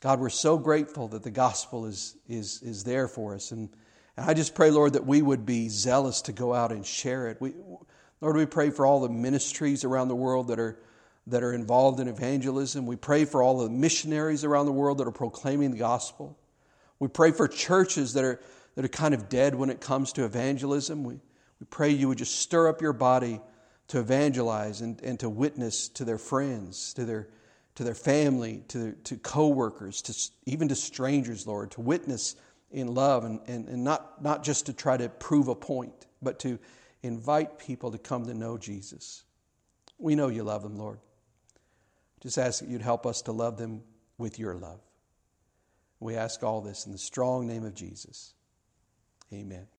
God, 0.02 0.20
we're 0.20 0.30
so 0.30 0.58
grateful 0.58 1.08
that 1.10 1.24
the 1.24 1.32
gospel 1.32 1.86
is, 1.86 2.16
is, 2.28 2.62
is 2.62 2.84
there 2.84 3.08
for 3.08 3.34
us. 3.36 3.52
And 3.52 3.70
and 4.18 4.30
I 4.30 4.34
just 4.34 4.56
pray, 4.56 4.72
Lord, 4.72 4.94
that 4.94 5.06
we 5.06 5.22
would 5.22 5.46
be 5.46 5.70
zealous 5.70 6.24
to 6.24 6.32
go 6.32 6.54
out 6.54 6.72
and 6.72 6.86
share 6.86 7.28
it. 7.28 7.40
We, 7.40 7.54
Lord, 8.20 8.36
we 8.36 8.48
pray 8.48 8.72
for 8.72 8.86
all 8.86 9.00
the 9.00 9.10
ministries 9.10 9.84
around 9.84 10.08
the 10.08 10.16
world 10.16 10.48
that 10.48 10.60
are, 10.60 10.80
that 11.28 11.44
are 11.44 11.54
involved 11.54 12.00
in 12.00 12.08
evangelism. 12.08 12.88
We 12.88 12.96
pray 12.96 13.26
for 13.26 13.44
all 13.44 13.60
the 13.60 13.70
missionaries 13.70 14.44
around 14.44 14.66
the 14.66 14.72
world 14.72 14.98
that 14.98 15.08
are 15.08 15.12
proclaiming 15.12 15.70
the 15.72 15.78
gospel. 15.78 16.36
We 17.00 17.10
pray 17.10 17.32
for 17.32 17.48
churches 17.48 18.14
that 18.14 18.24
are, 18.24 18.42
that 18.74 18.84
are 18.84 18.90
kind 18.90 19.14
of 19.14 19.30
dead 19.30 19.54
when 19.54 19.70
it 19.70 19.82
comes 19.82 20.14
to 20.14 20.26
evangelism. 20.26 21.04
We, 21.04 21.14
we 21.60 21.68
pray 21.70 21.92
you 21.92 22.08
would 22.08 22.18
just 22.18 22.40
stir 22.40 22.70
up 22.70 22.82
your 22.82 22.94
body 22.94 23.40
to 23.90 24.00
evangelize 24.00 24.82
and, 24.82 25.00
and 25.02 25.20
to 25.20 25.30
witness 25.30 25.90
to 25.90 26.06
their 26.06 26.18
friends, 26.18 26.94
to 26.96 27.06
their, 27.06 27.30
to 27.76 27.84
their 27.84 27.94
family, 27.94 28.64
to, 28.70 28.94
to 29.04 29.16
coworkers, 29.18 30.02
to, 30.02 30.32
even 30.48 30.70
to 30.70 30.76
strangers, 30.76 31.46
Lord, 31.46 31.70
to 31.72 31.82
witness 31.82 32.36
in 32.72 32.94
love 32.94 33.24
and, 33.24 33.40
and, 33.48 33.68
and 33.68 33.84
not, 33.84 34.22
not 34.22 34.44
just 34.44 34.66
to 34.66 34.74
try 34.74 34.98
to 34.98 35.10
prove 35.10 35.48
a 35.48 35.56
point, 35.56 36.08
but 36.22 36.40
to 36.40 36.60
invite 37.04 37.58
people 37.58 37.92
to 37.92 37.98
come 37.98 38.26
to 38.26 38.34
know 38.34 38.58
Jesus. 38.58 39.24
We 39.98 40.16
know 40.16 40.28
you 40.28 40.44
love 40.44 40.64
them, 40.64 40.78
Lord. 40.78 41.00
Just 42.22 42.38
ask 42.38 42.60
that 42.60 42.70
you'd 42.70 42.82
help 42.82 43.06
us 43.06 43.22
to 43.24 43.32
love 43.32 43.58
them 43.58 43.84
with 44.18 44.40
your 44.40 44.56
love. 44.56 44.82
We 46.00 46.16
ask 46.16 46.44
all 46.44 46.62
this 46.62 46.86
in 46.86 46.92
the 46.92 46.98
strong 46.98 47.48
name 47.48 47.64
of 47.64 47.74
Jesus. 47.74 48.34
Amen. 49.34 49.68